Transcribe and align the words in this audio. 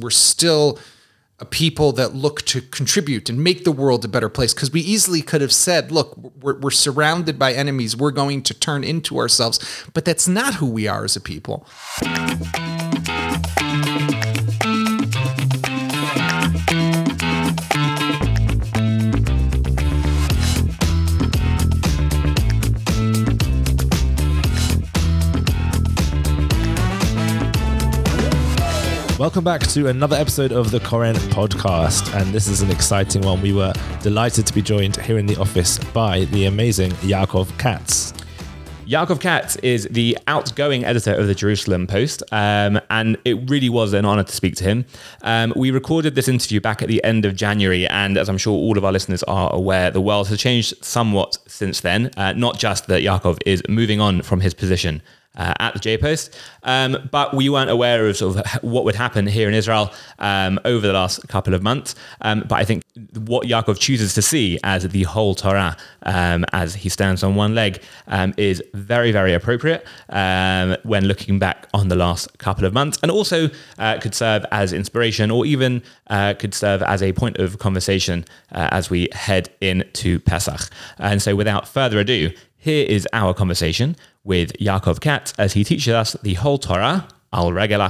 We're 0.00 0.10
still 0.10 0.78
a 1.40 1.44
people 1.46 1.92
that 1.92 2.14
look 2.14 2.42
to 2.42 2.60
contribute 2.60 3.30
and 3.30 3.42
make 3.42 3.64
the 3.64 3.72
world 3.72 4.04
a 4.04 4.08
better 4.08 4.28
place. 4.28 4.52
Because 4.52 4.70
we 4.70 4.82
easily 4.82 5.22
could 5.22 5.40
have 5.40 5.52
said, 5.52 5.90
look, 5.90 6.14
we're, 6.42 6.58
we're, 6.58 6.70
surrounded 6.70 7.38
by 7.38 7.54
enemies. 7.54 7.96
We're 7.96 8.10
going 8.10 8.42
to 8.42 8.54
turn 8.54 8.84
into 8.84 9.16
ourselves. 9.18 9.58
But 9.94 10.04
that's 10.04 10.28
not 10.28 10.54
who 10.54 10.66
we 10.66 10.86
are 10.86 11.04
as 11.04 11.16
a 11.16 11.20
people. 11.20 11.66
Welcome 29.20 29.44
back 29.44 29.60
to 29.66 29.88
another 29.88 30.16
episode 30.16 30.50
of 30.50 30.70
the 30.70 30.80
Koren 30.80 31.14
podcast. 31.14 32.18
And 32.18 32.32
this 32.32 32.48
is 32.48 32.62
an 32.62 32.70
exciting 32.70 33.20
one. 33.20 33.42
We 33.42 33.52
were 33.52 33.74
delighted 34.00 34.46
to 34.46 34.54
be 34.54 34.62
joined 34.62 34.96
here 34.96 35.18
in 35.18 35.26
the 35.26 35.36
office 35.36 35.76
by 35.92 36.24
the 36.24 36.46
amazing 36.46 36.92
Yaakov 36.92 37.58
Katz. 37.58 38.14
Yaakov 38.86 39.20
Katz 39.20 39.56
is 39.56 39.86
the 39.90 40.16
outgoing 40.26 40.86
editor 40.86 41.12
of 41.12 41.26
the 41.26 41.34
Jerusalem 41.34 41.86
Post, 41.86 42.22
um, 42.32 42.80
and 42.88 43.18
it 43.26 43.34
really 43.50 43.68
was 43.68 43.92
an 43.92 44.06
honor 44.06 44.24
to 44.24 44.32
speak 44.32 44.56
to 44.56 44.64
him. 44.64 44.86
Um, 45.20 45.52
we 45.54 45.70
recorded 45.70 46.14
this 46.14 46.26
interview 46.26 46.58
back 46.58 46.80
at 46.80 46.88
the 46.88 47.04
end 47.04 47.26
of 47.26 47.36
January, 47.36 47.86
and 47.88 48.16
as 48.16 48.30
I'm 48.30 48.38
sure 48.38 48.54
all 48.54 48.78
of 48.78 48.86
our 48.86 48.90
listeners 48.90 49.22
are 49.24 49.52
aware, 49.52 49.90
the 49.90 50.00
world 50.00 50.28
has 50.28 50.40
changed 50.40 50.82
somewhat 50.82 51.36
since 51.46 51.82
then. 51.82 52.10
Uh, 52.16 52.32
not 52.32 52.58
just 52.58 52.86
that 52.86 53.02
Yaakov 53.02 53.38
is 53.44 53.62
moving 53.68 54.00
on 54.00 54.22
from 54.22 54.40
his 54.40 54.54
position 54.54 55.02
uh, 55.40 55.54
at 55.58 55.72
the 55.72 55.80
J 55.80 55.96
Post. 55.96 56.36
Um, 56.62 57.08
but 57.10 57.34
we 57.34 57.48
weren't 57.48 57.70
aware 57.70 58.06
of 58.06 58.16
sort 58.16 58.36
of 58.36 58.46
what 58.62 58.84
would 58.84 58.94
happen 58.94 59.26
here 59.26 59.48
in 59.48 59.54
Israel 59.54 59.92
um, 60.18 60.60
over 60.64 60.86
the 60.86 60.92
last 60.92 61.26
couple 61.28 61.54
of 61.54 61.62
months. 61.62 61.94
Um, 62.20 62.44
but 62.46 62.56
I 62.56 62.64
think 62.64 62.84
what 63.16 63.46
Yaakov 63.46 63.78
chooses 63.78 64.14
to 64.14 64.22
see 64.22 64.58
as 64.62 64.86
the 64.86 65.04
whole 65.04 65.34
Torah, 65.34 65.76
um, 66.02 66.44
as 66.52 66.74
he 66.74 66.88
stands 66.88 67.22
on 67.22 67.34
one 67.34 67.54
leg, 67.54 67.82
um, 68.08 68.34
is 68.36 68.62
very, 68.74 69.10
very 69.12 69.32
appropriate 69.32 69.86
um, 70.10 70.76
when 70.82 71.06
looking 71.06 71.38
back 71.38 71.66
on 71.72 71.88
the 71.88 71.96
last 71.96 72.36
couple 72.38 72.66
of 72.66 72.74
months, 72.74 72.98
and 73.02 73.10
also 73.10 73.48
uh, 73.78 73.98
could 73.98 74.14
serve 74.14 74.44
as 74.52 74.72
inspiration 74.72 75.30
or 75.30 75.46
even 75.46 75.82
uh, 76.08 76.34
could 76.34 76.52
serve 76.52 76.82
as 76.82 77.02
a 77.02 77.12
point 77.14 77.38
of 77.38 77.58
conversation 77.58 78.24
uh, 78.52 78.68
as 78.72 78.90
we 78.90 79.08
head 79.12 79.48
into 79.62 80.20
Pesach. 80.20 80.68
And 80.98 81.22
so, 81.22 81.34
without 81.34 81.66
further 81.66 81.98
ado, 81.98 82.30
here 82.60 82.84
is 82.86 83.08
our 83.14 83.32
conversation 83.32 83.96
with 84.22 84.52
Yaakov 84.58 85.00
Katz 85.00 85.32
as 85.38 85.54
he 85.54 85.64
teaches 85.64 85.94
us 85.94 86.12
the 86.22 86.34
whole 86.34 86.58
Torah 86.58 87.08
al 87.32 87.52
regel. 87.54 87.88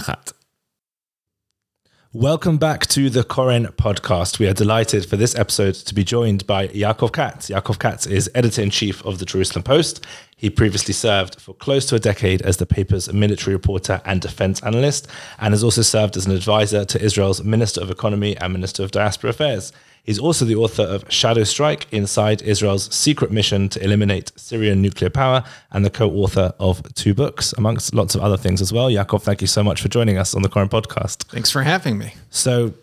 Welcome 2.12 2.56
back 2.56 2.86
to 2.88 3.10
the 3.10 3.24
Koren 3.24 3.66
podcast. 3.66 4.38
We 4.38 4.46
are 4.46 4.52
delighted 4.52 5.06
for 5.06 5.16
this 5.16 5.34
episode 5.34 5.74
to 5.74 5.92
be 5.92 6.04
joined 6.04 6.46
by 6.46 6.68
Yaakov 6.68 7.12
Katz. 7.12 7.50
Yaakov 7.50 7.80
Katz 7.80 8.06
is 8.06 8.30
editor 8.32 8.62
in 8.62 8.70
chief 8.70 9.04
of 9.04 9.18
the 9.18 9.24
Jerusalem 9.24 9.64
Post. 9.64 10.06
He 10.36 10.50
previously 10.50 10.94
served 10.94 11.40
for 11.40 11.52
close 11.54 11.86
to 11.86 11.96
a 11.96 12.00
decade 12.00 12.40
as 12.42 12.58
the 12.58 12.66
paper's 12.66 13.12
military 13.12 13.56
reporter 13.56 14.00
and 14.04 14.20
defense 14.20 14.62
analyst, 14.62 15.08
and 15.40 15.52
has 15.52 15.64
also 15.64 15.82
served 15.82 16.16
as 16.16 16.26
an 16.26 16.32
advisor 16.32 16.84
to 16.84 17.02
Israel's 17.02 17.42
Minister 17.42 17.80
of 17.80 17.90
Economy 17.90 18.36
and 18.36 18.52
Minister 18.52 18.84
of 18.84 18.92
Diaspora 18.92 19.30
Affairs. 19.30 19.72
He's 20.02 20.18
also 20.18 20.44
the 20.44 20.56
author 20.56 20.82
of 20.82 21.04
Shadow 21.08 21.44
Strike 21.44 21.86
Inside 21.92 22.42
Israel's 22.42 22.92
Secret 22.94 23.30
Mission 23.30 23.68
to 23.70 23.84
Eliminate 23.84 24.32
Syrian 24.36 24.80
Nuclear 24.80 25.10
Power 25.10 25.44
and 25.70 25.84
the 25.84 25.90
co 25.90 26.10
author 26.10 26.54
of 26.58 26.82
two 26.94 27.14
books, 27.14 27.52
amongst 27.54 27.94
lots 27.94 28.14
of 28.14 28.22
other 28.22 28.36
things 28.36 28.60
as 28.60 28.72
well. 28.72 28.90
Yaakov, 28.90 29.22
thank 29.22 29.40
you 29.40 29.46
so 29.46 29.62
much 29.62 29.82
for 29.82 29.88
joining 29.88 30.18
us 30.18 30.34
on 30.34 30.42
the 30.42 30.48
Koren 30.48 30.68
podcast. 30.68 31.24
Thanks 31.24 31.50
for 31.50 31.62
having 31.62 31.98
me. 31.98 32.14
So, 32.30 32.74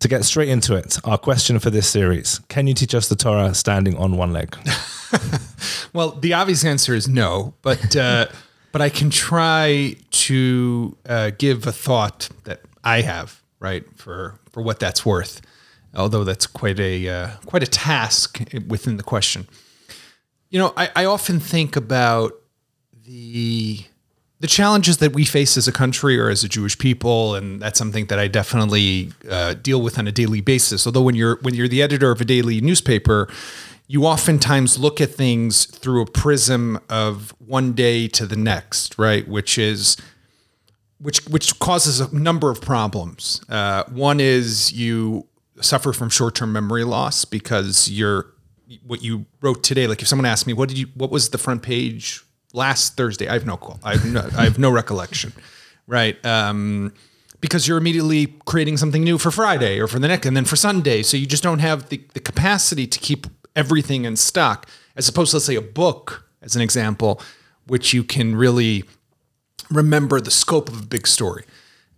to 0.00 0.08
get 0.08 0.24
straight 0.24 0.48
into 0.48 0.74
it, 0.74 0.98
our 1.04 1.16
question 1.16 1.58
for 1.58 1.70
this 1.70 1.88
series 1.88 2.40
Can 2.48 2.66
you 2.66 2.74
teach 2.74 2.94
us 2.94 3.08
the 3.08 3.16
Torah 3.16 3.54
standing 3.54 3.96
on 3.96 4.16
one 4.16 4.32
leg? 4.32 4.56
well, 5.92 6.10
the 6.10 6.32
obvious 6.32 6.64
answer 6.64 6.94
is 6.94 7.06
no, 7.06 7.54
but, 7.62 7.94
uh, 7.94 8.26
but 8.72 8.82
I 8.82 8.88
can 8.88 9.10
try 9.10 9.96
to 10.10 10.96
uh, 11.08 11.30
give 11.38 11.66
a 11.66 11.72
thought 11.72 12.28
that 12.44 12.60
I 12.82 13.02
have, 13.02 13.40
right, 13.60 13.84
for, 13.96 14.40
for 14.50 14.62
what 14.62 14.80
that's 14.80 15.06
worth 15.06 15.40
although 15.94 16.24
that's 16.24 16.46
quite 16.46 16.78
a 16.80 17.08
uh, 17.08 17.30
quite 17.46 17.62
a 17.62 17.66
task 17.66 18.40
within 18.66 18.96
the 18.96 19.02
question. 19.02 19.46
You 20.50 20.58
know, 20.60 20.72
I, 20.76 20.90
I 20.94 21.04
often 21.04 21.40
think 21.40 21.76
about 21.76 22.32
the 23.04 23.84
the 24.38 24.46
challenges 24.46 24.98
that 24.98 25.14
we 25.14 25.24
face 25.24 25.56
as 25.56 25.66
a 25.66 25.72
country 25.72 26.18
or 26.18 26.28
as 26.28 26.44
a 26.44 26.48
Jewish 26.48 26.76
people, 26.78 27.34
and 27.34 27.60
that's 27.60 27.78
something 27.78 28.06
that 28.06 28.18
I 28.18 28.28
definitely 28.28 29.12
uh, 29.30 29.54
deal 29.54 29.80
with 29.80 29.98
on 29.98 30.06
a 30.06 30.12
daily 30.12 30.40
basis. 30.40 30.86
Although 30.86 31.02
when 31.02 31.14
you're 31.14 31.38
when 31.42 31.54
you're 31.54 31.68
the 31.68 31.82
editor 31.82 32.10
of 32.10 32.20
a 32.20 32.24
daily 32.24 32.60
newspaper, 32.60 33.28
you 33.86 34.04
oftentimes 34.04 34.78
look 34.78 35.00
at 35.00 35.10
things 35.10 35.64
through 35.64 36.02
a 36.02 36.06
prism 36.06 36.78
of 36.90 37.34
one 37.38 37.72
day 37.72 38.08
to 38.08 38.26
the 38.26 38.36
next, 38.36 38.98
right? 38.98 39.26
Which 39.26 39.56
is 39.56 39.96
which 40.98 41.24
which 41.28 41.58
causes 41.58 42.00
a 42.00 42.14
number 42.14 42.50
of 42.50 42.60
problems. 42.60 43.40
Uh, 43.48 43.84
one 43.88 44.20
is 44.20 44.72
you 44.72 45.26
suffer 45.60 45.92
from 45.92 46.10
short-term 46.10 46.52
memory 46.52 46.84
loss 46.84 47.24
because 47.24 47.90
you're 47.90 48.26
what 48.84 49.02
you 49.02 49.26
wrote 49.40 49.62
today. 49.62 49.86
Like 49.86 50.02
if 50.02 50.08
someone 50.08 50.26
asked 50.26 50.46
me, 50.46 50.52
what 50.52 50.68
did 50.68 50.78
you, 50.78 50.86
what 50.94 51.10
was 51.10 51.30
the 51.30 51.38
front 51.38 51.62
page 51.62 52.22
last 52.52 52.96
Thursday? 52.96 53.28
I 53.28 53.34
have 53.34 53.46
no 53.46 53.56
call. 53.56 53.78
I 53.82 53.96
have 53.96 54.04
no, 54.04 54.28
I 54.36 54.44
have 54.44 54.58
no 54.58 54.70
recollection. 54.70 55.32
Right. 55.88 56.16
Um, 56.26 56.92
because 57.40 57.68
you're 57.68 57.78
immediately 57.78 58.26
creating 58.44 58.76
something 58.76 59.04
new 59.04 59.18
for 59.18 59.30
Friday 59.30 59.78
or 59.78 59.86
for 59.86 60.00
the 60.00 60.08
next, 60.08 60.26
and 60.26 60.36
then 60.36 60.44
for 60.44 60.56
Sunday. 60.56 61.04
So 61.04 61.16
you 61.16 61.26
just 61.26 61.44
don't 61.44 61.60
have 61.60 61.90
the, 61.90 62.00
the 62.12 62.18
capacity 62.18 62.88
to 62.88 62.98
keep 62.98 63.28
everything 63.54 64.04
in 64.04 64.16
stock, 64.16 64.68
as 64.96 65.08
opposed 65.08 65.30
to 65.30 65.36
let's 65.36 65.46
say 65.46 65.54
a 65.54 65.62
book, 65.62 66.28
as 66.42 66.56
an 66.56 66.62
example, 66.62 67.20
which 67.68 67.92
you 67.92 68.02
can 68.02 68.34
really 68.34 68.82
remember 69.70 70.20
the 70.20 70.32
scope 70.32 70.68
of 70.68 70.80
a 70.82 70.86
big 70.86 71.06
story. 71.06 71.44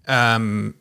Um, 0.07 0.75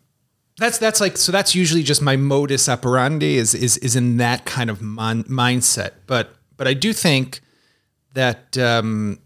that's 0.57 0.77
that's 0.77 0.99
like 0.99 1.17
so 1.17 1.31
that's 1.31 1.53
usually 1.53 1.83
just 1.83 2.01
my 2.01 2.15
modus 2.15 2.67
operandi 2.67 3.37
is 3.37 3.53
is 3.53 3.77
is 3.77 3.95
in 3.95 4.17
that 4.17 4.45
kind 4.45 4.69
of 4.69 4.81
mon- 4.81 5.23
mindset. 5.25 5.91
But 6.07 6.37
but 6.57 6.67
i 6.67 6.73
do 6.73 6.91
think 6.91 7.39
that 8.13 8.57
um, 8.57 9.19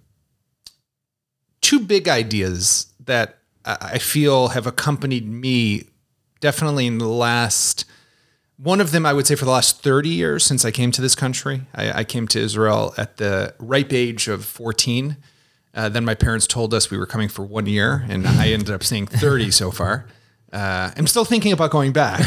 two 1.61 1.79
big 1.79 2.07
ideas 2.07 2.93
that 2.99 3.39
i 3.65 3.97
feel 3.97 4.49
have 4.49 4.67
accompanied 4.67 5.27
me 5.27 5.83
definitely 6.39 6.85
in 6.87 6.97
the 6.97 7.07
last 7.07 7.85
one 8.57 8.81
of 8.81 8.91
them 8.91 9.05
i 9.05 9.13
would 9.13 9.25
say 9.25 9.35
for 9.35 9.45
the 9.45 9.51
last 9.51 9.81
30 9.81 10.09
years 10.09 10.45
since 10.45 10.65
i 10.65 10.71
came 10.71 10.91
to 10.91 11.01
this 11.01 11.15
country. 11.15 11.61
I, 11.73 11.99
I 11.99 12.03
came 12.03 12.27
to 12.29 12.39
israel 12.39 12.93
at 12.97 13.17
the 13.17 13.55
ripe 13.59 13.93
age 13.93 14.27
of 14.27 14.45
14 14.45 15.17
uh, 15.73 15.89
then 15.89 16.03
my 16.03 16.15
parents 16.15 16.47
told 16.47 16.73
us 16.73 16.91
we 16.91 16.97
were 16.97 17.05
coming 17.05 17.29
for 17.29 17.43
one 17.43 17.65
year 17.67 18.05
and 18.09 18.27
i 18.27 18.49
ended 18.49 18.71
up 18.71 18.83
saying 18.83 19.07
30 19.07 19.51
so 19.51 19.71
far 19.71 20.07
uh, 20.51 20.91
I'm 20.97 21.07
still 21.07 21.25
thinking 21.25 21.53
about 21.53 21.71
going 21.71 21.93
back. 21.93 22.19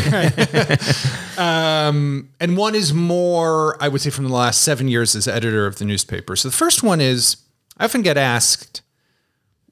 um, 1.38 2.30
and 2.40 2.56
one 2.56 2.74
is 2.74 2.94
more, 2.94 3.76
I 3.82 3.88
would 3.88 4.00
say, 4.00 4.10
from 4.10 4.24
the 4.24 4.32
last 4.32 4.62
seven 4.62 4.88
years 4.88 5.14
as 5.14 5.28
editor 5.28 5.66
of 5.66 5.76
the 5.76 5.84
newspaper. 5.84 6.34
So 6.36 6.48
the 6.48 6.56
first 6.56 6.82
one 6.82 7.00
is 7.00 7.36
I 7.76 7.84
often 7.84 8.02
get 8.02 8.16
asked, 8.16 8.80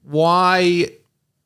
why, 0.03 0.87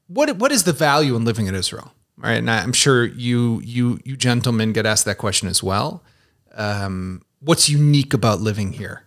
what, 0.08 0.36
what 0.38 0.52
is 0.52 0.64
the 0.64 0.74
value 0.74 1.16
in 1.16 1.24
living 1.24 1.48
in 1.48 1.56
Israel? 1.56 1.94
Right. 2.18 2.38
And 2.38 2.50
I'm 2.50 2.74
sure 2.74 3.06
you, 3.06 3.62
you, 3.64 4.00
you 4.04 4.18
gentlemen 4.18 4.74
get 4.74 4.86
asked 4.86 5.06
that 5.06 5.18
question 5.18 5.48
as 5.48 5.64
well. 5.64 6.04
Um, 6.56 7.22
what's 7.40 7.70
unique 7.70 8.14
about 8.14 8.42
living 8.42 8.74
here? 8.74 9.04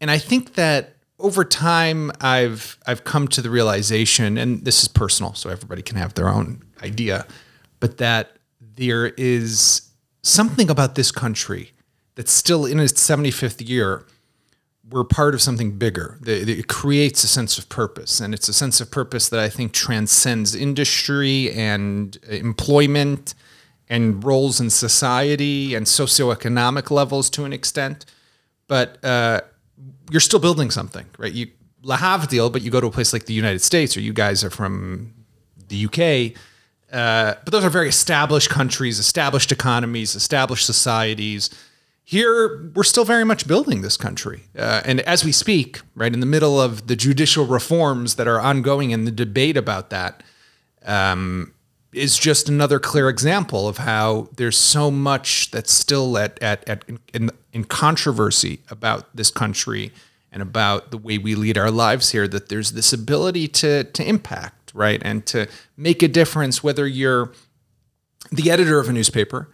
And 0.00 0.10
I 0.10 0.18
think 0.18 0.54
that 0.54 0.95
over 1.18 1.44
time 1.44 2.12
I've 2.20 2.78
I've 2.86 3.04
come 3.04 3.28
to 3.28 3.40
the 3.40 3.50
realization, 3.50 4.36
and 4.36 4.64
this 4.64 4.82
is 4.82 4.88
personal, 4.88 5.34
so 5.34 5.50
everybody 5.50 5.82
can 5.82 5.96
have 5.96 6.14
their 6.14 6.28
own 6.28 6.62
idea, 6.82 7.26
but 7.80 7.98
that 7.98 8.36
there 8.60 9.06
is 9.16 9.90
something 10.22 10.68
about 10.68 10.94
this 10.94 11.10
country 11.10 11.72
that's 12.14 12.32
still 12.32 12.66
in 12.66 12.80
its 12.80 12.94
75th 12.94 13.66
year. 13.66 14.04
We're 14.88 15.04
part 15.04 15.34
of 15.34 15.42
something 15.42 15.78
bigger. 15.78 16.18
It 16.24 16.68
creates 16.68 17.24
a 17.24 17.28
sense 17.28 17.58
of 17.58 17.68
purpose, 17.68 18.20
and 18.20 18.32
it's 18.32 18.48
a 18.48 18.52
sense 18.52 18.80
of 18.80 18.90
purpose 18.90 19.28
that 19.30 19.40
I 19.40 19.48
think 19.48 19.72
transcends 19.72 20.54
industry 20.54 21.50
and 21.52 22.16
employment 22.28 23.34
and 23.88 24.22
roles 24.22 24.60
in 24.60 24.70
society 24.70 25.74
and 25.74 25.86
socioeconomic 25.86 26.90
levels 26.90 27.30
to 27.30 27.44
an 27.44 27.52
extent. 27.52 28.04
But 28.68 29.04
uh, 29.04 29.40
you're 30.10 30.20
still 30.20 30.40
building 30.40 30.70
something, 30.70 31.06
right? 31.18 31.32
You 31.32 31.48
have 31.90 32.24
a 32.24 32.26
deal, 32.26 32.50
but 32.50 32.62
you 32.62 32.70
go 32.70 32.80
to 32.80 32.86
a 32.86 32.90
place 32.90 33.12
like 33.12 33.26
the 33.26 33.34
United 33.34 33.60
States, 33.60 33.96
or 33.96 34.00
you 34.00 34.12
guys 34.12 34.42
are 34.44 34.50
from 34.50 35.14
the 35.68 35.86
UK 35.86 36.36
uh, 36.92 37.34
but 37.44 37.52
those 37.52 37.64
are 37.64 37.70
very 37.70 37.88
established 37.88 38.48
countries, 38.48 38.98
established 38.98 39.50
economies, 39.50 40.14
established 40.14 40.64
societies. 40.64 41.50
Here, 42.04 42.70
we're 42.74 42.84
still 42.84 43.04
very 43.04 43.24
much 43.24 43.48
building 43.48 43.82
this 43.82 43.96
country. 43.96 44.44
Uh, 44.56 44.82
and 44.84 45.00
as 45.00 45.24
we 45.24 45.32
speak, 45.32 45.80
right 45.96 46.12
in 46.12 46.20
the 46.20 46.26
middle 46.26 46.60
of 46.60 46.86
the 46.86 46.94
judicial 46.94 47.44
reforms 47.44 48.14
that 48.14 48.28
are 48.28 48.40
ongoing 48.40 48.92
and 48.92 49.06
the 49.06 49.10
debate 49.10 49.56
about 49.56 49.90
that, 49.90 50.22
um, 50.84 51.52
is 51.96 52.18
just 52.18 52.48
another 52.48 52.78
clear 52.78 53.08
example 53.08 53.66
of 53.66 53.78
how 53.78 54.28
there's 54.36 54.58
so 54.58 54.90
much 54.90 55.50
that's 55.50 55.72
still 55.72 56.18
at 56.18 56.40
at, 56.42 56.68
at 56.68 56.84
in, 57.12 57.30
in 57.52 57.64
controversy 57.64 58.60
about 58.70 59.14
this 59.16 59.30
country 59.30 59.92
and 60.30 60.42
about 60.42 60.90
the 60.90 60.98
way 60.98 61.16
we 61.18 61.34
lead 61.34 61.56
our 61.56 61.70
lives 61.70 62.10
here 62.10 62.28
that 62.28 62.48
there's 62.48 62.72
this 62.72 62.92
ability 62.92 63.48
to 63.48 63.84
to 63.84 64.06
impact 64.06 64.56
right? 64.76 65.00
And 65.04 65.26
to 65.26 65.48
make 65.76 66.02
a 66.02 66.08
difference 66.08 66.62
whether 66.62 66.86
you're 66.86 67.32
the 68.30 68.50
editor 68.50 68.78
of 68.78 68.88
a 68.88 68.92
newspaper 68.92 69.48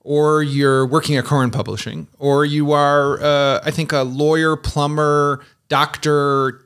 or 0.00 0.42
you're 0.42 0.86
working 0.86 1.16
at 1.16 1.24
Koren 1.24 1.50
Publishing 1.50 2.06
or 2.18 2.44
you 2.44 2.72
are 2.72 3.20
uh, 3.20 3.60
I 3.64 3.70
think 3.70 3.92
a 3.92 4.02
lawyer 4.02 4.56
plumber 4.56 5.44
doctor 5.68 6.64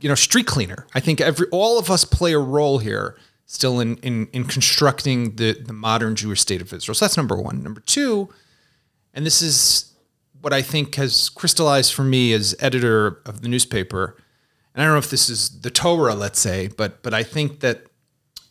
you 0.00 0.08
know, 0.08 0.14
street 0.14 0.46
cleaner. 0.46 0.86
I 0.94 1.00
think 1.00 1.20
every 1.20 1.46
all 1.50 1.78
of 1.78 1.90
us 1.90 2.04
play 2.04 2.32
a 2.32 2.38
role 2.38 2.78
here 2.78 3.16
still 3.46 3.80
in 3.80 3.96
in 3.98 4.28
in 4.32 4.44
constructing 4.44 5.36
the 5.36 5.52
the 5.52 5.72
modern 5.72 6.16
Jewish 6.16 6.40
state 6.40 6.60
of 6.60 6.72
Israel. 6.72 6.94
So 6.94 7.04
that's 7.04 7.16
number 7.16 7.36
one. 7.36 7.62
Number 7.62 7.80
two, 7.80 8.28
and 9.14 9.26
this 9.26 9.42
is 9.42 9.92
what 10.40 10.52
I 10.52 10.62
think 10.62 10.94
has 10.94 11.28
crystallized 11.28 11.92
for 11.92 12.02
me 12.02 12.32
as 12.32 12.56
editor 12.60 13.20
of 13.26 13.42
the 13.42 13.48
newspaper. 13.48 14.16
And 14.74 14.82
I 14.82 14.86
don't 14.86 14.94
know 14.94 14.98
if 14.98 15.10
this 15.10 15.28
is 15.28 15.60
the 15.60 15.70
Torah, 15.70 16.14
let's 16.14 16.40
say, 16.40 16.68
but 16.68 17.02
but 17.02 17.12
I 17.12 17.22
think 17.22 17.60
that 17.60 17.86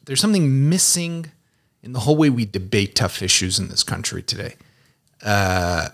there's 0.05 0.21
something 0.21 0.69
missing 0.69 1.31
in 1.81 1.93
the 1.93 1.99
whole 2.01 2.15
way 2.15 2.29
we 2.29 2.45
debate 2.45 2.95
tough 2.95 3.21
issues 3.21 3.57
in 3.57 3.69
this 3.69 3.83
country 3.83 4.21
today. 4.21 4.55
Uh, 5.23 5.89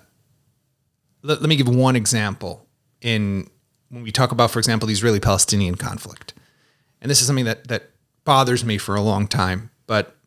let, 1.22 1.42
let 1.42 1.50
me 1.50 1.56
give 1.56 1.68
one 1.68 1.96
example 1.96 2.66
in 3.02 3.50
when 3.96 4.04
we 4.04 4.12
talk 4.12 4.34
about, 4.34 4.52
for 4.52 4.60
example, 4.60 4.88
the 4.88 4.94
Israeli 4.94 5.22
Palestinian 5.22 5.76
conflict. 5.76 6.34
And 7.00 7.10
this 7.10 7.22
is 7.22 7.28
something 7.28 7.46
that, 7.46 7.70
that 7.70 7.92
bothers 8.26 8.66
me 8.66 8.78
for 8.78 8.94
a 8.94 9.02
long 9.02 9.26
time. 9.26 9.72
But 9.88 10.18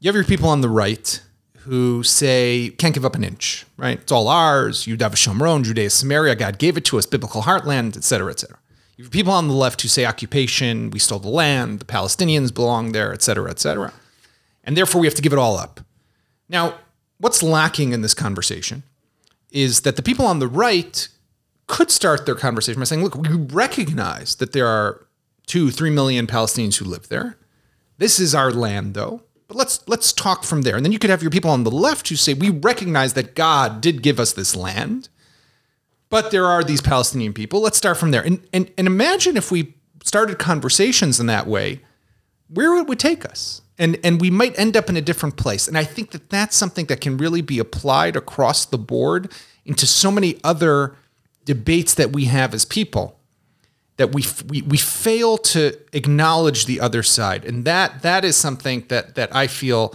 you 0.00 0.08
have 0.08 0.14
your 0.14 0.24
people 0.24 0.48
on 0.48 0.62
the 0.62 0.70
right 0.70 1.20
who 1.58 2.02
say, 2.02 2.70
can't 2.78 2.94
give 2.94 3.04
up 3.04 3.14
an 3.14 3.22
inch, 3.22 3.66
right? 3.76 4.00
It's 4.00 4.10
all 4.10 4.26
ours. 4.26 4.86
Yudav 4.86 5.16
Shomron, 5.16 5.64
Judea, 5.64 5.90
Samaria, 5.90 6.34
God 6.34 6.58
gave 6.58 6.78
it 6.78 6.86
to 6.86 6.96
us, 6.96 7.04
biblical 7.04 7.42
heartland, 7.42 7.94
et 7.94 8.04
cetera, 8.04 8.30
et 8.30 8.40
cetera. 8.40 8.58
You 8.96 9.04
have 9.04 9.12
people 9.12 9.34
on 9.34 9.48
the 9.48 9.54
left 9.54 9.82
who 9.82 9.88
say 9.88 10.06
occupation, 10.06 10.88
we 10.88 10.98
stole 10.98 11.18
the 11.18 11.28
land, 11.28 11.80
the 11.80 11.84
Palestinians 11.84 12.54
belong 12.54 12.92
there, 12.92 13.12
et 13.12 13.20
cetera, 13.20 13.50
et 13.50 13.58
cetera. 13.58 13.92
And 14.64 14.78
therefore 14.78 15.02
we 15.02 15.06
have 15.06 15.14
to 15.14 15.22
give 15.22 15.34
it 15.34 15.38
all 15.38 15.58
up. 15.58 15.80
Now, 16.48 16.78
what's 17.18 17.42
lacking 17.42 17.92
in 17.92 18.00
this 18.00 18.14
conversation 18.14 18.82
is 19.52 19.82
that 19.82 19.96
the 19.96 20.02
people 20.02 20.24
on 20.24 20.38
the 20.38 20.48
right 20.48 21.06
could 21.68 21.90
start 21.90 22.26
their 22.26 22.34
conversation 22.34 22.80
by 22.80 22.84
saying, 22.84 23.04
look, 23.04 23.14
we 23.14 23.28
recognize 23.28 24.34
that 24.36 24.52
there 24.52 24.66
are 24.66 25.06
two, 25.46 25.70
three 25.70 25.90
million 25.90 26.26
Palestinians 26.26 26.78
who 26.78 26.84
live 26.84 27.08
there. 27.08 27.38
This 27.98 28.18
is 28.18 28.34
our 28.34 28.50
land, 28.50 28.94
though. 28.94 29.22
But 29.46 29.56
let's 29.56 29.86
let's 29.86 30.12
talk 30.12 30.44
from 30.44 30.62
there. 30.62 30.76
And 30.76 30.84
then 30.84 30.92
you 30.92 30.98
could 30.98 31.10
have 31.10 31.22
your 31.22 31.30
people 31.30 31.50
on 31.50 31.64
the 31.64 31.70
left 31.70 32.08
who 32.08 32.16
say, 32.16 32.34
we 32.34 32.50
recognize 32.50 33.14
that 33.14 33.34
God 33.34 33.80
did 33.80 34.02
give 34.02 34.20
us 34.20 34.32
this 34.32 34.54
land, 34.54 35.08
but 36.10 36.30
there 36.30 36.44
are 36.44 36.62
these 36.62 36.82
Palestinian 36.82 37.32
people. 37.32 37.60
Let's 37.60 37.78
start 37.78 37.96
from 37.96 38.10
there. 38.10 38.22
And 38.22 38.46
and, 38.52 38.70
and 38.76 38.86
imagine 38.86 39.36
if 39.36 39.50
we 39.50 39.74
started 40.04 40.38
conversations 40.38 41.18
in 41.20 41.26
that 41.26 41.46
way, 41.46 41.80
where 42.48 42.72
would 42.72 42.82
it 42.82 42.88
would 42.88 42.98
take 42.98 43.24
us. 43.24 43.62
And, 43.80 43.96
and 44.02 44.20
we 44.20 44.30
might 44.30 44.58
end 44.58 44.76
up 44.76 44.88
in 44.88 44.96
a 44.96 45.00
different 45.00 45.36
place. 45.36 45.68
And 45.68 45.78
I 45.78 45.84
think 45.84 46.10
that 46.10 46.30
that's 46.30 46.56
something 46.56 46.86
that 46.86 47.00
can 47.00 47.16
really 47.16 47.42
be 47.42 47.60
applied 47.60 48.16
across 48.16 48.64
the 48.64 48.78
board 48.78 49.30
into 49.64 49.86
so 49.86 50.10
many 50.10 50.40
other 50.42 50.96
debates 51.48 51.94
that 51.94 52.12
we 52.12 52.26
have 52.26 52.52
as 52.52 52.66
people 52.66 53.18
that 53.96 54.14
we, 54.14 54.22
we 54.48 54.60
we 54.62 54.76
fail 54.76 55.38
to 55.38 55.76
acknowledge 55.94 56.66
the 56.66 56.78
other 56.78 57.02
side 57.02 57.44
and 57.46 57.64
that 57.64 58.02
that 58.02 58.22
is 58.22 58.36
something 58.36 58.84
that 58.88 59.14
that 59.14 59.34
I 59.34 59.46
feel 59.46 59.94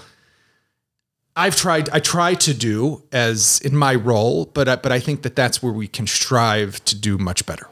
I've 1.35 1.55
tried 1.55 1.89
I 1.91 1.99
try 1.99 2.33
to 2.47 2.53
do 2.55 3.03
as 3.11 3.61
in 3.61 3.77
my 3.77 3.93
role 3.93 4.45
but 4.45 4.67
I, 4.67 4.75
but 4.77 4.91
I 4.91 4.99
think 4.99 5.21
that 5.21 5.35
that's 5.35 5.61
where 5.61 5.71
we 5.71 5.87
can 5.87 6.07
strive 6.07 6.83
to 6.85 6.95
do 6.99 7.19
much 7.19 7.45
better. 7.45 7.67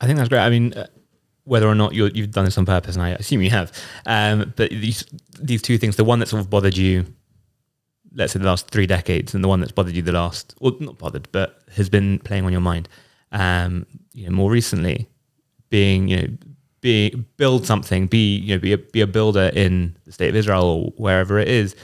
I 0.00 0.06
think 0.06 0.18
that's 0.18 0.28
great. 0.28 0.40
I 0.40 0.50
mean, 0.50 0.72
uh, 0.74 0.86
whether 1.44 1.68
or 1.68 1.74
not 1.74 1.94
you 1.94 2.04
have 2.04 2.30
done 2.30 2.44
this 2.44 2.58
on 2.58 2.66
purpose, 2.66 2.94
and 2.96 3.02
I 3.04 3.10
assume 3.10 3.42
you 3.42 3.50
have, 3.50 3.72
um, 4.06 4.52
but 4.56 4.70
these 4.70 5.04
these 5.40 5.62
two 5.62 5.78
things, 5.78 5.96
the 5.96 6.04
one 6.04 6.18
that 6.20 6.28
sort 6.28 6.40
of 6.40 6.48
bothered 6.50 6.76
you 6.76 7.06
let's 8.14 8.32
say 8.32 8.38
the 8.38 8.46
last 8.46 8.68
three 8.68 8.86
decades 8.86 9.34
and 9.34 9.42
the 9.42 9.48
one 9.48 9.60
that's 9.60 9.72
bothered 9.72 9.94
you 9.94 10.02
the 10.02 10.12
last 10.12 10.54
well 10.60 10.76
not 10.80 10.98
bothered 10.98 11.28
but 11.32 11.62
has 11.74 11.88
been 11.88 12.18
playing 12.20 12.44
on 12.44 12.52
your 12.52 12.60
mind. 12.60 12.88
Um, 13.32 13.86
you 14.12 14.26
know 14.26 14.32
more 14.32 14.50
recently 14.50 15.08
being 15.70 16.08
you 16.08 16.16
know 16.16 16.28
be 16.80 17.10
build 17.36 17.64
something 17.64 18.06
be 18.06 18.36
you 18.36 18.54
know 18.54 18.60
be 18.60 18.72
a, 18.72 18.78
be 18.78 19.00
a 19.00 19.06
builder 19.06 19.50
in 19.54 19.96
the 20.04 20.12
state 20.12 20.28
of 20.28 20.36
Israel 20.36 20.64
or 20.64 20.92
wherever 20.96 21.38
it 21.38 21.48
is 21.48 21.74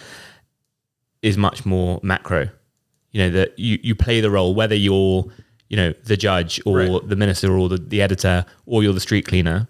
is 1.22 1.36
much 1.36 1.64
more 1.64 2.00
macro. 2.02 2.48
You 3.12 3.22
know 3.22 3.30
that 3.30 3.58
you 3.58 3.78
you 3.82 3.94
play 3.94 4.20
the 4.20 4.30
role 4.30 4.54
whether 4.54 4.74
you're 4.74 5.24
you 5.68 5.76
know 5.76 5.92
the 6.04 6.16
judge 6.16 6.60
or 6.66 6.78
right. 6.78 7.08
the 7.08 7.16
minister 7.16 7.56
or 7.56 7.68
the, 7.68 7.78
the 7.78 8.02
editor 8.02 8.44
or 8.66 8.82
you're 8.82 8.92
the 8.92 9.00
street 9.00 9.26
cleaner. 9.26 9.68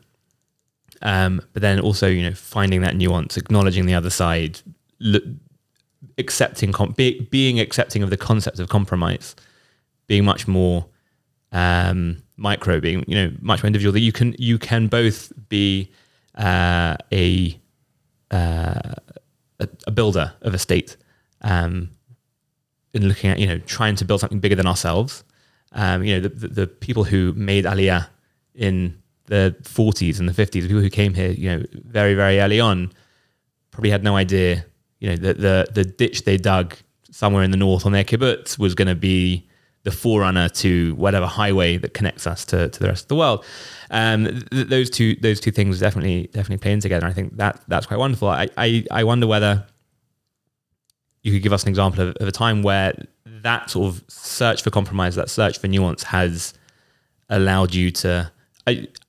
Um, 1.00 1.40
but 1.52 1.62
then 1.62 1.78
also 1.78 2.08
you 2.08 2.22
know 2.22 2.34
finding 2.34 2.80
that 2.80 2.96
nuance 2.96 3.36
acknowledging 3.36 3.86
the 3.86 3.94
other 3.94 4.10
side 4.10 4.60
look, 4.98 5.22
accepting 6.18 6.74
be, 6.96 7.20
being 7.30 7.60
accepting 7.60 8.02
of 8.02 8.10
the 8.10 8.16
concept 8.16 8.58
of 8.58 8.68
compromise 8.68 9.36
being 10.06 10.24
much 10.24 10.48
more 10.48 10.86
um, 11.52 12.22
micro 12.36 12.80
being 12.80 13.04
you 13.06 13.14
know 13.14 13.32
much 13.40 13.62
more 13.62 13.68
individual 13.68 13.92
that 13.92 14.00
you 14.00 14.12
can 14.12 14.34
you 14.38 14.58
can 14.58 14.86
both 14.86 15.32
be 15.48 15.90
uh, 16.34 16.96
a, 17.12 17.58
uh, 18.30 18.94
a, 19.58 19.90
builder 19.90 20.32
of 20.42 20.54
a 20.54 20.58
state 20.58 20.96
um, 21.42 21.90
in 22.94 23.08
looking 23.08 23.30
at 23.30 23.38
you 23.38 23.46
know 23.46 23.58
trying 23.58 23.96
to 23.96 24.04
build 24.04 24.20
something 24.20 24.40
bigger 24.40 24.54
than 24.54 24.66
ourselves. 24.66 25.24
Um, 25.72 26.02
you 26.04 26.14
know 26.14 26.20
the, 26.20 26.28
the, 26.28 26.48
the 26.48 26.66
people 26.66 27.04
who 27.04 27.32
made 27.34 27.64
aliyah 27.64 28.08
in 28.54 28.96
the 29.26 29.54
40s 29.62 30.18
and 30.18 30.26
the 30.26 30.32
50s 30.32 30.52
the 30.52 30.62
people 30.62 30.80
who 30.80 30.88
came 30.88 31.12
here 31.12 31.30
you 31.30 31.50
know 31.50 31.62
very 31.72 32.14
very 32.14 32.40
early 32.40 32.58
on 32.58 32.90
probably 33.70 33.90
had 33.90 34.02
no 34.02 34.16
idea 34.16 34.64
you 35.00 35.10
know, 35.10 35.16
the 35.16 35.34
the 35.34 35.68
the 35.72 35.84
ditch 35.84 36.24
they 36.24 36.36
dug 36.36 36.74
somewhere 37.10 37.42
in 37.42 37.50
the 37.50 37.56
north 37.56 37.86
on 37.86 37.92
their 37.92 38.04
kibbutz 38.04 38.58
was 38.58 38.74
going 38.74 38.88
to 38.88 38.94
be 38.94 39.48
the 39.84 39.90
forerunner 39.90 40.48
to 40.48 40.94
whatever 40.96 41.26
highway 41.26 41.78
that 41.78 41.94
connects 41.94 42.26
us 42.26 42.44
to, 42.44 42.68
to 42.68 42.80
the 42.80 42.88
rest 42.88 43.04
of 43.04 43.08
the 43.08 43.16
world. 43.16 43.44
Um, 43.90 44.44
th- 44.50 44.66
those 44.66 44.90
two 44.90 45.14
those 45.16 45.40
two 45.40 45.50
things 45.50 45.80
definitely 45.80 46.28
definitely 46.32 46.58
playing 46.58 46.80
together. 46.80 47.06
I 47.06 47.12
think 47.12 47.36
that 47.36 47.62
that's 47.68 47.86
quite 47.86 47.98
wonderful. 47.98 48.28
I, 48.28 48.48
I, 48.56 48.84
I 48.90 49.04
wonder 49.04 49.26
whether 49.26 49.66
you 51.22 51.32
could 51.32 51.42
give 51.42 51.52
us 51.52 51.62
an 51.62 51.70
example 51.70 52.08
of, 52.08 52.16
of, 52.16 52.28
a 52.28 52.32
time 52.32 52.62
where 52.62 52.94
that 53.24 53.70
sort 53.70 53.88
of 53.88 54.04
search 54.08 54.62
for 54.62 54.70
compromise, 54.70 55.14
that 55.16 55.28
search 55.28 55.58
for 55.58 55.68
nuance, 55.68 56.02
has 56.04 56.54
allowed 57.28 57.74
you 57.74 57.90
to, 57.90 58.30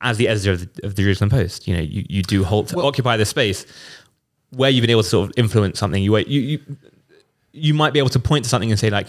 as 0.02 0.18
the 0.18 0.28
editor 0.28 0.52
of 0.52 0.60
the, 0.62 0.86
of 0.86 0.96
the 0.96 1.04
Jerusalem 1.04 1.30
Post, 1.30 1.68
you 1.68 1.76
know, 1.76 1.82
you, 1.82 2.06
you 2.10 2.24
do 2.24 2.44
halt 2.44 2.74
well, 2.74 2.86
occupy 2.86 3.16
this 3.16 3.30
space 3.30 3.66
where 4.52 4.70
you've 4.70 4.82
been 4.82 4.90
able 4.90 5.04
to 5.04 5.10
sort 5.10 5.30
of 5.30 5.34
influence 5.38 5.80
something, 5.80 6.02
you 6.02 6.18
you 6.18 6.42
you, 6.42 6.78
you 7.52 7.74
might 7.74 7.94
be 7.94 8.00
able 8.00 8.10
to 8.10 8.20
point 8.20 8.44
to 8.46 8.50
something 8.50 8.70
and 8.70 8.80
say 8.80 8.90
like, 8.90 9.08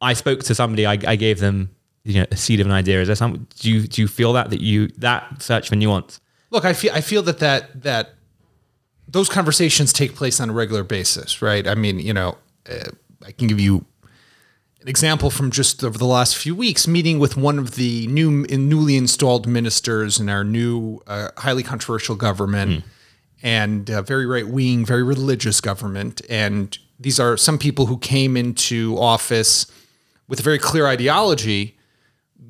I 0.00 0.14
spoke 0.14 0.42
to 0.44 0.54
somebody, 0.54 0.86
I, 0.86 0.92
I 1.06 1.16
gave 1.16 1.40
them 1.40 1.70
you 2.04 2.20
know 2.20 2.26
a 2.30 2.36
seed 2.36 2.60
of 2.60 2.66
an 2.66 2.72
idea. 2.72 3.00
Is 3.00 3.08
there 3.08 3.16
some? 3.16 3.46
Do 3.58 3.70
you 3.70 3.86
do 3.86 4.02
you 4.02 4.08
feel 4.08 4.32
that 4.34 4.50
that 4.50 4.60
you 4.60 4.88
that 4.98 5.42
search 5.42 5.68
for 5.68 5.76
nuance? 5.76 6.20
Look, 6.50 6.64
I 6.64 6.72
feel 6.72 6.92
I 6.94 7.00
feel 7.00 7.22
that 7.22 7.38
that 7.38 7.82
that 7.82 8.14
those 9.06 9.28
conversations 9.28 9.92
take 9.92 10.14
place 10.14 10.40
on 10.40 10.50
a 10.50 10.52
regular 10.52 10.84
basis, 10.84 11.42
right? 11.42 11.66
I 11.66 11.74
mean, 11.74 11.98
you 11.98 12.14
know, 12.14 12.38
uh, 12.70 12.90
I 13.26 13.32
can 13.32 13.48
give 13.48 13.60
you 13.60 13.84
an 14.80 14.88
example 14.88 15.30
from 15.30 15.50
just 15.50 15.84
over 15.84 15.98
the 15.98 16.06
last 16.06 16.36
few 16.36 16.54
weeks, 16.54 16.88
meeting 16.88 17.18
with 17.18 17.36
one 17.36 17.58
of 17.58 17.72
the 17.72 18.06
new 18.06 18.30
newly 18.30 18.96
installed 18.96 19.46
ministers 19.46 20.18
in 20.18 20.28
our 20.28 20.44
new 20.44 21.00
uh, 21.06 21.28
highly 21.36 21.62
controversial 21.62 22.16
government. 22.16 22.70
Mm 22.70 22.82
and 23.42 23.86
very 23.86 24.26
right 24.26 24.46
wing, 24.46 24.84
very 24.84 25.02
religious 25.02 25.60
government. 25.60 26.20
And 26.28 26.76
these 26.98 27.18
are 27.18 27.36
some 27.36 27.58
people 27.58 27.86
who 27.86 27.98
came 27.98 28.36
into 28.36 28.96
office 28.98 29.66
with 30.28 30.40
a 30.40 30.42
very 30.42 30.58
clear 30.58 30.86
ideology, 30.86 31.78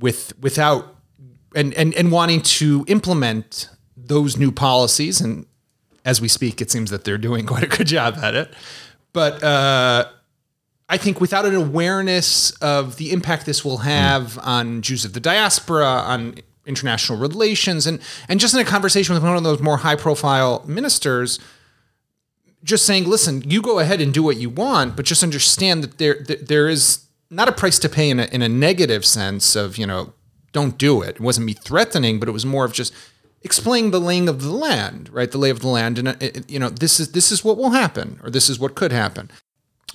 with 0.01 0.33
without 0.41 0.97
and 1.55 1.73
and 1.75 1.95
and 1.95 2.13
wanting 2.13 2.43
to 2.43 2.85
implement 2.89 3.69
those 3.97 4.37
new 4.37 4.53
policies. 4.53 5.21
And 5.21 5.47
as 6.05 6.21
we 6.21 6.29
speak, 6.29 6.61
it 6.61 6.71
seems 6.71 6.91
that 6.91 7.05
they're 7.05 7.19
doing 7.19 7.47
quite 7.53 7.63
a 7.63 7.69
good 7.69 7.87
job 7.87 8.17
at 8.19 8.35
it. 8.35 8.53
But 9.13 9.43
uh, 9.43 10.07
I 10.89 10.97
think 10.97 11.21
without 11.21 11.47
an 11.47 11.55
awareness 11.55 12.51
of 12.61 12.97
the 12.97 13.13
impact 13.13 13.47
this 13.47 13.65
will 13.65 13.79
have 13.79 14.33
mm. 14.35 14.47
on 14.47 14.83
Jews 14.83 15.05
of 15.05 15.13
the 15.13 15.21
diaspora, 15.21 15.87
on 15.87 16.37
international 16.67 17.19
relations, 17.19 17.87
and 17.87 18.01
and 18.29 18.41
just 18.41 18.55
in 18.55 18.61
a 18.61 18.65
conversation 18.65 19.15
with 19.15 19.23
one 19.23 19.37
of 19.37 19.43
those 19.45 19.61
more 19.61 19.79
high 19.79 19.97
profile 19.97 20.63
ministers, 20.67 21.39
just 22.63 22.85
saying, 22.85 23.05
listen, 23.09 23.43
you 23.49 23.63
go 23.63 23.79
ahead 23.79 24.01
and 24.01 24.13
do 24.13 24.23
what 24.23 24.37
you 24.37 24.51
want, 24.51 24.97
but 24.97 25.05
just 25.07 25.23
understand 25.23 25.83
that 25.83 25.99
there 25.99 26.23
that 26.27 26.49
there 26.49 26.69
is 26.69 27.05
not 27.31 27.49
a 27.49 27.53
price 27.53 27.79
to 27.79 27.89
pay 27.89 28.11
in 28.11 28.21
a, 28.21 28.25
in 28.25 28.43
a 28.43 28.49
negative 28.49 29.05
sense 29.07 29.57
of 29.57 29.79
you 29.79 29.87
know 29.87 30.13
don't 30.53 30.77
do 30.79 31.01
it. 31.03 31.11
It 31.17 31.21
wasn't 31.21 31.47
me 31.47 31.53
threatening, 31.53 32.19
but 32.19 32.29
it 32.29 32.33
was 32.33 32.45
more 32.45 32.65
of 32.65 32.73
just 32.73 32.93
explaining 33.43 33.91
the 33.93 34.01
laying 34.01 34.29
of 34.29 34.43
the 34.43 34.51
land, 34.51 35.09
right? 35.13 35.31
The 35.31 35.39
lay 35.39 35.49
of 35.51 35.61
the 35.61 35.69
land, 35.69 35.99
and 35.99 36.09
uh, 36.09 36.15
it- 36.21 36.51
you 36.51 36.59
know, 36.59 36.69
this 36.69 37.01
is 37.01 37.13
this 37.13 37.33
is 37.33 37.43
what 37.45 37.57
will 37.57 37.71
happen, 37.71 38.21
or 38.23 38.31
this 38.31 38.49
is 38.51 38.59
what 38.59 38.75
could 38.75 38.93
happen. 38.93 39.31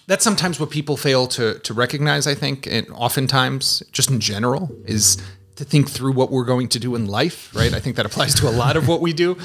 That's 0.08 0.24
sometimes 0.24 0.60
what 0.60 0.70
people 0.72 0.98
fail 0.98 1.28
to 1.28 1.60
to 1.60 1.74
recognize. 1.74 2.26
I 2.26 2.34
think, 2.36 2.66
and 2.68 2.88
oftentimes, 2.92 3.84
just 3.92 4.10
in 4.10 4.20
general, 4.20 4.72
is 4.86 5.18
to 5.56 5.66
think 5.66 5.90
through 5.90 6.14
what 6.14 6.32
we're 6.32 6.46
going 6.46 6.68
to 6.70 6.80
do 6.80 6.96
in 6.96 7.06
life, 7.06 7.54
right? 7.56 7.74
I 7.74 7.80
think 7.80 7.96
that 7.96 8.06
applies 8.06 8.36
to 8.36 8.48
a 8.48 8.52
lot 8.52 8.76
of 8.76 8.88
what 8.88 9.02
we 9.02 9.14
do, 9.14 9.38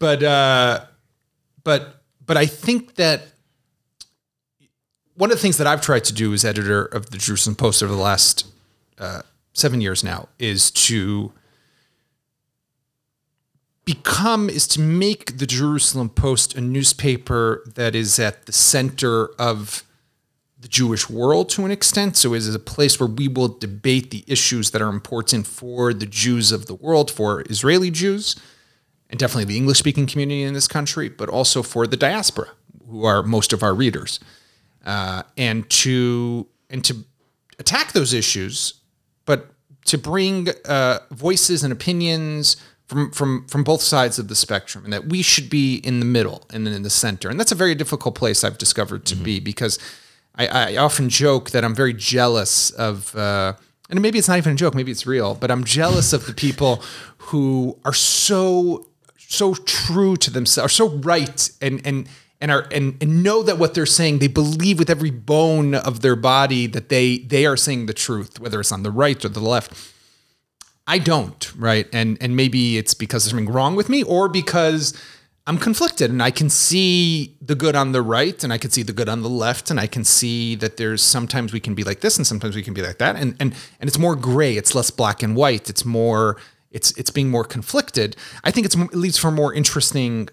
but 0.00 0.22
uh, 0.22 0.84
but 1.62 2.02
but 2.26 2.36
I 2.36 2.46
think 2.46 2.96
that 2.96 3.22
one 5.14 5.30
of 5.30 5.36
the 5.36 5.42
things 5.42 5.58
that 5.58 5.66
I've 5.66 5.80
tried 5.80 6.04
to 6.04 6.12
do 6.12 6.32
as 6.32 6.44
editor 6.44 6.84
of 6.84 7.10
the 7.10 7.18
Jerusalem 7.18 7.56
Post 7.56 7.82
over 7.82 7.92
the 7.92 8.00
last 8.00 8.46
uh, 8.98 9.22
seven 9.52 9.80
years 9.80 10.02
now 10.02 10.28
is 10.38 10.70
to 10.72 11.32
become 13.84 14.48
is 14.48 14.66
to 14.68 14.80
make 14.80 15.38
the 15.38 15.46
Jerusalem 15.46 16.08
Post 16.08 16.54
a 16.56 16.60
newspaper 16.60 17.62
that 17.74 17.94
is 17.94 18.18
at 18.18 18.46
the 18.46 18.52
center 18.52 19.28
of 19.38 19.84
the 20.64 20.68
Jewish 20.68 21.10
world 21.10 21.50
to 21.50 21.66
an 21.66 21.70
extent. 21.70 22.16
So 22.16 22.32
it 22.32 22.38
is 22.38 22.54
a 22.54 22.58
place 22.58 22.98
where 22.98 23.06
we 23.06 23.28
will 23.28 23.48
debate 23.48 24.10
the 24.10 24.24
issues 24.26 24.70
that 24.70 24.80
are 24.80 24.88
important 24.88 25.46
for 25.46 25.92
the 25.92 26.06
Jews 26.06 26.52
of 26.52 26.64
the 26.64 26.74
world, 26.74 27.10
for 27.10 27.44
Israeli 27.50 27.90
Jews, 27.90 28.34
and 29.10 29.20
definitely 29.20 29.44
the 29.44 29.58
English 29.58 29.78
speaking 29.78 30.06
community 30.06 30.42
in 30.42 30.54
this 30.54 30.66
country, 30.66 31.10
but 31.10 31.28
also 31.28 31.62
for 31.62 31.86
the 31.86 31.98
diaspora, 31.98 32.48
who 32.88 33.04
are 33.04 33.22
most 33.22 33.52
of 33.52 33.62
our 33.62 33.74
readers. 33.74 34.20
Uh, 34.86 35.22
and 35.36 35.68
to 35.68 36.46
and 36.70 36.82
to 36.82 37.04
attack 37.58 37.92
those 37.92 38.14
issues, 38.14 38.80
but 39.26 39.50
to 39.84 39.98
bring 39.98 40.48
uh, 40.64 41.00
voices 41.10 41.62
and 41.62 41.74
opinions 41.74 42.56
from 42.86 43.10
from 43.10 43.46
from 43.48 43.64
both 43.64 43.82
sides 43.82 44.18
of 44.18 44.28
the 44.28 44.34
spectrum, 44.34 44.84
and 44.84 44.94
that 44.94 45.08
we 45.08 45.20
should 45.20 45.50
be 45.50 45.76
in 45.76 46.00
the 46.00 46.06
middle 46.06 46.46
and 46.54 46.66
in 46.66 46.82
the 46.82 46.90
center. 46.90 47.28
And 47.28 47.38
that's 47.38 47.52
a 47.52 47.54
very 47.54 47.74
difficult 47.74 48.14
place 48.14 48.42
I've 48.42 48.56
discovered 48.56 49.04
to 49.06 49.14
be 49.14 49.40
because 49.40 49.78
I, 50.36 50.46
I 50.46 50.76
often 50.76 51.08
joke 51.08 51.50
that 51.50 51.64
I'm 51.64 51.74
very 51.74 51.94
jealous 51.94 52.70
of. 52.70 53.14
Uh, 53.16 53.54
and 53.90 54.00
maybe 54.00 54.18
it's 54.18 54.28
not 54.28 54.38
even 54.38 54.54
a 54.54 54.56
joke, 54.56 54.74
maybe 54.74 54.90
it's 54.90 55.06
real, 55.06 55.34
but 55.34 55.50
I'm 55.50 55.62
jealous 55.62 56.12
of 56.12 56.26
the 56.26 56.32
people 56.32 56.82
who 57.18 57.78
are 57.84 57.92
so 57.92 58.88
so 59.16 59.54
true 59.54 60.16
to 60.16 60.30
themselves, 60.30 60.66
are 60.66 60.74
so 60.74 60.88
right 60.98 61.50
and 61.60 61.80
and 61.86 62.08
and 62.40 62.50
are 62.50 62.66
and, 62.70 62.96
and 63.00 63.22
know 63.22 63.42
that 63.42 63.58
what 63.58 63.74
they're 63.74 63.86
saying, 63.86 64.18
they 64.18 64.28
believe 64.28 64.78
with 64.78 64.90
every 64.90 65.10
bone 65.10 65.74
of 65.74 66.00
their 66.00 66.16
body 66.16 66.66
that 66.66 66.88
they 66.88 67.18
they 67.18 67.46
are 67.46 67.56
saying 67.56 67.86
the 67.86 67.94
truth, 67.94 68.40
whether 68.40 68.60
it's 68.60 68.72
on 68.72 68.82
the 68.82 68.90
right 68.90 69.22
or 69.24 69.28
the 69.28 69.40
left. 69.40 69.92
I 70.86 70.98
don't, 70.98 71.52
right? 71.56 71.88
And 71.92 72.18
and 72.20 72.36
maybe 72.36 72.76
it's 72.78 72.94
because 72.94 73.24
there's 73.24 73.30
something 73.30 73.52
wrong 73.52 73.76
with 73.76 73.88
me, 73.88 74.02
or 74.02 74.28
because 74.28 74.94
I'm 75.46 75.58
conflicted 75.58 76.10
and 76.10 76.22
I 76.22 76.30
can 76.30 76.48
see 76.48 77.36
the 77.42 77.54
good 77.54 77.76
on 77.76 77.92
the 77.92 78.00
right 78.00 78.42
and 78.42 78.50
I 78.50 78.56
can 78.56 78.70
see 78.70 78.82
the 78.82 78.94
good 78.94 79.10
on 79.10 79.20
the 79.20 79.28
left 79.28 79.70
and 79.70 79.78
I 79.78 79.86
can 79.86 80.02
see 80.02 80.54
that 80.54 80.78
there's 80.78 81.02
sometimes 81.02 81.52
we 81.52 81.60
can 81.60 81.74
be 81.74 81.84
like 81.84 82.00
this 82.00 82.16
and 82.16 82.26
sometimes 82.26 82.56
we 82.56 82.62
can 82.62 82.72
be 82.72 82.80
like 82.80 82.96
that 82.98 83.16
and 83.16 83.36
and 83.38 83.54
and 83.78 83.88
it's 83.88 83.98
more 83.98 84.16
gray 84.16 84.56
it's 84.56 84.74
less 84.74 84.90
black 84.90 85.22
and 85.22 85.36
white 85.36 85.68
it's 85.68 85.84
more 85.84 86.38
it's 86.70 86.92
it's 86.92 87.10
being 87.10 87.30
more 87.30 87.44
conflicted. 87.44 88.16
I 88.42 88.50
think 88.50 88.64
it's 88.64 88.74
it 88.74 88.94
leads 88.94 89.18
for 89.18 89.28
a 89.28 89.32
more 89.32 89.52
interesting 89.52 90.30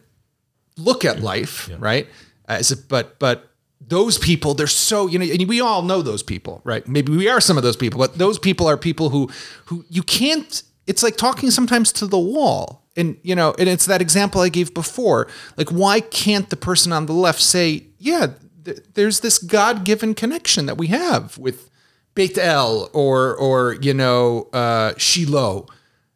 look 0.78 1.04
at 1.04 1.20
life 1.22 1.70
right? 1.78 2.08
As 2.48 2.72
a, 2.72 2.78
but 2.78 3.20
but 3.20 3.50
those 3.86 4.18
people 4.18 4.54
they're 4.54 4.68
so 4.68 5.08
you 5.08 5.20
know 5.20 5.26
and 5.26 5.50
we 5.50 5.60
all 5.60 5.82
know 5.82 6.02
those 6.02 6.24
people 6.24 6.62
right? 6.64 6.88
Maybe 6.88 7.12
we 7.16 7.28
are 7.28 7.42
some 7.42 7.58
of 7.58 7.64
those 7.64 7.76
people 7.76 8.00
but 8.00 8.18
those 8.18 8.40
people 8.40 8.66
are 8.66 8.78
people 8.78 9.10
who 9.10 9.30
who 9.66 9.84
you 9.90 10.04
can't 10.04 10.64
it's 10.88 11.04
like 11.04 11.18
talking 11.18 11.52
sometimes 11.52 11.92
to 11.94 12.08
the 12.08 12.18
wall 12.20 12.81
and 12.98 13.18
you 13.24 13.36
know 13.36 13.56
and 13.58 13.70
it's 13.70 13.86
that 13.86 14.02
example 14.02 14.42
i 14.42 14.50
gave 14.50 14.74
before 14.74 15.28
like 15.58 15.70
why 15.70 16.00
can't 16.00 16.50
the 16.50 16.56
person 16.56 16.92
on 16.92 17.06
the 17.06 17.14
left 17.14 17.42
say 17.42 17.86
yeah 17.98 18.28
th- 18.66 18.80
there's 18.94 19.22
this 19.22 19.38
god-given 19.38 20.14
connection 20.14 20.66
that 20.66 20.78
we 20.78 20.88
have 20.88 21.38
with 21.38 21.72
Beit 22.14 22.38
El 22.38 22.90
or 22.94 23.36
or 23.36 23.74
you 23.82 23.94
know 23.94 24.50
uh, 24.54 24.94
Shiloh, 24.98 25.68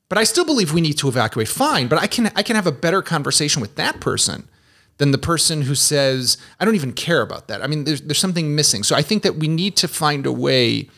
but 0.09 0.17
I 0.17 0.23
still 0.23 0.45
believe 0.45 0.73
we 0.73 0.81
need 0.81 0.97
to 0.97 1.07
evacuate. 1.07 1.47
Fine, 1.47 1.87
but 1.87 1.99
I 1.99 2.07
can 2.07 2.31
I 2.35 2.43
can 2.43 2.55
have 2.55 2.67
a 2.67 2.71
better 2.71 3.01
conversation 3.01 3.61
with 3.61 3.75
that 3.75 4.01
person 4.01 4.49
than 4.97 5.11
the 5.11 5.17
person 5.17 5.63
who 5.63 5.75
says 5.75 6.37
I 6.59 6.65
don't 6.65 6.75
even 6.75 6.91
care 6.91 7.21
about 7.21 7.47
that. 7.47 7.63
I 7.63 7.67
mean, 7.67 7.85
there's 7.85 8.01
there's 8.01 8.19
something 8.19 8.55
missing. 8.55 8.83
So 8.83 8.95
I 8.95 9.01
think 9.01 9.23
that 9.23 9.37
we 9.37 9.47
need 9.47 9.77
to 9.77 9.87
find 9.87 10.25
a 10.25 10.31
way 10.33 10.89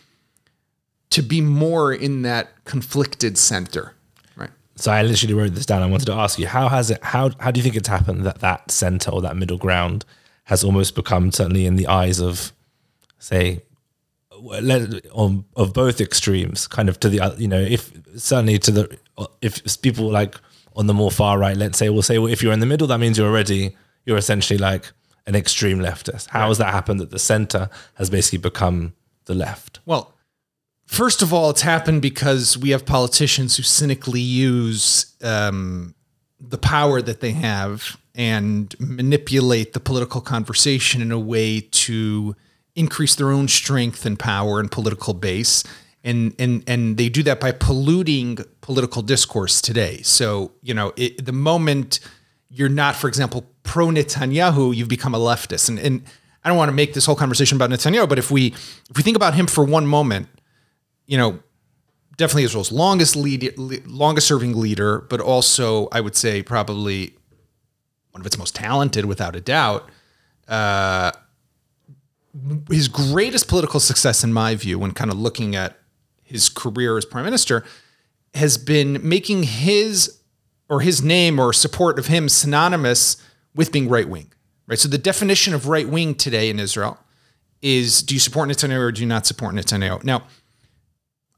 to 1.11 1.21
be 1.21 1.41
more 1.41 1.93
in 1.93 2.23
that 2.23 2.65
conflicted 2.65 3.37
center? 3.37 3.93
So 4.77 4.91
I 4.91 5.01
literally 5.01 5.33
wrote 5.33 5.53
this 5.53 5.65
down. 5.65 5.81
I 5.81 5.87
wanted 5.87 6.05
to 6.05 6.13
ask 6.13 6.39
you 6.39 6.47
how 6.47 6.69
has 6.69 6.91
it 6.91 7.03
how 7.03 7.31
how 7.39 7.51
do 7.51 7.59
you 7.59 7.63
think 7.63 7.75
it's 7.75 7.87
happened 7.87 8.25
that 8.25 8.39
that 8.39 8.71
center 8.71 9.11
or 9.11 9.21
that 9.21 9.35
middle 9.35 9.57
ground 9.57 10.05
has 10.45 10.63
almost 10.63 10.95
become 10.95 11.31
certainly 11.31 11.65
in 11.65 11.75
the 11.75 11.87
eyes 11.87 12.19
of 12.19 12.53
say 13.19 13.63
on 15.11 15.45
of 15.55 15.73
both 15.73 15.99
extremes 15.99 16.67
kind 16.67 16.89
of 16.89 16.99
to 16.99 17.09
the 17.09 17.19
other 17.19 17.35
you 17.41 17.47
know 17.47 17.59
if 17.59 17.91
certainly 18.15 18.59
to 18.59 18.71
the 18.71 18.99
if 19.41 19.81
people 19.81 20.11
like 20.11 20.35
on 20.75 20.85
the 20.85 20.93
more 20.93 21.09
far 21.09 21.39
right 21.39 21.57
let's 21.57 21.77
say 21.77 21.89
we'll 21.89 22.03
say 22.03 22.19
well 22.19 22.31
if 22.31 22.43
you're 22.43 22.53
in 22.53 22.59
the 22.59 22.67
middle 22.67 22.85
that 22.85 22.99
means 22.99 23.17
you're 23.17 23.27
already 23.27 23.75
you're 24.05 24.15
essentially 24.17 24.59
like 24.59 24.91
an 25.27 25.35
extreme 25.35 25.79
leftist. 25.79 26.29
How 26.29 26.47
has 26.47 26.57
that 26.57 26.73
happened 26.73 26.99
that 27.01 27.11
the 27.11 27.19
center 27.19 27.69
has 27.95 28.09
basically 28.09 28.39
become 28.39 28.93
the 29.25 29.35
left? 29.35 29.81
Well, 29.85 30.13
first 30.87 31.21
of 31.21 31.33
all, 31.33 31.49
it's 31.49 31.61
happened 31.61 32.01
because 32.01 32.57
we 32.57 32.71
have 32.71 32.85
politicians 32.85 33.57
who 33.57 33.63
cynically 33.63 34.21
use 34.21 35.15
um, 35.21 35.93
the 36.39 36.57
power 36.57 37.01
that 37.01 37.19
they 37.19 37.31
have 37.33 37.97
and 38.15 38.73
manipulate 38.79 39.73
the 39.73 39.79
political 39.79 40.21
conversation 40.21 41.01
in 41.01 41.11
a 41.11 41.19
way 41.19 41.59
to 41.59 42.35
increase 42.75 43.15
their 43.15 43.29
own 43.31 43.47
strength 43.47 44.05
and 44.05 44.17
power 44.17 44.59
and 44.59 44.71
political 44.71 45.13
base. 45.13 45.63
And, 46.03 46.33
and, 46.39 46.63
and 46.67 46.97
they 46.97 47.09
do 47.09 47.21
that 47.23 47.39
by 47.39 47.51
polluting 47.51 48.37
political 48.61 49.01
discourse 49.01 49.61
today. 49.61 50.01
So, 50.03 50.51
you 50.61 50.73
know, 50.73 50.93
it, 50.95 51.25
the 51.25 51.33
moment 51.33 51.99
you're 52.49 52.69
not, 52.69 52.95
for 52.95 53.07
example, 53.07 53.45
pro 53.63 53.87
Netanyahu, 53.87 54.75
you've 54.75 54.87
become 54.87 55.13
a 55.13 55.19
leftist. 55.19 55.69
And, 55.69 55.79
and 55.79 56.03
I 56.43 56.49
don't 56.49 56.57
want 56.57 56.69
to 56.69 56.75
make 56.75 56.93
this 56.93 57.05
whole 57.05 57.15
conversation 57.15 57.57
about 57.57 57.69
Netanyahu, 57.71 58.07
but 58.07 58.17
if 58.17 58.31
we 58.31 58.47
if 58.89 58.95
we 58.95 59.03
think 59.03 59.17
about 59.17 59.33
him 59.33 59.47
for 59.47 59.65
one 59.65 59.85
moment, 59.85 60.29
you 61.07 61.17
know, 61.17 61.39
definitely 62.17 62.43
Israel's 62.43 62.71
longest 62.71 63.15
lead, 63.15 63.57
longest 63.87 64.27
serving 64.27 64.55
leader, 64.55 64.99
but 65.09 65.19
also 65.19 65.87
I 65.91 66.01
would 66.01 66.15
say 66.15 66.43
probably 66.43 67.15
one 68.11 68.21
of 68.21 68.25
its 68.25 68.37
most 68.37 68.55
talented, 68.55 69.05
without 69.05 69.35
a 69.35 69.41
doubt. 69.41 69.89
Uh, 70.47 71.11
his 72.69 72.87
greatest 72.87 73.47
political 73.47 73.79
success, 73.79 74.23
in 74.23 74.33
my 74.33 74.55
view, 74.55 74.79
when 74.79 74.91
kind 74.91 75.11
of 75.11 75.17
looking 75.17 75.55
at 75.55 75.77
his 76.23 76.49
career 76.49 76.97
as 76.97 77.05
prime 77.05 77.25
minister, 77.25 77.63
has 78.33 78.57
been 78.57 78.99
making 79.07 79.43
his 79.43 80.19
or 80.69 80.81
his 80.81 81.01
name 81.01 81.39
or 81.39 81.53
support 81.53 81.97
of 81.97 82.07
him 82.07 82.27
synonymous 82.27 83.17
with 83.55 83.71
being 83.71 83.87
right 83.87 84.09
wing. 84.09 84.33
Right. 84.67 84.77
So 84.77 84.89
the 84.89 84.97
definition 84.97 85.53
of 85.53 85.67
right 85.67 85.87
wing 85.87 86.13
today 86.13 86.49
in 86.49 86.59
Israel 86.59 86.97
is: 87.61 88.03
do 88.03 88.13
you 88.13 88.19
support 88.19 88.49
Netanyahu 88.49 88.79
or 88.79 88.91
do 88.91 89.01
you 89.01 89.07
not 89.07 89.25
support 89.25 89.55
Netanyahu? 89.55 90.03
Now, 90.03 90.23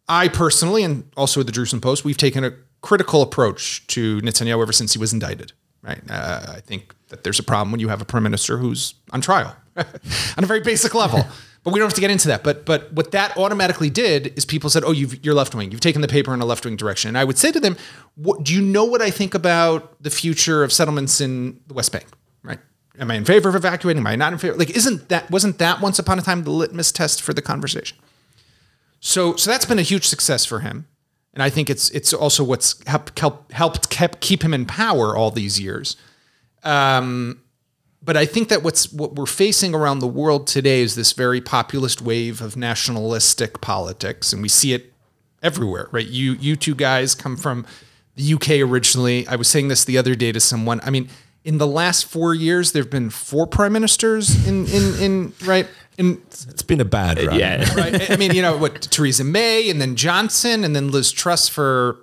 I 0.10 0.28
personally, 0.28 0.84
and 0.84 1.10
also 1.16 1.39
with 1.39 1.48
the 1.48 1.54
Jerusalem 1.54 1.82
Post, 1.82 2.04
we've 2.04 2.18
taken 2.18 2.44
a 2.44 2.51
critical 2.82 3.22
approach 3.22 3.86
to 3.88 4.20
Netanyahu 4.22 4.62
ever 4.62 4.74
since 4.74 4.94
he 4.94 5.00
was 5.00 5.13
indicted. 5.13 5.54
Right. 5.82 6.01
Uh, 6.10 6.54
I 6.56 6.60
think 6.60 6.94
that 7.08 7.24
there's 7.24 7.39
a 7.39 7.44
problem 7.44 7.72
when 7.72 7.80
you 7.80 7.88
have 7.88 8.01
a 8.01 8.06
prime 8.06 8.24
minister 8.24 8.58
who's 8.58 8.96
on 9.12 9.22
trial 9.22 9.56
on 9.78 10.44
a 10.44 10.46
very 10.46 10.60
basic 10.60 10.94
level. 10.94 11.25
But 11.62 11.74
we 11.74 11.80
don't 11.80 11.88
have 11.88 11.96
to 11.96 12.01
get 12.01 12.10
into 12.10 12.30
that. 12.30 12.42
But 12.42 12.66
but 12.66 12.92
what 12.94 13.12
that 13.12 13.36
automatically 13.38 13.89
did 13.89 14.34
is 14.38 14.46
people 14.46 14.70
said, 14.70 14.86
"Oh, 14.86 14.94
you've, 14.94 15.24
you're 15.25 15.34
left 15.34 15.54
wing. 15.54 15.72
You've 15.72 15.82
taken 15.82 16.01
the 16.01 16.08
paper 16.08 16.34
in 16.34 16.39
a 16.39 16.46
left 16.46 16.63
wing 16.63 16.78
direction." 16.78 17.10
And 17.10 17.18
I 17.18 17.25
would 17.25 17.38
say 17.38 17.51
to 17.51 17.60
them, 17.60 17.75
what, 18.16 18.44
"Do 18.44 18.54
you 18.54 18.62
know 18.62 18.86
what 18.86 19.01
I 19.01 19.12
think 19.12 19.36
about 19.36 20.01
the 20.01 20.10
future 20.10 20.63
of 20.63 20.72
settlements 20.72 21.20
in 21.20 21.60
the 21.68 21.74
West 21.74 21.92
Bank? 21.92 22.06
Right? 22.44 22.60
Am 22.98 23.12
I 23.12 23.16
in 23.16 23.25
favor 23.25 23.50
of 23.50 23.56
evacuating? 23.56 24.00
Am 24.00 24.08
I 24.08 24.16
not 24.16 24.32
in 24.32 24.39
favor? 24.39 24.56
Like, 24.56 24.70
isn't 24.70 25.10
that 25.10 25.30
wasn't 25.30 25.58
that 25.58 25.82
once 25.82 26.00
upon 26.00 26.18
a 26.18 26.22
time 26.22 26.46
the 26.46 26.50
litmus 26.50 26.94
test 26.94 27.22
for 27.22 27.34
the 27.34 27.42
conversation?" 27.42 27.98
So 29.00 29.36
so 29.36 29.50
that's 29.50 29.65
been 29.65 29.79
a 29.79 29.84
huge 29.84 30.06
success 30.06 30.46
for 30.46 30.60
him, 30.60 30.88
and 31.34 31.41
I 31.41 31.50
think 31.50 31.70
it's 31.70 31.89
it's 31.91 32.13
also 32.13 32.44
what's 32.44 32.82
helped 32.88 33.18
helped, 33.20 33.51
helped 33.51 33.89
kept 33.89 34.20
keep 34.20 34.44
him 34.44 34.53
in 34.53 34.65
power 34.65 35.15
all 35.15 35.32
these 35.32 35.60
years. 35.60 35.96
Um, 36.63 37.41
but 38.01 38.18
I 38.18 38.25
think 38.25 38.50
that 38.50 38.63
what's 38.63 38.91
what 38.91 39.15
we're 39.15 39.25
facing 39.25 39.74
around 39.74 40.00
the 40.00 40.08
world 40.08 40.48
today 40.48 40.82
is 40.82 40.96
this 40.96 41.13
very 41.13 41.41
populist 41.41 42.01
wave 42.01 42.41
of 42.41 42.58
nationalistic 42.58 43.62
politics, 43.62 44.34
and 44.34 44.41
we 44.41 44.50
see 44.50 44.74
it 44.74 44.94
everywhere, 45.41 45.88
right? 45.91 46.08
You 46.08 46.34
you 46.34 46.56
two 46.56 46.75
guys 46.75 47.15
come 47.15 47.38
from 47.38 47.65
the 48.15 48.34
UK 48.34 48.50
originally. 48.70 49.27
I 49.27 49.36
was 49.36 49.48
saying 49.48 49.70
this 49.70 49.86
the 49.86 49.98
other 49.98 50.15
day 50.15 50.32
to 50.32 50.39
someone. 50.39 50.82
I 50.84 50.89
mean, 50.89 51.10
in 51.44 51.58
the 51.58 51.68
last 51.68 52.06
four 52.06 52.34
years, 52.34 52.72
there 52.72 52.84
have 52.84 52.91
been 52.91 53.10
four 53.10 53.48
prime 53.48 53.74
ministers 53.74 54.48
in 54.48 54.65
in 54.68 54.96
in 55.00 55.34
right 55.46 55.68
in 56.00 56.22
it's 56.32 56.63
been 56.63 56.82
a 56.82 56.86
bad 56.86 57.22
run 57.22 57.38
Yeah. 57.39 57.72
right? 57.75 58.10
I 58.12 58.15
mean, 58.15 58.34
you 58.34 58.41
know 58.41 58.58
what? 58.58 58.82
Theresa 58.82 59.24
May, 59.24 59.70
and 59.70 59.79
then 59.82 59.96
Johnson, 59.96 60.63
and 60.63 60.75
then 60.75 60.89
Liz 60.91 61.12
Truss 61.12 61.48
for 61.50 61.98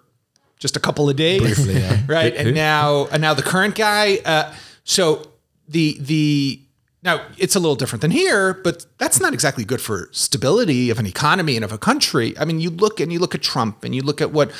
just 0.59 0.77
a 0.77 0.81
couple 0.81 1.09
of 1.11 1.17
days, 1.17 1.41
Briefly, 1.41 1.75
yeah. 1.75 2.03
right? 2.07 2.33
Who- 2.37 2.43
who? 2.43 2.47
And 2.49 2.55
now, 2.57 3.07
and 3.13 3.21
now 3.21 3.35
the 3.35 3.43
current 3.43 3.75
guy. 3.75 4.19
Uh, 4.25 4.55
so 4.85 5.27
the 5.69 5.97
the 6.01 6.61
now 7.03 7.21
it's 7.39 7.55
a 7.55 7.61
little 7.61 7.77
different 7.77 8.01
than 8.03 8.11
here, 8.11 8.55
but 8.55 8.85
that's 8.99 9.21
not 9.21 9.33
exactly 9.35 9.65
good 9.65 9.81
for 9.81 10.09
stability 10.13 10.91
of 10.91 10.99
an 10.99 11.07
economy 11.07 11.55
and 11.57 11.65
of 11.65 11.73
a 11.73 11.79
country. 11.79 12.37
I 12.39 12.45
mean, 12.45 12.61
you 12.61 12.71
look 12.71 13.01
and 13.01 13.13
you 13.13 13.19
look 13.19 13.35
at 13.35 13.43
Trump 13.43 13.85
and 13.85 13.95
you 13.95 14.03
look 14.03 14.21
at 14.21 14.31
what 14.33 14.51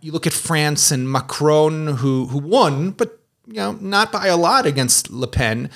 you 0.00 0.10
look 0.12 0.26
at 0.26 0.32
France 0.32 0.90
and 0.90 1.10
Macron, 1.10 1.86
who 1.98 2.26
who 2.26 2.38
won, 2.38 2.90
but 2.92 3.20
you 3.46 3.54
know 3.54 3.72
not 3.80 4.10
by 4.12 4.26
a 4.26 4.36
lot 4.36 4.66
against 4.66 5.10
Le 5.10 5.26
Pen, 5.26 5.70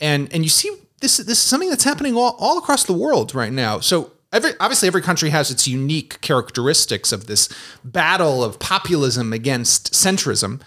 and 0.00 0.32
and 0.32 0.42
you 0.44 0.50
see 0.50 0.70
this 1.02 1.18
this 1.18 1.38
is 1.38 1.44
something 1.44 1.68
that's 1.68 1.84
happening 1.84 2.16
all, 2.16 2.36
all 2.38 2.56
across 2.56 2.84
the 2.84 2.94
world 2.94 3.34
right 3.34 3.52
now. 3.52 3.80
So 3.80 4.12
every 4.32 4.52
obviously 4.58 4.86
every 4.86 5.02
country 5.02 5.28
has 5.30 5.50
its 5.50 5.68
unique 5.68 6.20
characteristics 6.22 7.12
of 7.12 7.26
this 7.26 7.48
battle 7.84 8.42
of 8.42 8.58
populism 8.58 9.32
against 9.32 9.92
centrism, 9.92 10.62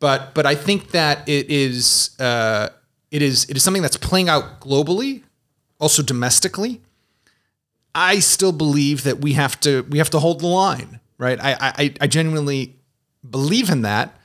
but 0.00 0.34
but 0.34 0.46
I 0.46 0.54
think 0.54 0.92
that 0.92 1.28
it 1.28 1.50
is 1.50 2.16
uh, 2.18 2.70
it 3.10 3.20
is 3.20 3.44
it 3.50 3.56
is 3.56 3.62
something 3.62 3.82
that's 3.82 3.98
playing 3.98 4.30
out 4.30 4.60
globally, 4.60 5.22
also 5.78 6.02
domestically. 6.02 6.80
I 7.94 8.20
still 8.20 8.52
believe 8.52 9.02
that 9.02 9.18
we 9.18 9.34
have 9.34 9.60
to 9.60 9.82
we 9.90 9.98
have 9.98 10.10
to 10.10 10.18
hold 10.18 10.40
the 10.40 10.46
line, 10.46 11.00
right? 11.18 11.38
I 11.38 11.56
I, 11.60 11.94
I 12.00 12.06
genuinely 12.06 12.76
believe 13.28 13.68
in 13.68 13.82
that. 13.82 14.16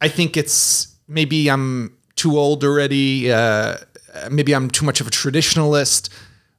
I 0.00 0.08
think 0.08 0.36
it's 0.36 0.94
maybe 1.08 1.48
I'm 1.48 1.96
too 2.16 2.36
old 2.36 2.64
already. 2.64 3.32
Uh, 3.32 3.76
maybe 4.30 4.54
I'm 4.54 4.70
too 4.70 4.84
much 4.84 5.00
of 5.00 5.06
a 5.06 5.10
traditionalist, 5.10 6.08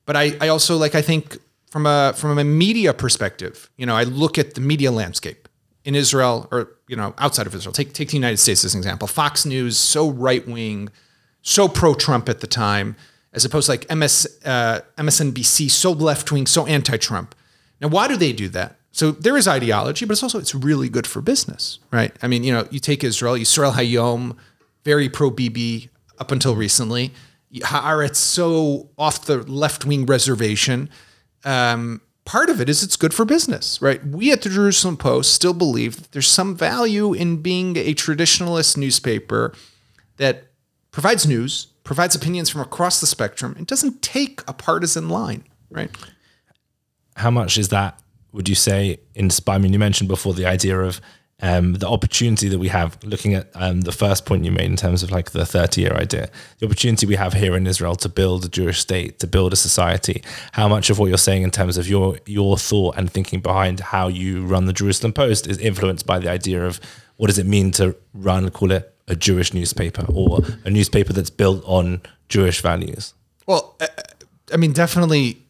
but 0.06 0.16
I, 0.16 0.36
I 0.42 0.48
also 0.50 0.78
like 0.78 0.96
I 0.96 1.02
think 1.02 1.38
from 1.70 1.86
a 1.86 2.14
from 2.16 2.38
a 2.38 2.44
media 2.44 2.94
perspective, 2.94 3.70
you 3.78 3.86
know, 3.86 3.96
I 3.96 4.04
look 4.04 4.38
at 4.38 4.54
the 4.56 4.62
media 4.62 4.92
landscape 4.92 5.48
in 5.86 5.96
Israel 5.96 6.48
or 6.52 6.72
you 6.88 6.96
know 6.96 7.14
outside 7.18 7.48
of 7.48 7.56
Israel. 7.56 7.74
Take 7.74 7.94
take 7.94 8.10
the 8.10 8.18
United 8.18 8.38
States 8.38 8.64
as 8.64 8.74
an 8.74 8.80
example. 8.80 9.08
Fox 9.08 9.46
News 9.46 9.78
so 9.78 10.10
right 10.10 10.48
wing, 10.48 10.90
so 11.42 11.68
pro 11.68 11.94
Trump 11.94 12.30
at 12.30 12.40
the 12.42 12.48
time, 12.48 12.96
as 13.34 13.46
opposed 13.46 13.66
to 13.66 13.74
like 13.74 13.94
MS 13.94 14.40
uh, 14.46 14.82
MSNBC 14.98 15.70
so 15.70 15.92
left 15.92 16.32
wing, 16.32 16.46
so 16.48 16.66
anti 16.66 16.98
Trump. 16.98 17.36
Now, 17.82 17.90
why 17.90 18.08
do 18.08 18.16
they 18.16 18.34
do 18.34 18.48
that? 18.50 18.78
So 18.92 19.12
there 19.12 19.36
is 19.36 19.48
ideology, 19.48 20.06
but 20.06 20.14
it's 20.14 20.24
also 20.24 20.40
it's 20.40 20.54
really 20.54 20.88
good 20.88 21.08
for 21.08 21.22
business, 21.22 21.80
right? 21.92 22.16
I 22.22 22.28
mean, 22.28 22.44
you 22.44 22.54
know, 22.54 22.68
you 22.70 22.80
take 22.80 23.04
Israel, 23.04 23.34
Israel 23.34 23.72
Hayom, 23.72 24.38
very 24.86 25.10
pro 25.10 25.32
Bibi 25.32 25.90
up 26.20 26.32
until 26.32 26.56
recently. 26.56 27.12
Haaretz 27.62 28.16
so 28.16 28.90
off 28.98 29.26
the 29.26 29.38
left 29.44 29.86
wing 29.86 30.06
reservation. 30.06 30.90
Um, 31.46 32.02
part 32.26 32.50
of 32.50 32.62
it 32.62 32.70
is 32.70 32.84
it's 32.84 32.96
good 32.96 33.14
for 33.14 33.26
business, 33.26 33.82
right? 33.82 34.06
We 34.06 34.32
at 34.32 34.42
the 34.42 34.50
Jerusalem 34.50 34.98
Post 34.98 35.34
still 35.34 35.54
believe 35.54 35.98
that 35.98 36.12
there's 36.12 36.28
some 36.28 36.56
value 36.56 37.14
in 37.14 37.42
being 37.42 37.76
a 37.78 37.94
traditionalist 37.94 38.78
newspaper 38.78 39.54
that 40.18 40.46
provides 40.92 41.28
news, 41.28 41.68
provides 41.84 42.16
opinions 42.16 42.50
from 42.50 42.62
across 42.62 43.02
the 43.02 43.08
spectrum, 43.08 43.56
and 43.58 43.68
doesn't 43.68 44.02
take 44.02 44.42
a 44.48 44.54
partisan 44.54 45.10
line, 45.10 45.44
right? 45.70 45.90
how 47.16 47.32
much 47.32 47.58
is 47.58 47.70
that 47.70 48.00
would 48.32 48.50
you 48.50 48.56
say 48.56 48.98
inspire 49.16 49.56
I 49.56 49.60
mean 49.60 49.74
you 49.74 49.80
mentioned 49.80 50.08
before 50.08 50.34
the 50.34 50.46
idea 50.46 50.80
of 50.80 51.00
um, 51.44 51.74
the 51.74 51.88
opportunity 51.90 52.48
that 52.48 52.58
we 52.58 52.70
have 52.70 52.98
looking 53.04 53.34
at 53.34 53.50
um, 53.54 53.82
the 53.82 53.92
first 53.92 54.26
point 54.26 54.46
you 54.46 54.52
made 54.52 54.66
in 54.66 54.78
terms 54.78 55.04
of 55.04 55.12
like 55.12 55.32
the 55.32 55.46
30 55.46 55.82
year 55.82 55.94
idea 55.94 56.30
the 56.60 56.66
opportunity 56.66 57.06
we 57.06 57.16
have 57.16 57.34
here 57.34 57.56
in 57.56 57.68
Israel 57.68 57.96
to 57.98 58.08
build 58.08 58.46
a 58.46 58.48
Jewish 58.48 58.80
state 58.80 59.20
to 59.20 59.28
build 59.28 59.52
a 59.52 59.58
society 59.58 60.24
how 60.54 60.70
much 60.70 60.90
of 60.90 60.98
what 60.98 61.10
you're 61.10 61.18
saying 61.18 61.44
in 61.44 61.52
terms 61.52 61.78
of 61.78 61.88
your 61.88 62.18
your 62.26 62.58
thought 62.58 62.98
and 62.98 63.12
thinking 63.12 63.42
behind 63.42 63.82
how 63.82 64.08
you 64.08 64.46
run 64.46 64.66
the 64.66 64.74
Jerusalem 64.74 65.12
Post 65.12 65.46
is 65.46 65.58
influenced 65.58 66.08
by 66.08 66.18
the 66.18 66.30
idea 66.30 66.66
of 66.66 66.80
what 67.18 67.28
does 67.28 67.38
it 67.38 67.46
mean 67.46 67.72
to 67.72 67.96
run 68.14 68.50
call 68.50 68.72
it 68.72 68.96
a 69.10 69.16
Jewish 69.16 69.54
newspaper 69.54 70.06
or 70.08 70.40
a 70.64 70.70
newspaper 70.70 71.12
that's 71.12 71.30
built 71.30 71.62
on 71.66 72.02
Jewish 72.30 72.62
values 72.62 73.14
Well, 73.46 73.78
I 74.54 74.58
mean, 74.58 74.72
definitely. 74.72 75.43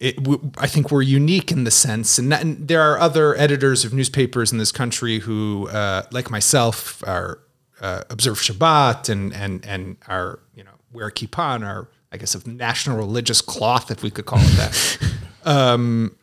It, 0.00 0.16
I 0.56 0.66
think 0.66 0.90
we're 0.90 1.02
unique 1.02 1.52
in 1.52 1.64
the 1.64 1.70
sense, 1.70 2.18
and, 2.18 2.32
that, 2.32 2.40
and 2.40 2.66
there 2.68 2.80
are 2.80 2.98
other 2.98 3.36
editors 3.36 3.84
of 3.84 3.92
newspapers 3.92 4.50
in 4.50 4.56
this 4.56 4.72
country 4.72 5.18
who, 5.18 5.68
uh, 5.68 6.04
like 6.10 6.30
myself, 6.30 7.06
are 7.06 7.40
uh, 7.82 8.02
observe 8.08 8.38
Shabbat 8.38 9.08
and 9.08 9.34
and 9.34 9.64
and 9.66 9.96
are 10.08 10.40
you 10.54 10.64
know 10.64 10.70
wear 10.92 11.10
kippah 11.10 11.62
are 11.62 11.88
I 12.12 12.16
guess 12.16 12.34
of 12.34 12.46
national 12.46 12.96
religious 12.96 13.40
cloth, 13.40 13.90
if 13.90 14.02
we 14.02 14.10
could 14.10 14.26
call 14.26 14.40
it 14.40 14.56
that. 14.56 14.98
um, 15.44 16.16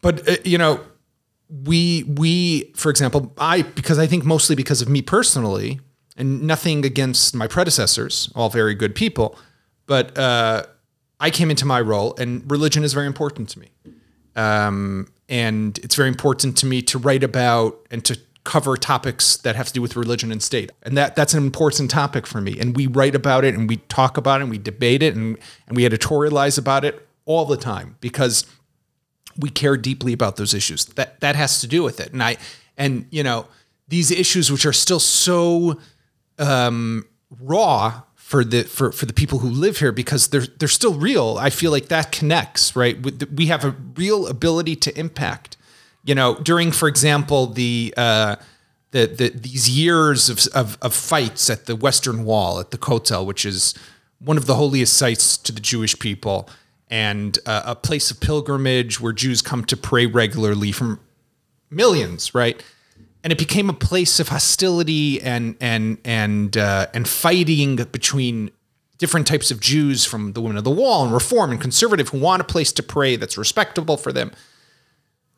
but 0.00 0.28
uh, 0.28 0.36
you 0.44 0.56
know, 0.58 0.80
we 1.64 2.04
we 2.04 2.72
for 2.74 2.90
example, 2.90 3.32
I 3.38 3.62
because 3.62 3.98
I 3.98 4.06
think 4.06 4.24
mostly 4.24 4.56
because 4.56 4.80
of 4.80 4.88
me 4.88 5.02
personally, 5.02 5.80
and 6.16 6.42
nothing 6.42 6.84
against 6.84 7.34
my 7.34 7.46
predecessors, 7.46 8.30
all 8.34 8.48
very 8.50 8.74
good 8.74 8.94
people, 8.94 9.38
but 9.86 10.16
uh, 10.16 10.64
I 11.20 11.30
came 11.30 11.50
into 11.50 11.64
my 11.64 11.80
role, 11.80 12.14
and 12.18 12.48
religion 12.50 12.84
is 12.84 12.92
very 12.92 13.06
important 13.06 13.48
to 13.50 13.58
me. 13.58 13.68
Um, 14.36 15.08
and 15.28 15.78
it's 15.78 15.94
very 15.94 16.08
important 16.08 16.56
to 16.58 16.66
me 16.66 16.80
to 16.82 16.98
write 16.98 17.24
about 17.24 17.86
and 17.90 18.04
to 18.04 18.18
cover 18.44 18.78
topics 18.78 19.36
that 19.38 19.56
have 19.56 19.66
to 19.66 19.72
do 19.74 19.82
with 19.82 19.94
religion 19.94 20.32
and 20.32 20.42
state. 20.42 20.70
And 20.82 20.96
that 20.96 21.16
that's 21.16 21.34
an 21.34 21.44
important 21.44 21.90
topic 21.90 22.26
for 22.26 22.40
me. 22.40 22.58
And 22.58 22.74
we 22.74 22.86
write 22.86 23.14
about 23.14 23.44
it 23.44 23.54
and 23.54 23.68
we 23.68 23.76
talk 23.88 24.16
about 24.16 24.40
it 24.40 24.44
and 24.44 24.50
we 24.50 24.56
debate 24.58 25.02
it 25.02 25.14
and, 25.14 25.36
and 25.66 25.76
we 25.76 25.86
editorialize 25.86 26.58
about 26.58 26.84
it 26.84 27.06
all 27.26 27.44
the 27.44 27.58
time 27.58 27.96
because 28.00 28.46
we 29.36 29.50
care 29.50 29.76
deeply 29.76 30.14
about 30.14 30.36
those 30.36 30.54
issues. 30.54 30.86
That 30.86 31.20
that 31.20 31.36
has 31.36 31.60
to 31.60 31.66
do 31.66 31.82
with 31.82 32.00
it. 32.00 32.12
And 32.12 32.22
I 32.22 32.38
and 32.78 33.06
you 33.10 33.22
know, 33.22 33.48
these 33.88 34.10
issues 34.10 34.50
which 34.50 34.64
are 34.64 34.72
still 34.72 35.00
so 35.00 35.78
um, 36.38 37.04
raw 37.38 38.02
for 38.28 38.44
the 38.44 38.64
for 38.64 38.92
for 38.92 39.06
the 39.06 39.14
people 39.14 39.38
who 39.38 39.48
live 39.48 39.78
here 39.78 39.90
because 39.90 40.28
they're 40.28 40.46
they're 40.58 40.68
still 40.68 40.92
real. 40.92 41.38
I 41.40 41.48
feel 41.48 41.70
like 41.70 41.88
that 41.88 42.12
connects 42.12 42.76
right. 42.76 42.94
We 43.34 43.46
have 43.46 43.64
a 43.64 43.74
real 43.96 44.26
ability 44.26 44.76
to 44.76 44.98
impact. 44.98 45.56
You 46.04 46.14
know, 46.14 46.34
during, 46.34 46.70
for 46.70 46.88
example, 46.88 47.46
the 47.46 47.94
uh, 47.96 48.36
the, 48.90 49.06
the 49.06 49.28
these 49.30 49.70
years 49.70 50.28
of, 50.28 50.46
of 50.54 50.76
of 50.82 50.92
fights 50.94 51.48
at 51.48 51.64
the 51.64 51.74
Western 51.74 52.26
Wall 52.26 52.60
at 52.60 52.70
the 52.70 52.76
Kotel, 52.76 53.24
which 53.24 53.46
is 53.46 53.72
one 54.18 54.36
of 54.36 54.44
the 54.44 54.56
holiest 54.56 54.92
sites 54.92 55.38
to 55.38 55.50
the 55.50 55.60
Jewish 55.60 55.98
people 55.98 56.50
and 56.90 57.38
uh, 57.46 57.62
a 57.64 57.74
place 57.74 58.10
of 58.10 58.20
pilgrimage 58.20 59.00
where 59.00 59.14
Jews 59.14 59.40
come 59.40 59.64
to 59.64 59.76
pray 59.76 60.04
regularly 60.04 60.70
from 60.70 61.00
millions, 61.70 62.34
right? 62.34 62.62
And 63.24 63.32
it 63.32 63.38
became 63.38 63.68
a 63.68 63.74
place 63.74 64.20
of 64.20 64.28
hostility 64.28 65.20
and 65.20 65.56
and 65.60 65.98
and 66.04 66.56
uh, 66.56 66.86
and 66.94 67.08
fighting 67.08 67.76
between 67.76 68.50
different 68.98 69.26
types 69.26 69.50
of 69.50 69.60
Jews 69.60 70.04
from 70.04 70.32
the 70.32 70.40
Women 70.40 70.56
of 70.56 70.64
the 70.64 70.70
Wall 70.70 71.04
and 71.04 71.12
Reform 71.12 71.50
and 71.50 71.60
Conservative 71.60 72.08
who 72.10 72.18
want 72.18 72.40
a 72.40 72.44
place 72.44 72.72
to 72.72 72.82
pray 72.82 73.16
that's 73.16 73.38
respectable 73.38 73.96
for 73.96 74.12
them. 74.12 74.32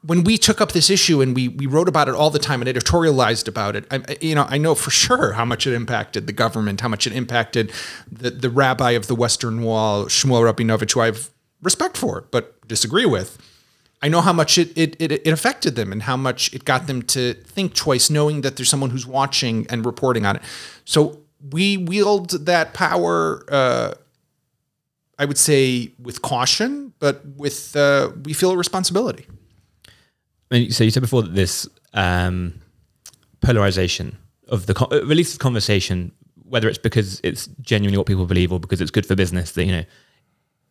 When 0.02 0.24
we 0.24 0.38
took 0.38 0.62
up 0.62 0.72
this 0.72 0.88
issue 0.88 1.20
and 1.20 1.36
we 1.36 1.48
we 1.48 1.66
wrote 1.66 1.88
about 1.88 2.08
it 2.08 2.14
all 2.14 2.30
the 2.30 2.38
time 2.38 2.62
and 2.62 2.74
editorialized 2.74 3.48
about 3.48 3.76
it, 3.76 3.86
I, 3.90 4.16
you 4.20 4.34
know, 4.34 4.46
I 4.48 4.56
know 4.56 4.74
for 4.74 4.90
sure 4.90 5.32
how 5.32 5.44
much 5.44 5.66
it 5.66 5.74
impacted 5.74 6.26
the 6.26 6.32
government, 6.32 6.80
how 6.80 6.88
much 6.88 7.06
it 7.06 7.12
impacted 7.12 7.70
the 8.10 8.30
the 8.30 8.50
rabbi 8.50 8.92
of 8.92 9.06
the 9.08 9.14
Western 9.14 9.62
Wall, 9.62 10.06
Shmuel 10.06 10.50
Rabinovitch, 10.50 10.94
who 10.94 11.00
I 11.00 11.06
have 11.06 11.30
respect 11.62 11.96
for 11.96 12.26
but 12.30 12.66
disagree 12.66 13.06
with. 13.06 13.38
I 14.02 14.08
know 14.08 14.20
how 14.22 14.32
much 14.32 14.56
it, 14.56 14.76
it, 14.76 14.96
it, 14.98 15.12
it 15.12 15.28
affected 15.28 15.76
them 15.76 15.92
and 15.92 16.02
how 16.02 16.16
much 16.16 16.52
it 16.54 16.64
got 16.64 16.86
them 16.86 17.02
to 17.02 17.34
think 17.34 17.74
twice, 17.74 18.08
knowing 18.08 18.40
that 18.40 18.56
there's 18.56 18.68
someone 18.68 18.90
who's 18.90 19.06
watching 19.06 19.66
and 19.68 19.84
reporting 19.84 20.24
on 20.24 20.36
it. 20.36 20.42
So 20.84 21.20
we 21.50 21.76
wield 21.76 22.30
that 22.46 22.72
power, 22.72 23.44
uh, 23.50 23.94
I 25.18 25.24
would 25.26 25.38
say, 25.38 25.92
with 26.00 26.22
caution, 26.22 26.94
but 26.98 27.24
with 27.36 27.76
uh, 27.76 28.10
we 28.24 28.32
feel 28.32 28.52
a 28.52 28.56
responsibility. 28.56 29.26
So 30.70 30.82
you 30.82 30.90
said 30.90 31.02
before 31.02 31.22
that 31.22 31.34
this 31.34 31.68
um, 31.94 32.60
polarization 33.40 34.16
of 34.48 34.66
the 34.66 34.74
con- 34.74 34.92
at 34.92 35.06
least 35.06 35.34
the 35.34 35.38
conversation, 35.38 36.12
whether 36.42 36.68
it's 36.68 36.78
because 36.78 37.20
it's 37.22 37.46
genuinely 37.60 37.98
what 37.98 38.06
people 38.06 38.26
believe 38.26 38.50
or 38.50 38.58
because 38.58 38.80
it's 38.80 38.90
good 38.90 39.06
for 39.06 39.14
business, 39.14 39.52
that 39.52 39.64
you 39.64 39.72
know 39.72 39.84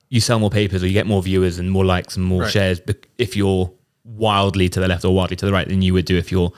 you 0.09 0.19
sell 0.19 0.39
more 0.39 0.49
papers 0.49 0.83
or 0.83 0.87
you 0.87 0.93
get 0.93 1.05
more 1.07 1.21
viewers 1.21 1.59
and 1.59 1.69
more 1.71 1.85
likes 1.85 2.15
and 2.17 2.25
more 2.25 2.41
Right. 2.43 2.51
shares 2.51 2.81
if 3.17 3.35
you're 3.35 3.71
wildly 4.03 4.67
to 4.69 4.79
the 4.79 4.87
left 4.87 5.05
or 5.05 5.13
wildly 5.13 5.35
to 5.37 5.45
the 5.45 5.51
right 5.51 5.67
than 5.67 5.81
you 5.81 5.93
would 5.93 6.05
do 6.05 6.17
if 6.17 6.31
you're, 6.31 6.51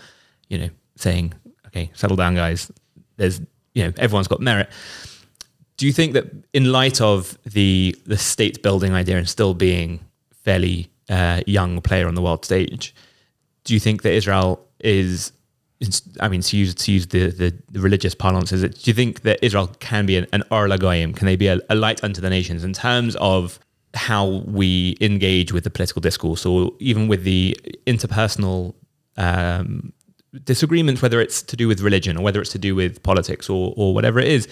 you 0.50 0.58
know, 0.58 0.70
saying, 0.96 1.34
okay, 1.68 1.92
settle 1.94 2.16
down, 2.16 2.36
guys. 2.36 2.72
There's, 3.18 3.42
you 3.74 3.84
know, 3.86 3.94
everyone's 3.98 4.28
got 4.28 4.40
merit. 4.40 4.70
Do 5.78 5.86
you 5.86 5.92
think 5.94 6.14
that 6.14 6.26
in 6.54 6.72
light 6.72 7.02
of 7.02 7.38
the 7.46 7.96
the 8.06 8.18
state 8.18 8.62
building 8.64 8.94
idea 8.94 9.18
and 9.18 9.28
still 9.28 9.54
being 9.54 10.00
fairly 10.44 10.90
uh, 11.10 11.42
young 11.48 11.82
player 11.82 12.08
on 12.08 12.16
the 12.16 12.22
world 12.22 12.46
stage, 12.46 12.94
do 13.64 13.74
you 13.74 13.80
think 13.80 14.04
that 14.04 14.14
Israel 14.14 14.66
is, 14.80 15.10
is 15.20 15.32
I 16.20 16.28
mean, 16.28 16.42
to 16.42 16.58
use 16.58 16.76
to 16.76 16.92
use 16.92 17.08
the, 17.08 17.32
the, 17.32 17.54
the 17.72 17.80
religious 17.80 18.14
parlance, 18.14 18.52
is 18.52 18.64
it? 18.64 18.82
Do 18.82 18.92
you 18.92 18.94
think 18.94 19.22
that 19.22 19.44
Israel 19.44 19.68
can 19.80 20.06
be 20.06 20.18
an, 20.18 20.28
an 20.32 20.44
Or 20.52 20.68
Can 20.68 21.26
they 21.26 21.36
be 21.36 21.48
a, 21.48 21.60
a 21.70 21.76
light 21.76 22.04
unto 22.04 22.22
the 22.22 22.30
nations 22.30 22.64
in 22.64 22.74
terms 22.74 23.16
of 23.18 23.60
how 23.94 24.44
we 24.46 24.96
engage 25.02 25.52
with 25.52 25.64
the 25.64 25.70
political 25.70 26.00
discourse, 26.00 26.46
or 26.46 26.72
even 26.80 27.08
with 27.08 27.24
the 27.24 27.58
interpersonal 27.88 28.74
um, 29.18 29.92
disagreements, 30.44 31.02
whether 31.02 31.20
it's 31.20 31.42
to 31.42 31.58
do 31.58 31.68
with 31.68 31.82
religion 31.82 32.18
or 32.18 32.24
whether 32.24 32.40
it's 32.40 32.52
to 32.52 32.60
do 32.60 32.76
with 32.76 33.02
politics 33.04 33.50
or 33.50 33.74
or 33.76 33.94
whatever 33.94 34.20
it 34.20 34.28
is. 34.28 34.48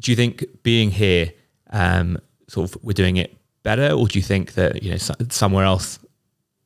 Do 0.00 0.10
you 0.12 0.16
think 0.16 0.44
being 0.62 0.90
here, 0.90 1.32
um, 1.70 2.18
sort 2.48 2.70
of, 2.70 2.84
we're 2.84 2.92
doing 2.92 3.16
it 3.16 3.34
better, 3.62 3.90
or 3.92 4.08
do 4.08 4.18
you 4.18 4.22
think 4.22 4.54
that 4.54 4.82
you 4.82 4.90
know 4.90 4.98
somewhere 5.30 5.64
else 5.64 5.98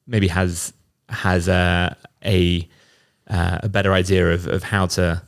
maybe 0.07 0.27
has 0.29 0.73
has 1.09 1.49
a 1.49 1.97
a, 2.25 2.69
uh, 3.31 3.61
a 3.62 3.69
better 3.69 3.93
idea 3.93 4.31
of, 4.33 4.47
of 4.47 4.62
how 4.64 4.87
to 4.87 5.23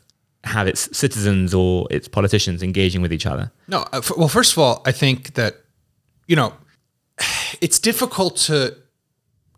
have 0.45 0.67
its 0.67 0.97
citizens 0.97 1.55
or 1.55 1.87
its 1.91 2.09
politicians 2.09 2.62
engaging 2.62 3.01
with 3.01 3.12
each 3.12 3.27
other? 3.27 3.53
No, 3.69 3.83
uh, 3.93 3.99
f- 3.99 4.17
well, 4.17 4.29
first 4.29 4.53
of 4.53 4.59
all, 4.59 4.83
I 4.85 4.93
think 4.93 5.35
that 5.35 5.57
you 6.27 6.37
know 6.37 6.55
it's 7.61 7.79
difficult 7.79 8.37
to 8.37 8.77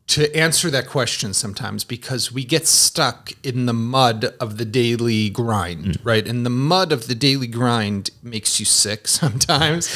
to 0.07 0.37
answer 0.37 0.71
that 0.71 0.87
question 0.87 1.33
sometimes 1.33 1.83
because 1.83 2.31
we 2.31 2.45
get 2.45 2.67
stuck 2.67 3.33
in 3.43 3.65
the 3.65 3.73
mud 3.73 4.27
of 4.39 4.59
the 4.59 4.65
daily 4.67 5.31
grind, 5.31 5.99
right? 6.05 6.29
And 6.29 6.45
the 6.45 6.51
mud 6.51 6.93
of 6.93 7.07
the 7.07 7.15
daily 7.15 7.47
grind 7.47 8.11
makes 8.23 8.61
you 8.61 8.67
sick 8.67 9.09
sometimes, 9.21 9.89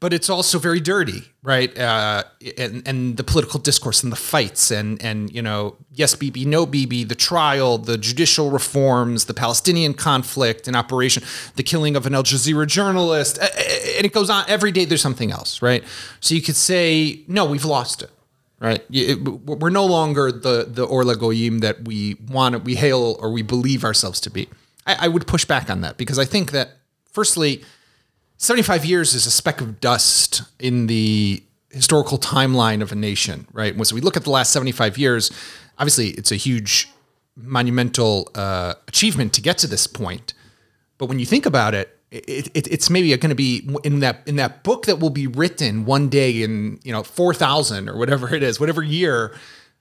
but 0.00 0.12
it's 0.14 0.30
also 0.30 0.58
very 0.58 0.80
dirty, 0.80 1.22
right? 1.42 1.76
Uh, 1.78 2.24
and 2.58 2.82
and 2.86 3.16
the 3.16 3.22
political 3.24 3.60
discourse 3.60 4.02
and 4.02 4.10
the 4.10 4.16
fights 4.16 4.70
and 4.70 5.02
and 5.04 5.30
you 5.32 5.42
know, 5.42 5.76
yes, 5.92 6.14
Bibi, 6.14 6.44
no 6.46 6.66
Bibi, 6.66 7.04
the 7.04 7.14
trial, 7.14 7.78
the 7.78 7.98
judicial 7.98 8.50
reforms, 8.50 9.26
the 9.26 9.34
Palestinian 9.34 9.94
conflict 9.94 10.66
and 10.66 10.74
operation, 10.76 11.22
the 11.56 11.62
killing 11.62 11.96
of 11.96 12.06
an 12.06 12.14
Al 12.14 12.22
Jazeera 12.24 12.66
journalist, 12.66 13.38
and 13.38 14.04
it 14.06 14.12
goes 14.12 14.30
on 14.30 14.44
every 14.48 14.72
day. 14.72 14.84
There's 14.86 15.02
something 15.02 15.30
else, 15.30 15.60
right? 15.62 15.84
So 16.20 16.34
you 16.34 16.42
could 16.42 16.56
say, 16.56 17.20
no, 17.28 17.44
we've 17.44 17.64
lost 17.66 18.02
it 18.02 18.10
right? 18.62 18.84
It- 18.90 19.18
We're 19.60 19.70
no 19.70 19.86
longer 19.86 20.30
the 20.30 20.66
the 20.68 20.84
Or 20.84 21.02
LaGoyim 21.02 21.60
that 21.62 21.84
we 21.86 22.16
want, 22.28 22.62
we 22.62 22.74
hail, 22.74 23.16
or 23.18 23.32
we 23.32 23.40
believe 23.40 23.84
ourselves 23.84 24.20
to 24.20 24.30
be. 24.30 24.48
I, 24.86 25.06
I 25.06 25.08
would 25.08 25.26
push 25.26 25.46
back 25.46 25.70
on 25.70 25.80
that 25.80 25.96
because 25.96 26.18
I 26.18 26.26
think 26.26 26.50
that, 26.52 26.68
firstly, 27.10 27.64
75 28.40 28.86
years 28.86 29.12
is 29.12 29.26
a 29.26 29.30
speck 29.30 29.60
of 29.60 29.80
dust 29.80 30.40
in 30.58 30.86
the 30.86 31.42
historical 31.68 32.16
timeline 32.16 32.80
of 32.80 32.90
a 32.90 32.94
nation, 32.94 33.46
right? 33.52 33.76
When 33.76 33.84
so 33.84 33.94
we 33.94 34.00
look 34.00 34.16
at 34.16 34.24
the 34.24 34.30
last 34.30 34.50
75 34.50 34.96
years, 34.96 35.30
obviously 35.78 36.08
it's 36.12 36.32
a 36.32 36.36
huge, 36.36 36.88
monumental 37.36 38.30
uh, 38.34 38.74
achievement 38.88 39.34
to 39.34 39.42
get 39.42 39.58
to 39.58 39.66
this 39.66 39.86
point. 39.86 40.32
But 40.96 41.10
when 41.10 41.18
you 41.18 41.26
think 41.26 41.44
about 41.44 41.74
it, 41.74 41.94
it, 42.10 42.48
it 42.54 42.66
it's 42.66 42.88
maybe 42.88 43.14
going 43.18 43.28
to 43.28 43.34
be 43.34 43.68
in 43.84 44.00
that 44.00 44.22
in 44.26 44.36
that 44.36 44.64
book 44.64 44.86
that 44.86 45.00
will 45.00 45.10
be 45.10 45.26
written 45.26 45.84
one 45.84 46.08
day 46.08 46.42
in 46.42 46.80
you 46.82 46.92
know 46.92 47.02
four 47.02 47.34
thousand 47.34 47.90
or 47.90 47.98
whatever 47.98 48.34
it 48.34 48.42
is, 48.42 48.58
whatever 48.58 48.82
year. 48.82 49.34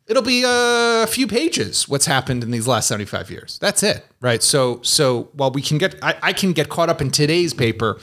It'll 0.06 0.22
be 0.22 0.44
a 0.46 1.08
few 1.08 1.28
pages. 1.28 1.88
What's 1.88 2.08
happened 2.08 2.44
in 2.44 2.52
these 2.52 2.68
last 2.68 2.90
seventy 2.90 3.06
five 3.06 3.32
years? 3.32 3.58
That's 3.60 3.84
it, 3.84 4.06
right? 4.20 4.44
So 4.44 4.82
so 4.84 5.30
while 5.32 5.50
we 5.50 5.62
can 5.62 5.78
get, 5.78 5.96
I, 6.04 6.16
I 6.22 6.34
can 6.34 6.52
get 6.52 6.68
caught 6.68 6.90
up 6.90 7.00
in 7.00 7.10
today's 7.10 7.54
paper. 7.54 8.00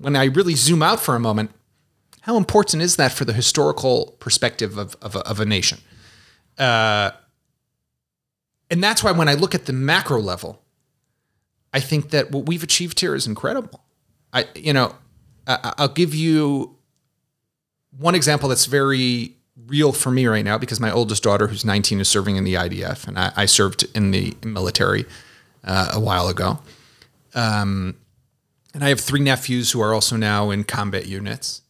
When 0.00 0.16
I 0.16 0.24
really 0.24 0.54
zoom 0.54 0.82
out 0.82 0.98
for 0.98 1.14
a 1.14 1.20
moment, 1.20 1.50
how 2.22 2.36
important 2.36 2.82
is 2.82 2.96
that 2.96 3.12
for 3.12 3.24
the 3.24 3.32
historical 3.32 4.16
perspective 4.18 4.78
of 4.78 4.96
of 5.00 5.14
a, 5.14 5.20
of 5.20 5.40
a 5.40 5.44
nation? 5.44 5.78
Uh, 6.58 7.10
and 8.70 8.82
that's 8.82 9.02
why 9.04 9.12
when 9.12 9.28
I 9.28 9.34
look 9.34 9.54
at 9.54 9.66
the 9.66 9.72
macro 9.72 10.20
level, 10.20 10.62
I 11.72 11.80
think 11.80 12.10
that 12.10 12.30
what 12.30 12.46
we've 12.46 12.62
achieved 12.62 13.00
here 13.00 13.14
is 13.14 13.26
incredible. 13.26 13.84
I, 14.32 14.46
you 14.54 14.72
know, 14.72 14.94
I, 15.46 15.74
I'll 15.78 15.88
give 15.88 16.14
you 16.14 16.76
one 17.96 18.14
example 18.14 18.48
that's 18.48 18.66
very 18.66 19.34
real 19.66 19.92
for 19.92 20.10
me 20.10 20.26
right 20.26 20.44
now 20.44 20.58
because 20.58 20.80
my 20.80 20.90
oldest 20.90 21.22
daughter, 21.22 21.48
who's 21.48 21.64
19, 21.64 22.00
is 22.00 22.08
serving 22.08 22.36
in 22.36 22.44
the 22.44 22.54
IDF, 22.54 23.06
and 23.06 23.18
I, 23.18 23.32
I 23.36 23.46
served 23.46 23.86
in 23.94 24.12
the 24.12 24.36
military 24.44 25.04
uh, 25.64 25.90
a 25.92 26.00
while 26.00 26.28
ago. 26.28 26.60
Um, 27.34 27.96
and 28.74 28.84
I 28.84 28.88
have 28.88 29.00
three 29.00 29.20
nephews 29.20 29.72
who 29.72 29.80
are 29.80 29.92
also 29.92 30.16
now 30.16 30.50
in 30.50 30.64
combat 30.64 31.06
units. 31.06 31.62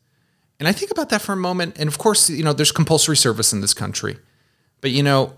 And 0.59 0.69
I 0.69 0.73
think 0.73 0.91
about 0.91 1.09
that 1.09 1.23
for 1.23 1.33
a 1.33 1.37
moment. 1.37 1.79
And 1.79 1.89
of 1.89 1.97
course, 1.97 2.29
you 2.29 2.45
know, 2.45 2.53
there's 2.53 2.73
compulsory 2.73 3.17
service 3.17 3.53
in 3.53 3.63
this 3.63 3.73
country. 3.73 4.19
But, 4.81 4.91
you 4.91 5.03
know, 5.03 5.35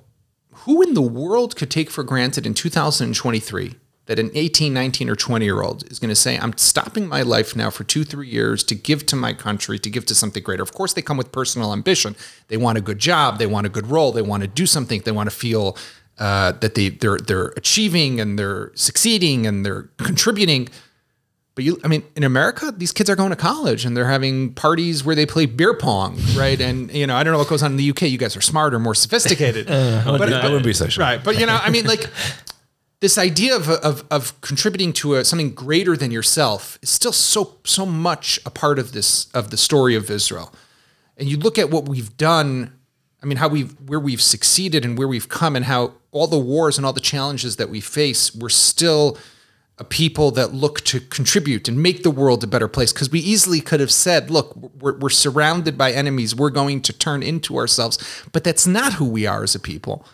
who 0.53 0.83
in 0.83 0.95
the 0.95 1.03
world 1.03 1.57
could 1.57 1.71
take 1.71 1.91
for 1.91 2.03
granted 2.03 2.47
in 2.47 2.55
2023 2.55 3.77
that 4.07 4.19
an 4.19 4.31
18, 4.35 4.75
19, 4.75 5.09
or 5.09 5.15
20 5.15 5.45
year 5.45 5.63
old 5.63 5.91
is 5.91 5.99
going 6.01 6.09
to 6.09 6.17
say, 6.17 6.37
I'm 6.37 6.57
stopping 6.59 7.07
my 7.07 7.23
life 7.23 7.55
now 7.55 7.71
for 7.71 7.85
two, 7.85 8.05
three 8.05 8.29
years 8.29 8.65
to 8.65 8.75
give 8.75 9.07
to 9.07 9.17
my 9.17 9.33
country, 9.33 9.79
to 9.79 9.91
give 9.91 10.07
to 10.07 10.15
something 10.15 10.43
greater? 10.43 10.63
Of 10.63 10.75
course, 10.75 10.93
they 10.93 11.03
come 11.03 11.17
with 11.17 11.31
personal 11.31 11.73
ambition. 11.73 12.17
They 12.49 12.57
want 12.57 12.79
a 12.79 12.81
good 12.81 12.99
job, 12.99 13.39
they 13.39 13.47
want 13.47 13.67
a 13.67 13.71
good 13.71 13.87
role, 13.87 14.11
they 14.11 14.23
want 14.23 14.43
to 14.43 14.49
do 14.49 14.67
something, 14.67 15.01
they 15.03 15.13
want 15.13 15.31
to 15.31 15.35
feel 15.35 15.77
uh, 16.19 16.53
that 16.53 16.75
they, 16.75 16.89
they're, 16.89 17.19
they're 17.19 17.49
achieving 17.57 18.21
and 18.21 18.39
they're 18.39 18.73
succeeding 18.75 19.47
and 19.47 19.65
they're 19.65 19.83
contributing. 19.99 20.69
But 21.55 21.65
you, 21.65 21.79
I 21.85 21.89
mean, 21.89 22.03
in 22.17 22.25
America, 22.25 22.73
these 22.75 22.93
kids 22.93 23.11
are 23.11 23.17
going 23.17 23.31
to 23.31 23.37
college 23.37 23.85
and 23.85 23.95
they're 23.95 24.09
having 24.09 24.55
parties 24.55 25.05
where 25.05 25.15
they 25.15 25.27
play 25.27 25.45
beer 25.45 25.75
pong, 25.75 26.19
right? 26.35 26.59
And 26.59 26.91
you 26.93 27.07
know, 27.07 27.15
I 27.15 27.23
don't 27.23 27.33
know 27.33 27.39
what 27.39 27.49
goes 27.49 27.63
on 27.63 27.73
in 27.73 27.77
the 27.77 27.91
UK. 27.91 28.03
You 28.03 28.17
guys 28.17 28.37
are 28.37 28.41
smarter, 28.41 28.79
more 28.79 28.95
sophisticated. 28.95 29.69
Uh, 29.83 30.03
I 30.07 30.11
wouldn't, 30.13 30.33
I 30.33 30.45
wouldn't 30.47 30.65
be 30.65 30.73
so 30.73 30.87
sure. 30.89 31.03
Right. 31.03 31.23
But 31.23 31.39
you 31.39 31.47
know, 31.47 31.59
I 31.61 31.71
mean, 31.71 31.87
like 31.87 32.09
this 33.01 33.17
idea 33.19 33.57
of, 33.57 33.69
of, 33.69 34.05
of 34.11 34.39
contributing 34.43 34.93
to 34.95 35.15
a, 35.15 35.25
something 35.25 35.53
greater 35.53 35.97
than 35.97 36.11
yourself 36.11 36.79
is 36.83 36.91
still 36.91 37.13
so 37.13 37.57
so 37.65 37.87
much 37.87 38.39
a 38.45 38.51
part 38.51 38.79
of 38.79 38.93
this 38.93 39.27
of 39.33 39.51
the 39.51 39.57
story 39.57 39.95
of 39.95 40.11
Israel. 40.11 40.55
And 41.17 41.29
you 41.29 41.37
look 41.37 41.59
at 41.59 41.71
what 41.71 41.89
we've 41.89 42.17
done. 42.17 42.73
I 43.23 43.27
mean, 43.27 43.39
how 43.39 43.49
we've 43.49 43.73
where 43.89 44.01
we've 44.01 44.23
succeeded 44.23 44.85
and 44.85 44.99
where 44.99 45.09
we've 45.09 45.29
come, 45.29 45.57
and 45.57 45.65
how 45.65 45.95
all 46.11 46.27
the 46.27 46.39
wars 46.39 46.77
and 46.77 46.87
all 46.87 46.93
the 46.93 47.01
challenges 47.01 47.57
that 47.57 47.71
we 47.71 47.81
face, 47.81 48.35
we're 48.35 48.49
still 48.49 49.19
people 49.89 50.31
that 50.33 50.55
look 50.55 50.83
to 50.83 51.01
contribute 51.01 51.67
and 51.69 51.83
make 51.83 52.03
the 52.03 52.11
world 52.11 52.45
a 52.45 52.47
better 52.47 52.69
place. 52.69 52.93
Because 52.93 53.11
we 53.11 53.21
easily 53.21 53.61
could 53.61 53.81
have 53.81 53.91
said, 53.91 54.31
look, 54.31 54.55
we're, 54.81 54.97
we're 54.99 55.11
surrounded 55.11 55.77
by 55.77 55.93
enemies. 55.93 56.35
We're 56.35 56.51
going 56.51 56.83
to 56.83 56.93
turn 56.93 57.23
into 57.23 57.57
ourselves. 57.57 57.99
But 58.33 58.45
that's 58.45 58.67
not 58.67 58.95
who 58.95 59.09
we 59.09 59.27
are 59.27 59.43
as 59.43 59.55
a 59.55 59.61
people, 59.61 60.07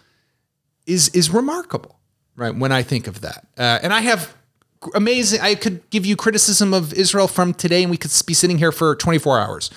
is, 0.87 1.09
is 1.11 1.31
remarkable, 1.31 1.99
right? 2.37 2.55
When 2.55 2.73
I 2.73 2.83
think 2.83 3.07
of 3.07 3.21
that. 3.21 3.47
Uh, 3.59 3.79
and 3.83 3.93
I 3.93 4.01
have 4.01 4.35
amazing, 4.95 5.41
I 5.41 5.55
could 5.55 5.89
give 5.91 6.07
you 6.07 6.17
criticism 6.17 6.73
of 6.73 6.95
Israel 6.95 7.29
from 7.29 7.53
today 7.53 7.83
and 7.83 7.91
we 7.91 7.97
could 7.97 8.13
be 8.27 8.35
sitting 8.35 8.59
here 8.59 8.73
for 8.73 8.95
24 8.95 9.41
hours. 9.41 9.71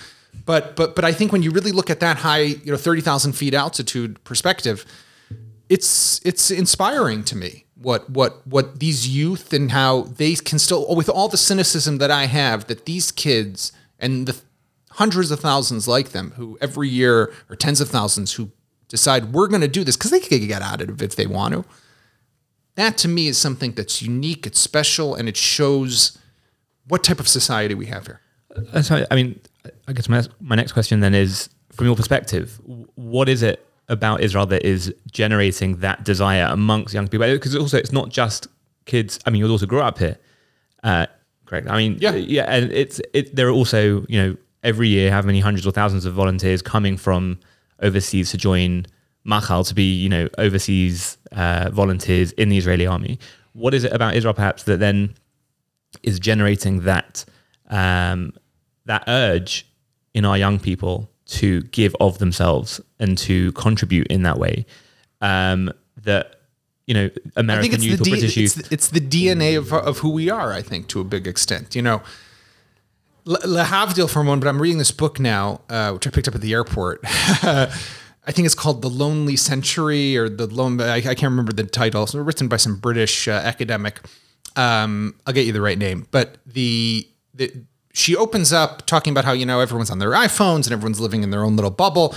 But, 0.46 0.76
but, 0.76 0.94
but 0.94 1.04
I 1.04 1.12
think 1.12 1.32
when 1.32 1.42
you 1.42 1.50
really 1.50 1.72
look 1.72 1.90
at 1.90 2.00
that 2.00 2.18
high, 2.18 2.40
you 2.40 2.72
know, 2.72 2.76
30,000 2.78 3.32
feet 3.32 3.52
altitude 3.52 4.22
perspective, 4.24 4.86
it's 5.68 6.20
it's 6.24 6.50
inspiring 6.50 7.24
to 7.24 7.36
me 7.36 7.64
what 7.82 8.08
what 8.08 8.46
what 8.46 8.80
these 8.80 9.08
youth 9.08 9.52
and 9.52 9.72
how 9.72 10.02
they 10.02 10.34
can 10.34 10.58
still 10.58 10.94
with 10.94 11.08
all 11.08 11.28
the 11.28 11.36
cynicism 11.36 11.98
that 11.98 12.10
I 12.10 12.26
have 12.26 12.66
that 12.66 12.86
these 12.86 13.10
kids 13.10 13.72
and 13.98 14.26
the 14.26 14.36
hundreds 14.92 15.30
of 15.30 15.40
thousands 15.40 15.88
like 15.88 16.10
them 16.10 16.32
who 16.36 16.58
every 16.60 16.88
year 16.88 17.32
or 17.48 17.56
tens 17.56 17.80
of 17.80 17.88
thousands 17.88 18.34
who 18.34 18.50
decide 18.88 19.32
we're 19.32 19.48
going 19.48 19.62
to 19.62 19.68
do 19.68 19.84
this 19.84 19.96
because 19.96 20.10
they 20.10 20.20
can 20.20 20.46
get 20.46 20.62
out 20.62 20.80
of 20.80 20.90
it 20.90 21.12
if 21.12 21.16
they 21.16 21.26
want 21.26 21.54
to. 21.54 21.64
That 22.74 22.96
to 22.98 23.08
me 23.08 23.28
is 23.28 23.36
something 23.38 23.72
that's 23.72 24.00
unique, 24.00 24.46
it's 24.46 24.58
special, 24.58 25.14
and 25.14 25.28
it 25.28 25.36
shows 25.36 26.18
what 26.88 27.04
type 27.04 27.20
of 27.20 27.28
society 27.28 27.74
we 27.74 27.86
have 27.86 28.06
here. 28.06 28.20
Uh, 28.72 29.04
I 29.10 29.14
mean, 29.14 29.40
I 29.88 29.92
guess 29.92 30.08
my, 30.08 30.22
my 30.40 30.56
next 30.56 30.72
question 30.72 31.00
then 31.00 31.14
is 31.14 31.48
from 31.72 31.86
your 31.86 31.96
perspective, 31.96 32.60
what 32.94 33.28
is 33.28 33.42
it 33.42 33.66
about 33.92 34.20
Israel 34.26 34.46
that 34.46 34.64
is 34.66 34.92
generating 35.20 35.70
that 35.78 36.04
desire 36.04 36.46
amongst 36.50 36.92
young 36.94 37.06
people? 37.08 37.26
Because 37.26 37.54
also, 37.54 37.76
it's 37.78 37.92
not 37.92 38.08
just 38.08 38.48
kids. 38.86 39.18
I 39.26 39.30
mean, 39.30 39.40
you 39.40 39.48
also 39.48 39.66
grew 39.66 39.80
up 39.80 39.98
here, 39.98 40.16
uh, 40.82 41.06
correct? 41.46 41.68
I 41.68 41.76
mean, 41.76 41.98
Yeah. 42.00 42.14
yeah, 42.14 42.46
and 42.54 42.72
it's 42.72 43.00
it. 43.18 43.36
There 43.36 43.46
are 43.48 43.56
also, 43.60 44.04
you 44.08 44.18
know, 44.20 44.36
every 44.64 44.88
year, 44.88 45.10
how 45.10 45.22
many 45.22 45.40
hundreds 45.40 45.66
or 45.66 45.72
thousands 45.72 46.04
of 46.04 46.14
volunteers 46.14 46.60
coming 46.62 46.96
from 46.96 47.38
overseas 47.80 48.30
to 48.32 48.38
join 48.38 48.86
Machal 49.24 49.62
to 49.64 49.74
be, 49.74 49.94
you 50.04 50.08
know, 50.08 50.28
overseas 50.38 51.18
uh, 51.32 51.70
volunteers 51.72 52.32
in 52.32 52.48
the 52.48 52.58
Israeli 52.58 52.86
army. 52.86 53.18
What 53.52 53.74
is 53.74 53.84
it 53.84 53.92
about 53.92 54.14
Israel, 54.16 54.34
perhaps, 54.34 54.64
that 54.64 54.80
then 54.80 55.14
is 56.02 56.18
generating 56.18 56.80
that 56.82 57.24
um, 57.68 58.32
that 58.86 59.04
urge 59.06 59.66
in 60.14 60.24
our 60.24 60.38
young 60.38 60.58
people 60.58 61.08
to 61.32 61.62
give 61.62 61.94
of 62.00 62.18
themselves 62.18 62.80
and 62.98 63.16
to 63.18 63.52
contribute 63.52 64.06
in 64.08 64.22
that 64.22 64.38
way. 64.38 64.66
Um, 65.20 65.70
that 66.04 66.40
you 66.86 66.94
know, 66.94 67.10
American 67.36 67.80
youth 67.80 68.00
or 68.00 68.04
D- 68.04 68.10
British 68.10 68.36
it's, 68.36 68.56
youth. 68.56 68.68
the- 68.68 68.74
it's 68.74 68.88
the 68.88 69.00
DNA 69.00 69.56
of, 69.56 69.72
of 69.72 69.98
who 69.98 70.10
we 70.10 70.28
are, 70.30 70.52
I 70.52 70.62
think, 70.62 70.88
to 70.88 71.00
a 71.00 71.04
big 71.04 71.26
extent. 71.26 71.74
You 71.76 71.82
know, 71.82 72.02
Le 73.24 73.38
Le 73.46 73.64
Havdil 73.64 74.10
for 74.10 74.20
a 74.20 74.24
moment, 74.24 74.42
but 74.42 74.48
I'm 74.48 74.60
reading 74.60 74.78
this 74.78 74.90
book 74.90 75.20
now, 75.20 75.60
uh, 75.68 75.92
which 75.92 76.06
I 76.06 76.10
picked 76.10 76.28
up 76.28 76.34
at 76.34 76.40
the 76.40 76.52
airport. 76.52 77.00
I 78.24 78.30
think 78.30 78.46
it's 78.46 78.54
called 78.54 78.82
The 78.82 78.90
Lonely 78.90 79.36
Century 79.36 80.16
or 80.16 80.28
The 80.28 80.46
Lone, 80.46 80.80
I, 80.80 80.96
I 80.96 81.00
can't 81.00 81.22
remember 81.22 81.52
the 81.52 81.64
title. 81.64 82.04
It's 82.04 82.14
written 82.14 82.46
by 82.48 82.56
some 82.56 82.76
British 82.76 83.26
uh, 83.26 83.32
academic. 83.32 84.00
Um, 84.54 85.14
I'll 85.26 85.34
get 85.34 85.46
you 85.46 85.52
the 85.52 85.60
right 85.60 85.78
name. 85.78 86.06
But 86.10 86.36
the, 86.46 87.08
the 87.34 87.52
she 87.92 88.16
opens 88.16 88.52
up 88.52 88.86
talking 88.86 89.12
about 89.12 89.24
how, 89.24 89.32
you 89.32 89.46
know, 89.46 89.60
everyone's 89.60 89.90
on 89.90 89.98
their 89.98 90.10
iPhones 90.10 90.64
and 90.66 90.72
everyone's 90.72 91.00
living 91.00 91.22
in 91.22 91.30
their 91.30 91.44
own 91.44 91.56
little 91.56 91.70
bubble. 91.70 92.14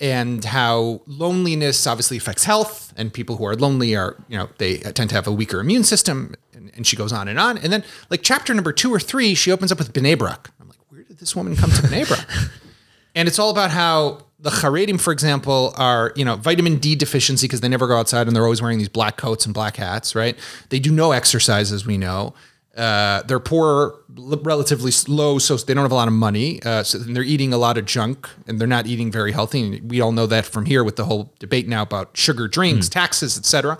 and 0.00 0.44
how 0.44 1.00
loneliness 1.06 1.86
obviously 1.86 2.16
affects 2.16 2.44
health 2.44 2.92
and 2.96 3.12
people 3.12 3.36
who 3.36 3.44
are 3.44 3.54
lonely 3.54 3.94
are 3.94 4.16
you 4.28 4.36
know 4.36 4.48
they 4.58 4.78
tend 4.78 5.08
to 5.08 5.14
have 5.14 5.28
a 5.28 5.32
weaker 5.32 5.60
immune 5.60 5.84
system 5.84 6.34
and, 6.52 6.68
and 6.74 6.84
she 6.84 6.96
goes 6.96 7.12
on 7.12 7.28
and 7.28 7.38
on 7.38 7.56
and 7.58 7.72
then 7.72 7.84
like 8.10 8.20
chapter 8.20 8.52
number 8.52 8.72
two 8.72 8.92
or 8.92 8.98
three 8.98 9.36
she 9.36 9.52
opens 9.52 9.70
up 9.70 9.78
with 9.78 9.92
Brak. 9.92 10.50
I'm 10.60 10.68
like 10.68 10.78
where 10.88 11.04
did 11.04 11.18
this 11.18 11.36
woman 11.36 11.54
come 11.54 11.70
to 11.70 12.06
Brak? 12.08 12.28
and 13.14 13.28
it's 13.28 13.38
all 13.38 13.50
about 13.50 13.70
how 13.70 14.24
the 14.44 14.50
Haredim, 14.50 15.00
for 15.00 15.12
example, 15.12 15.72
are 15.76 16.12
you 16.16 16.24
know 16.24 16.36
vitamin 16.36 16.76
D 16.76 16.94
deficiency 16.94 17.46
because 17.46 17.62
they 17.62 17.68
never 17.68 17.86
go 17.86 17.96
outside 17.96 18.26
and 18.26 18.36
they're 18.36 18.44
always 18.44 18.60
wearing 18.60 18.78
these 18.78 18.90
black 18.90 19.16
coats 19.16 19.46
and 19.46 19.54
black 19.54 19.76
hats, 19.76 20.14
right? 20.14 20.38
They 20.68 20.78
do 20.78 20.92
no 20.92 21.12
exercise, 21.12 21.72
as 21.72 21.86
we 21.86 21.96
know. 21.96 22.34
Uh, 22.76 23.22
they're 23.22 23.40
poor, 23.40 24.00
relatively 24.08 24.90
low, 25.06 25.38
so 25.38 25.56
they 25.56 25.74
don't 25.74 25.84
have 25.84 25.92
a 25.92 25.96
lot 25.96 26.08
of 26.08 26.14
money. 26.14 26.60
Uh, 26.62 26.82
so 26.82 26.98
they're 26.98 27.22
eating 27.22 27.52
a 27.52 27.58
lot 27.58 27.78
of 27.78 27.84
junk, 27.84 28.28
and 28.46 28.58
they're 28.58 28.66
not 28.66 28.86
eating 28.86 29.12
very 29.12 29.32
healthy. 29.32 29.62
And 29.62 29.90
we 29.90 30.00
all 30.00 30.12
know 30.12 30.26
that 30.26 30.44
from 30.44 30.66
here 30.66 30.82
with 30.82 30.96
the 30.96 31.04
whole 31.04 31.32
debate 31.38 31.68
now 31.68 31.82
about 31.82 32.16
sugar 32.16 32.48
drinks, 32.48 32.88
mm. 32.88 32.92
taxes, 32.92 33.38
etc. 33.38 33.78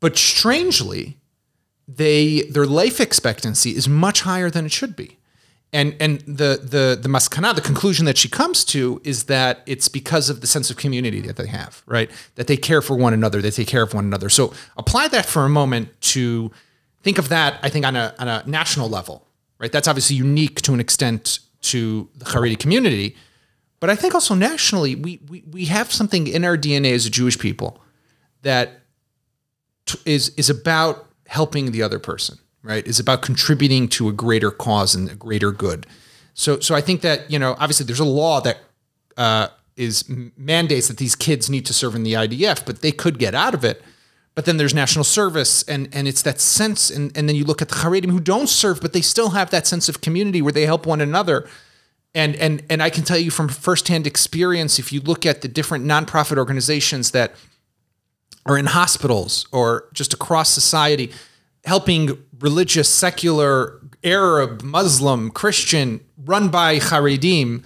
But 0.00 0.18
strangely, 0.18 1.16
they 1.88 2.42
their 2.42 2.66
life 2.66 3.00
expectancy 3.00 3.70
is 3.70 3.88
much 3.88 4.22
higher 4.22 4.50
than 4.50 4.66
it 4.66 4.72
should 4.72 4.94
be. 4.94 5.18
And 5.72 5.96
and 5.98 6.20
the 6.20 6.60
the 6.62 6.98
the 7.00 7.08
maskana, 7.08 7.54
the 7.54 7.60
conclusion 7.60 8.04
that 8.04 8.18
she 8.18 8.28
comes 8.28 8.64
to 8.66 9.00
is 9.02 9.24
that 9.24 9.62
it's 9.66 9.88
because 9.88 10.30
of 10.30 10.40
the 10.40 10.46
sense 10.46 10.70
of 10.70 10.76
community 10.76 11.20
that 11.22 11.36
they 11.36 11.46
have, 11.46 11.82
right? 11.86 12.10
That 12.34 12.46
they 12.46 12.56
care 12.56 12.82
for 12.82 12.96
one 12.96 13.14
another, 13.14 13.40
they 13.40 13.50
take 13.50 13.68
care 13.68 13.82
of 13.82 13.94
one 13.94 14.04
another. 14.04 14.28
So 14.28 14.52
apply 14.76 15.08
that 15.08 15.26
for 15.26 15.44
a 15.44 15.48
moment 15.48 15.98
to 16.12 16.50
think 17.06 17.18
of 17.18 17.28
that, 17.28 17.60
I 17.62 17.68
think, 17.68 17.86
on 17.86 17.94
a, 17.94 18.12
on 18.18 18.26
a 18.26 18.42
national 18.46 18.88
level, 18.88 19.28
right? 19.60 19.70
That's 19.70 19.86
obviously 19.86 20.16
unique 20.16 20.60
to 20.62 20.74
an 20.74 20.80
extent 20.80 21.38
to 21.60 22.08
the 22.16 22.24
Haredi 22.24 22.58
community. 22.58 23.14
But 23.78 23.90
I 23.90 23.94
think 23.94 24.12
also 24.12 24.34
nationally, 24.34 24.96
we, 24.96 25.20
we, 25.28 25.44
we 25.48 25.66
have 25.66 25.92
something 25.92 26.26
in 26.26 26.44
our 26.44 26.58
DNA 26.58 26.92
as 26.94 27.06
a 27.06 27.10
Jewish 27.10 27.38
people 27.38 27.80
that 28.42 28.80
t- 29.86 30.00
is, 30.04 30.30
is 30.30 30.50
about 30.50 31.06
helping 31.28 31.70
the 31.70 31.80
other 31.80 32.00
person, 32.00 32.38
right? 32.64 32.84
Is 32.84 32.98
about 32.98 33.22
contributing 33.22 33.86
to 33.90 34.08
a 34.08 34.12
greater 34.12 34.50
cause 34.50 34.96
and 34.96 35.08
a 35.08 35.14
greater 35.14 35.52
good. 35.52 35.86
So, 36.34 36.58
so 36.58 36.74
I 36.74 36.80
think 36.80 37.02
that, 37.02 37.30
you 37.30 37.38
know, 37.38 37.52
obviously 37.60 37.86
there's 37.86 38.00
a 38.00 38.04
law 38.04 38.40
that 38.40 38.58
uh, 39.16 39.46
is 39.76 40.04
mandates 40.36 40.88
that 40.88 40.96
these 40.96 41.14
kids 41.14 41.48
need 41.48 41.66
to 41.66 41.72
serve 41.72 41.94
in 41.94 42.02
the 42.02 42.14
IDF, 42.14 42.66
but 42.66 42.82
they 42.82 42.90
could 42.90 43.20
get 43.20 43.32
out 43.32 43.54
of 43.54 43.64
it 43.64 43.80
but 44.36 44.44
then 44.44 44.58
there's 44.58 44.74
national 44.74 45.02
service 45.02 45.64
and 45.64 45.88
and 45.92 46.06
it's 46.06 46.22
that 46.22 46.40
sense 46.40 46.90
and, 46.90 47.10
and 47.16 47.28
then 47.28 47.34
you 47.34 47.44
look 47.44 47.60
at 47.60 47.70
the 47.70 47.74
Haredim 47.74 48.10
who 48.10 48.20
don't 48.20 48.48
serve 48.48 48.80
but 48.80 48.92
they 48.92 49.00
still 49.00 49.30
have 49.30 49.50
that 49.50 49.66
sense 49.66 49.88
of 49.88 50.00
community 50.00 50.40
where 50.40 50.52
they 50.52 50.66
help 50.66 50.86
one 50.86 51.00
another. 51.00 51.48
And 52.14 52.36
and 52.36 52.62
and 52.70 52.82
I 52.82 52.90
can 52.90 53.02
tell 53.02 53.18
you 53.18 53.30
from 53.32 53.48
firsthand 53.48 54.06
experience 54.06 54.78
if 54.78 54.92
you 54.92 55.00
look 55.00 55.26
at 55.26 55.40
the 55.40 55.48
different 55.48 55.84
nonprofit 55.84 56.38
organizations 56.38 57.10
that 57.10 57.34
are 58.44 58.56
in 58.56 58.66
hospitals 58.66 59.46
or 59.50 59.88
just 59.92 60.12
across 60.12 60.50
society 60.50 61.10
helping 61.64 62.16
religious 62.38 62.88
secular 62.88 63.80
Arab 64.04 64.62
Muslim 64.62 65.30
Christian 65.30 66.00
run 66.24 66.48
by 66.48 66.78
Haredim 66.78 67.64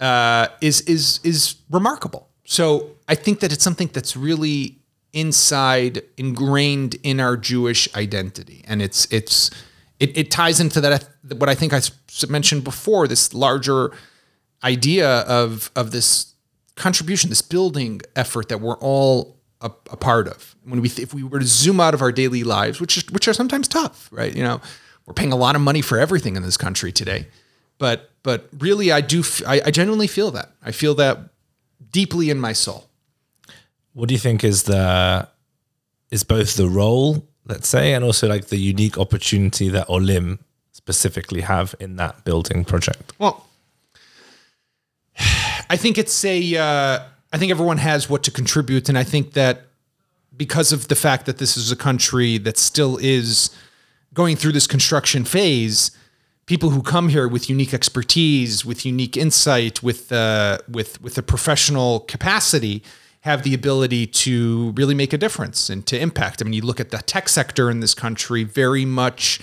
uh, 0.00 0.48
is 0.60 0.80
is 0.82 1.20
is 1.22 1.54
remarkable. 1.70 2.28
So 2.44 2.96
I 3.06 3.14
think 3.14 3.40
that 3.40 3.52
it's 3.52 3.62
something 3.62 3.90
that's 3.92 4.16
really 4.16 4.77
inside 5.12 6.02
ingrained 6.16 6.96
in 7.02 7.20
our 7.20 7.36
Jewish 7.36 7.94
identity. 7.94 8.64
And 8.66 8.82
it's 8.82 9.06
it's 9.12 9.50
it, 10.00 10.16
it 10.16 10.30
ties 10.30 10.60
into 10.60 10.80
that 10.80 11.08
what 11.36 11.48
I 11.48 11.54
think 11.54 11.72
I 11.72 11.80
mentioned 12.28 12.64
before 12.64 13.08
this 13.08 13.34
larger 13.34 13.92
idea 14.62 15.20
of 15.20 15.70
of 15.74 15.90
this 15.90 16.34
contribution, 16.74 17.30
this 17.30 17.42
building 17.42 18.00
effort 18.16 18.48
that 18.48 18.60
we're 18.60 18.78
all 18.78 19.36
a, 19.60 19.66
a 19.90 19.96
part 19.96 20.28
of. 20.28 20.54
When 20.64 20.80
we 20.80 20.88
if 20.88 21.12
we 21.12 21.22
were 21.22 21.40
to 21.40 21.46
zoom 21.46 21.80
out 21.80 21.94
of 21.94 22.02
our 22.02 22.12
daily 22.12 22.44
lives, 22.44 22.80
which 22.80 22.96
is, 22.96 23.10
which 23.10 23.28
are 23.28 23.34
sometimes 23.34 23.68
tough, 23.68 24.08
right? 24.12 24.34
You 24.34 24.42
know, 24.42 24.60
we're 25.06 25.14
paying 25.14 25.32
a 25.32 25.36
lot 25.36 25.56
of 25.56 25.62
money 25.62 25.82
for 25.82 25.98
everything 25.98 26.36
in 26.36 26.42
this 26.42 26.56
country 26.56 26.92
today. 26.92 27.26
But 27.78 28.10
but 28.22 28.48
really, 28.58 28.92
I 28.92 29.00
do 29.00 29.22
I, 29.46 29.62
I 29.66 29.70
genuinely 29.70 30.06
feel 30.06 30.30
that 30.32 30.52
I 30.62 30.72
feel 30.72 30.94
that 30.96 31.18
deeply 31.90 32.30
in 32.30 32.38
my 32.38 32.52
soul. 32.52 32.87
What 33.98 34.08
do 34.08 34.14
you 34.14 34.20
think 34.20 34.44
is 34.44 34.62
the 34.62 35.26
is 36.12 36.22
both 36.22 36.54
the 36.54 36.68
role, 36.68 37.26
let's 37.46 37.66
say, 37.66 37.94
and 37.94 38.04
also 38.04 38.28
like 38.28 38.46
the 38.46 38.56
unique 38.56 38.96
opportunity 38.96 39.68
that 39.70 39.88
Olim 39.88 40.38
specifically 40.70 41.40
have 41.40 41.74
in 41.80 41.96
that 41.96 42.24
building 42.24 42.64
project? 42.64 43.12
Well, 43.18 43.44
I 45.68 45.76
think 45.76 45.98
it's 45.98 46.24
a. 46.24 46.56
Uh, 46.56 47.00
I 47.32 47.38
think 47.38 47.50
everyone 47.50 47.78
has 47.78 48.08
what 48.08 48.22
to 48.22 48.30
contribute, 48.30 48.88
and 48.88 48.96
I 48.96 49.02
think 49.02 49.32
that 49.32 49.62
because 50.36 50.70
of 50.70 50.86
the 50.86 50.94
fact 50.94 51.26
that 51.26 51.38
this 51.38 51.56
is 51.56 51.72
a 51.72 51.76
country 51.76 52.38
that 52.38 52.56
still 52.56 52.98
is 52.98 53.50
going 54.14 54.36
through 54.36 54.52
this 54.52 54.68
construction 54.68 55.24
phase, 55.24 55.90
people 56.46 56.70
who 56.70 56.82
come 56.82 57.08
here 57.08 57.26
with 57.26 57.50
unique 57.50 57.74
expertise, 57.74 58.64
with 58.64 58.86
unique 58.86 59.16
insight, 59.16 59.82
with 59.82 60.12
uh, 60.12 60.58
with 60.68 61.02
with 61.02 61.18
a 61.18 61.22
professional 61.22 61.98
capacity 61.98 62.84
have 63.20 63.42
the 63.42 63.54
ability 63.54 64.06
to 64.06 64.72
really 64.76 64.94
make 64.94 65.12
a 65.12 65.18
difference 65.18 65.68
and 65.68 65.86
to 65.86 65.98
impact. 65.98 66.40
I 66.40 66.44
mean, 66.44 66.52
you 66.54 66.62
look 66.62 66.80
at 66.80 66.90
the 66.90 66.98
tech 66.98 67.28
sector 67.28 67.70
in 67.70 67.80
this 67.80 67.94
country, 67.94 68.44
very 68.44 68.84
much 68.84 69.40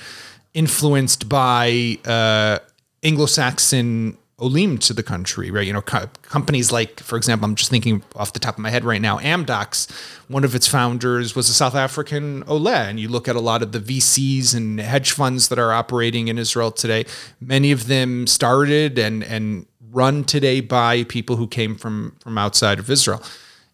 influenced 0.53 1.27
by 1.27 1.97
uh, 2.05 2.59
Anglo-Saxon 3.03 4.17
olim 4.37 4.77
to 4.77 4.93
the 4.93 5.03
country, 5.03 5.49
right? 5.49 5.65
You 5.65 5.73
know, 5.73 5.81
co- 5.81 6.09
companies 6.23 6.71
like, 6.71 6.99
for 6.99 7.15
example, 7.15 7.45
I'm 7.45 7.55
just 7.55 7.69
thinking 7.69 8.03
off 8.15 8.33
the 8.33 8.39
top 8.39 8.55
of 8.55 8.59
my 8.59 8.69
head 8.69 8.83
right 8.83 9.01
now, 9.01 9.17
Amdocs, 9.19 9.89
one 10.27 10.43
of 10.43 10.53
its 10.55 10.67
founders 10.67 11.35
was 11.35 11.47
a 11.47 11.53
South 11.53 11.75
African 11.75 12.43
Oleh. 12.43 12.89
And 12.89 12.99
you 12.99 13.07
look 13.07 13.27
at 13.27 13.35
a 13.35 13.39
lot 13.39 13.61
of 13.61 13.71
the 13.71 13.79
VCs 13.79 14.55
and 14.55 14.79
hedge 14.79 15.11
funds 15.11 15.47
that 15.49 15.59
are 15.59 15.71
operating 15.71 16.27
in 16.27 16.37
Israel 16.37 16.71
today, 16.71 17.05
many 17.39 17.71
of 17.71 17.87
them 17.87 18.27
started 18.27 18.97
and, 18.97 19.23
and 19.23 19.67
run 19.91 20.25
today 20.25 20.59
by 20.59 21.03
people 21.05 21.37
who 21.37 21.47
came 21.47 21.75
from, 21.75 22.17
from 22.19 22.37
outside 22.37 22.79
of 22.79 22.89
Israel. 22.89 23.23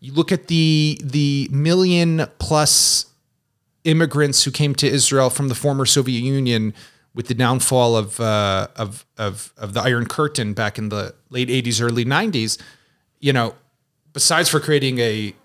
You 0.01 0.13
look 0.13 0.31
at 0.31 0.47
the 0.47 0.99
the 1.03 1.47
million 1.51 2.25
plus 2.39 3.05
immigrants 3.83 4.43
who 4.43 4.51
came 4.51 4.73
to 4.75 4.87
Israel 4.87 5.29
from 5.29 5.47
the 5.47 5.55
former 5.55 5.85
Soviet 5.85 6.21
Union 6.21 6.73
with 7.13 7.27
the 7.27 7.35
downfall 7.35 7.95
of 7.95 8.19
uh, 8.19 8.67
of, 8.75 9.05
of 9.19 9.53
of 9.57 9.73
the 9.73 9.81
Iron 9.81 10.07
Curtain 10.07 10.53
back 10.53 10.79
in 10.79 10.89
the 10.89 11.13
late 11.29 11.49
'80s, 11.49 11.79
early 11.81 12.03
'90s. 12.03 12.59
You 13.19 13.31
know, 13.31 13.53
besides 14.11 14.49
for 14.49 14.59
creating 14.59 14.97
a 14.97 15.35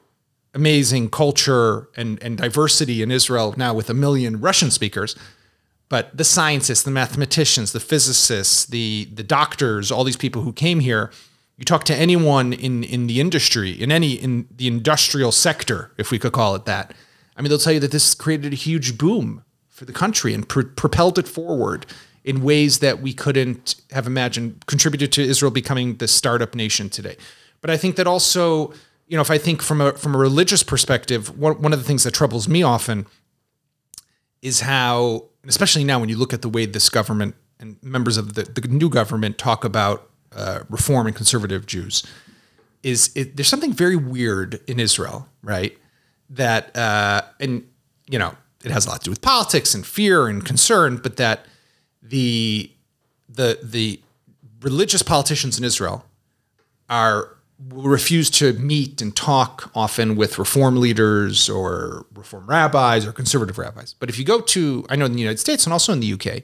amazing 0.54 1.10
culture 1.10 1.88
and 1.94 2.20
and 2.22 2.38
diversity 2.38 3.02
in 3.02 3.10
Israel 3.10 3.52
now 3.58 3.74
with 3.74 3.90
a 3.90 3.94
million 3.94 4.40
Russian 4.40 4.70
speakers, 4.70 5.14
but 5.90 6.16
the 6.16 6.24
scientists, 6.24 6.82
the 6.82 6.90
mathematicians, 6.90 7.72
the 7.72 7.80
physicists, 7.80 8.64
the 8.64 9.06
the 9.12 9.22
doctors, 9.22 9.92
all 9.92 10.02
these 10.02 10.16
people 10.16 10.40
who 10.40 10.52
came 10.54 10.80
here 10.80 11.10
you 11.56 11.64
talk 11.64 11.84
to 11.84 11.94
anyone 11.94 12.52
in 12.52 12.84
in 12.84 13.06
the 13.06 13.20
industry, 13.20 13.70
in 13.70 13.90
any 13.90 14.12
in 14.12 14.48
the 14.54 14.66
industrial 14.66 15.32
sector, 15.32 15.92
if 15.96 16.10
we 16.10 16.18
could 16.18 16.32
call 16.32 16.54
it 16.54 16.64
that. 16.66 16.94
I 17.36 17.42
mean, 17.42 17.48
they'll 17.48 17.58
tell 17.58 17.72
you 17.72 17.80
that 17.80 17.92
this 17.92 18.14
created 18.14 18.52
a 18.52 18.56
huge 18.56 18.96
boom 18.96 19.44
for 19.68 19.84
the 19.84 19.92
country 19.92 20.32
and 20.32 20.48
pr- 20.48 20.62
propelled 20.62 21.18
it 21.18 21.28
forward 21.28 21.84
in 22.24 22.42
ways 22.42 22.78
that 22.80 23.00
we 23.00 23.12
couldn't 23.12 23.76
have 23.92 24.06
imagined, 24.06 24.66
contributed 24.66 25.12
to 25.12 25.22
Israel 25.22 25.50
becoming 25.50 25.96
the 25.96 26.08
startup 26.08 26.54
nation 26.54 26.88
today. 26.88 27.16
But 27.60 27.70
I 27.70 27.76
think 27.76 27.96
that 27.96 28.06
also, 28.06 28.72
you 29.06 29.16
know, 29.16 29.20
if 29.20 29.30
I 29.30 29.38
think 29.38 29.62
from 29.62 29.80
a 29.80 29.92
from 29.92 30.14
a 30.14 30.18
religious 30.18 30.62
perspective, 30.62 31.38
one, 31.38 31.60
one 31.62 31.72
of 31.72 31.78
the 31.78 31.84
things 31.84 32.04
that 32.04 32.12
troubles 32.12 32.48
me 32.48 32.62
often 32.62 33.06
is 34.42 34.60
how, 34.60 35.24
especially 35.46 35.84
now 35.84 35.98
when 35.98 36.08
you 36.08 36.16
look 36.16 36.32
at 36.32 36.42
the 36.42 36.48
way 36.48 36.66
this 36.66 36.88
government 36.90 37.34
and 37.58 37.82
members 37.82 38.16
of 38.16 38.34
the, 38.34 38.42
the 38.42 38.68
new 38.68 38.90
government 38.90 39.38
talk 39.38 39.64
about 39.64 40.10
uh, 40.36 40.60
reform 40.68 41.06
and 41.06 41.16
conservative 41.16 41.66
Jews 41.66 42.04
is 42.82 43.10
it, 43.16 43.36
there's 43.36 43.48
something 43.48 43.72
very 43.72 43.96
weird 43.96 44.60
in 44.68 44.78
Israel, 44.78 45.28
right? 45.42 45.76
That 46.30 46.76
uh, 46.76 47.22
and 47.40 47.66
you 48.08 48.18
know 48.18 48.36
it 48.64 48.70
has 48.70 48.86
a 48.86 48.90
lot 48.90 49.00
to 49.00 49.04
do 49.06 49.10
with 49.10 49.22
politics 49.22 49.74
and 49.74 49.84
fear 49.84 50.28
and 50.28 50.44
concern, 50.44 50.98
but 50.98 51.16
that 51.16 51.46
the 52.02 52.70
the 53.28 53.58
the 53.62 54.00
religious 54.60 55.02
politicians 55.02 55.58
in 55.58 55.64
Israel 55.64 56.04
are 56.88 57.36
refuse 57.70 58.28
to 58.28 58.52
meet 58.54 59.00
and 59.00 59.16
talk 59.16 59.70
often 59.74 60.14
with 60.14 60.38
reform 60.38 60.76
leaders 60.76 61.48
or 61.48 62.06
reform 62.14 62.46
rabbis 62.46 63.06
or 63.06 63.12
conservative 63.12 63.56
rabbis. 63.56 63.94
But 63.94 64.10
if 64.10 64.18
you 64.18 64.24
go 64.24 64.40
to, 64.40 64.84
I 64.90 64.96
know 64.96 65.06
in 65.06 65.14
the 65.14 65.20
United 65.20 65.38
States 65.38 65.64
and 65.64 65.72
also 65.72 65.92
in 65.92 66.00
the 66.00 66.12
UK, 66.12 66.42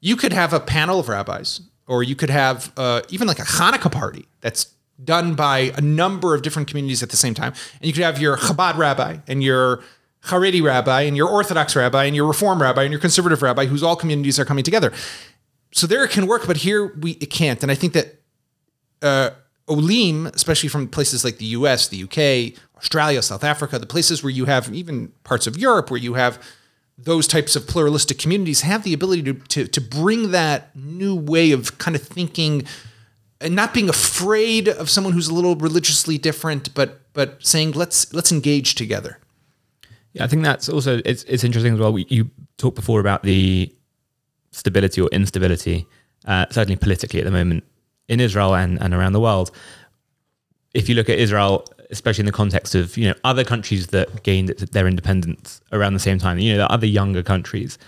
you 0.00 0.16
could 0.16 0.34
have 0.34 0.52
a 0.52 0.60
panel 0.60 1.00
of 1.00 1.08
rabbis 1.08 1.62
or 1.86 2.02
you 2.02 2.16
could 2.16 2.30
have 2.30 2.72
uh, 2.76 3.02
even 3.08 3.26
like 3.26 3.38
a 3.38 3.42
Hanukkah 3.44 3.92
party 3.92 4.26
that's 4.40 4.74
done 5.02 5.34
by 5.34 5.72
a 5.76 5.80
number 5.80 6.34
of 6.34 6.42
different 6.42 6.68
communities 6.68 7.02
at 7.02 7.10
the 7.10 7.16
same 7.16 7.34
time. 7.34 7.52
And 7.80 7.86
you 7.86 7.92
could 7.92 8.02
have 8.02 8.20
your 8.20 8.36
Chabad 8.36 8.76
rabbi 8.76 9.18
and 9.26 9.42
your 9.42 9.82
Haredi 10.26 10.62
rabbi 10.62 11.02
and 11.02 11.16
your 11.16 11.28
Orthodox 11.28 11.76
rabbi 11.76 12.04
and 12.04 12.16
your 12.16 12.26
Reform 12.26 12.62
rabbi 12.62 12.82
and 12.82 12.92
your 12.92 13.00
conservative 13.00 13.42
rabbi, 13.42 13.66
whose 13.66 13.82
all 13.82 13.96
communities 13.96 14.38
are 14.38 14.44
coming 14.44 14.64
together. 14.64 14.92
So 15.72 15.86
there 15.86 16.04
it 16.04 16.10
can 16.10 16.26
work, 16.26 16.46
but 16.46 16.58
here 16.58 16.94
we 16.98 17.12
it 17.12 17.30
can't. 17.30 17.62
And 17.62 17.70
I 17.70 17.74
think 17.74 17.92
that 17.94 18.20
uh, 19.02 19.30
Olim, 19.68 20.26
especially 20.28 20.68
from 20.68 20.88
places 20.88 21.24
like 21.24 21.38
the 21.38 21.46
US, 21.46 21.88
the 21.88 22.02
UK, 22.04 22.58
Australia, 22.76 23.20
South 23.22 23.44
Africa, 23.44 23.78
the 23.78 23.86
places 23.86 24.22
where 24.22 24.30
you 24.30 24.44
have 24.44 24.72
even 24.72 25.08
parts 25.24 25.46
of 25.46 25.58
Europe 25.58 25.90
where 25.90 26.00
you 26.00 26.14
have 26.14 26.40
those 26.96 27.26
types 27.26 27.56
of 27.56 27.66
pluralistic 27.66 28.18
communities 28.18 28.60
have 28.60 28.84
the 28.84 28.92
ability 28.92 29.22
to, 29.22 29.34
to, 29.34 29.66
to 29.66 29.80
bring 29.80 30.30
that 30.30 30.74
new 30.76 31.14
way 31.14 31.50
of 31.50 31.76
kind 31.78 31.96
of 31.96 32.02
thinking 32.02 32.64
and 33.40 33.54
not 33.54 33.74
being 33.74 33.88
afraid 33.88 34.68
of 34.68 34.88
someone 34.88 35.12
who's 35.12 35.28
a 35.28 35.34
little 35.34 35.56
religiously 35.56 36.18
different, 36.18 36.72
but 36.74 37.00
but 37.12 37.44
saying 37.44 37.72
let's 37.72 38.12
let's 38.12 38.32
engage 38.32 38.74
together. 38.74 39.18
Yeah, 40.12 40.24
I 40.24 40.28
think 40.28 40.42
that's 40.42 40.68
also 40.68 41.02
it's 41.04 41.24
it's 41.24 41.44
interesting 41.44 41.74
as 41.74 41.80
well. 41.80 41.92
We, 41.92 42.06
you 42.08 42.30
talked 42.56 42.76
before 42.76 43.00
about 43.00 43.22
the 43.22 43.72
stability 44.52 45.00
or 45.00 45.08
instability, 45.12 45.86
uh, 46.24 46.46
certainly 46.50 46.76
politically 46.76 47.20
at 47.20 47.24
the 47.24 47.32
moment 47.32 47.64
in 48.08 48.20
Israel 48.20 48.54
and, 48.54 48.80
and 48.80 48.94
around 48.94 49.12
the 49.12 49.20
world. 49.20 49.50
If 50.72 50.88
you 50.88 50.94
look 50.94 51.08
at 51.08 51.18
Israel, 51.18 51.66
especially 51.94 52.22
in 52.22 52.26
the 52.26 52.32
context 52.32 52.74
of 52.74 52.96
you 52.96 53.08
know 53.08 53.14
other 53.24 53.44
countries 53.44 53.86
that 53.88 54.22
gained 54.24 54.48
their 54.48 54.86
independence 54.86 55.60
around 55.72 55.94
the 55.94 56.00
same 56.00 56.18
time, 56.18 56.38
you 56.38 56.52
know, 56.52 56.58
the 56.58 56.72
other 56.72 56.86
younger 56.86 57.22
countries, 57.22 57.78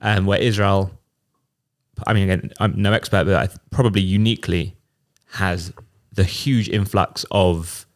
um, 0.00 0.24
where 0.24 0.40
Israel, 0.40 0.90
I 2.06 2.14
mean, 2.14 2.30
again, 2.30 2.52
I'm 2.60 2.80
no 2.80 2.92
expert, 2.92 3.24
but 3.24 3.34
I 3.34 3.54
probably 3.70 4.00
uniquely 4.00 4.76
has 5.32 5.72
the 6.12 6.24
huge 6.24 6.68
influx 6.68 7.26
of 7.30 7.86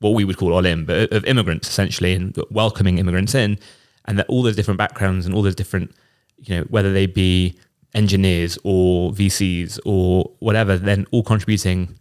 what 0.00 0.10
we 0.10 0.24
would 0.24 0.36
call 0.36 0.52
olim, 0.52 0.84
but 0.84 1.12
of 1.12 1.24
immigrants 1.24 1.68
essentially, 1.68 2.12
and 2.12 2.36
welcoming 2.50 2.98
immigrants 2.98 3.34
in, 3.34 3.58
and 4.06 4.18
that 4.18 4.26
all 4.28 4.42
those 4.42 4.56
different 4.56 4.78
backgrounds 4.78 5.24
and 5.26 5.34
all 5.34 5.42
those 5.42 5.54
different, 5.54 5.94
you 6.38 6.56
know, 6.56 6.62
whether 6.64 6.92
they 6.92 7.06
be 7.06 7.56
engineers 7.94 8.58
or 8.64 9.12
VCs 9.12 9.78
or 9.84 10.30
whatever, 10.40 10.76
then 10.76 11.06
all 11.12 11.22
contributing 11.22 11.96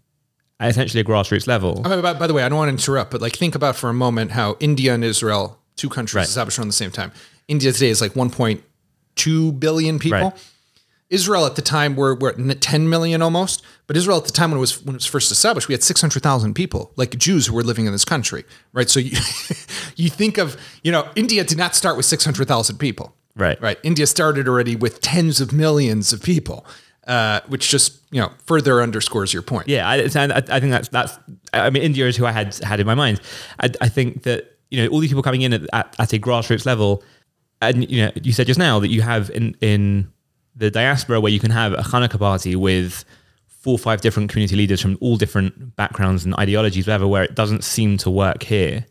essentially 0.62 1.02
a 1.02 1.04
grassroots 1.04 1.48
level. 1.48 1.82
I 1.86 1.90
mean, 1.90 2.02
by, 2.02 2.14
by, 2.14 2.28
the 2.28 2.34
way, 2.34 2.44
I 2.44 2.50
don't 2.50 2.58
want 2.58 2.70
to 2.70 2.74
interrupt, 2.74 3.12
but 3.12 3.22
like 3.22 3.36
think 3.36 3.56
about 3.56 3.76
for 3.76 3.90
a 3.90 3.94
moment 3.94 4.32
how 4.32 4.58
India 4.60 4.94
and 4.94 5.04
Israel, 5.04 5.60
two 5.76 5.90
countries 5.90 6.16
right. 6.16 6.28
established 6.28 6.60
around 6.60 6.68
the 6.68 6.74
same 6.74 6.92
time. 6.92 7.12
India 7.48 7.72
today 7.72 7.90
is 7.90 8.02
like 8.02 8.14
1.2 8.14 9.60
billion 9.60 10.00
people. 10.00 10.20
Right. 10.20 10.50
Israel 11.10 11.46
at 11.46 11.56
the 11.56 11.62
time 11.62 11.96
were, 11.96 12.16
were 12.16 12.34
10 12.34 12.90
million 12.90 13.22
almost, 13.22 13.62
but 13.86 13.96
Israel 13.96 14.18
at 14.18 14.26
the 14.26 14.32
time 14.32 14.50
when 14.50 14.58
it 14.58 14.62
was 14.62 14.84
when 14.84 14.96
it 14.96 14.98
was 14.98 15.06
first 15.06 15.32
established, 15.32 15.68
we 15.68 15.74
had 15.74 15.84
600,000 15.84 16.56
people, 16.56 16.92
like 16.96 17.18
Jews 17.20 17.46
who 17.46 17.54
were 17.54 17.64
living 17.64 17.86
in 17.86 17.92
this 17.92 18.04
country, 18.04 18.44
right? 18.72 18.90
So 18.90 19.00
you 19.00 19.12
you 19.96 20.10
think 20.10 20.40
of, 20.40 20.58
you 20.82 20.92
know, 20.92 21.08
India 21.16 21.44
did 21.44 21.58
not 21.58 21.76
start 21.76 21.98
with 21.98 22.08
600,000 22.08 22.78
people. 22.78 23.16
Right. 23.36 23.62
Right. 23.62 23.80
India 23.84 24.08
started 24.08 24.48
already 24.48 24.76
with 24.76 25.02
tens 25.02 25.40
of 25.40 25.54
millions 25.54 26.14
of 26.14 26.24
people. 26.24 26.66
Uh, 27.08 27.42
which 27.48 27.70
just 27.70 28.00
you 28.12 28.22
know 28.22 28.32
further 28.46 28.82
underscores 28.82 29.34
your 29.34 29.42
point. 29.42 29.68
Yeah, 29.68 29.88
I, 29.90 29.96
I, 29.96 30.08
think 30.08 30.72
that's 30.72 30.88
that's. 30.88 31.20
I 31.52 31.70
mean, 31.70 31.84
India 31.84 32.08
is 32.08 32.16
who 32.16 32.26
I 32.26 32.32
had 32.32 32.56
had 32.64 32.80
in 32.80 32.88
my 32.88 32.96
mind. 32.96 33.20
I, 33.60 33.70
I 33.82 33.90
think 33.90 34.24
that 34.24 34.58
you 34.72 34.82
know 34.82 34.88
all 34.88 35.00
these 35.00 35.10
people 35.10 35.22
coming 35.22 35.42
in 35.42 35.52
at, 35.52 35.64
at, 35.74 35.96
at, 36.00 36.14
a 36.14 36.18
grassroots 36.18 36.66
level, 36.66 37.04
and 37.62 37.92
you 37.92 38.06
know 38.06 38.12
you 38.16 38.32
said 38.32 38.48
just 38.48 38.58
now 38.58 38.80
that 38.80 38.88
you 38.88 39.02
have 39.02 39.30
in 39.32 39.54
in 39.60 40.14
the 40.56 40.72
diaspora 40.72 41.20
where 41.20 41.32
you 41.32 41.42
can 41.42 41.52
have 41.52 41.74
a 41.74 41.78
Hanukkah 41.78 42.20
party 42.20 42.56
with 42.56 43.04
four 43.48 43.74
or 43.74 43.80
five 43.80 44.00
different 44.00 44.30
community 44.30 44.56
leaders 44.56 44.80
from 44.80 44.98
all 45.02 45.18
different 45.18 45.76
backgrounds 45.76 46.24
and 46.24 46.34
ideologies, 46.36 46.88
whatever, 46.88 47.08
where 47.08 47.24
it 47.24 47.36
doesn't 47.36 47.66
seem 47.66 47.98
to 47.98 48.10
work 48.10 48.44
here. 48.44 48.86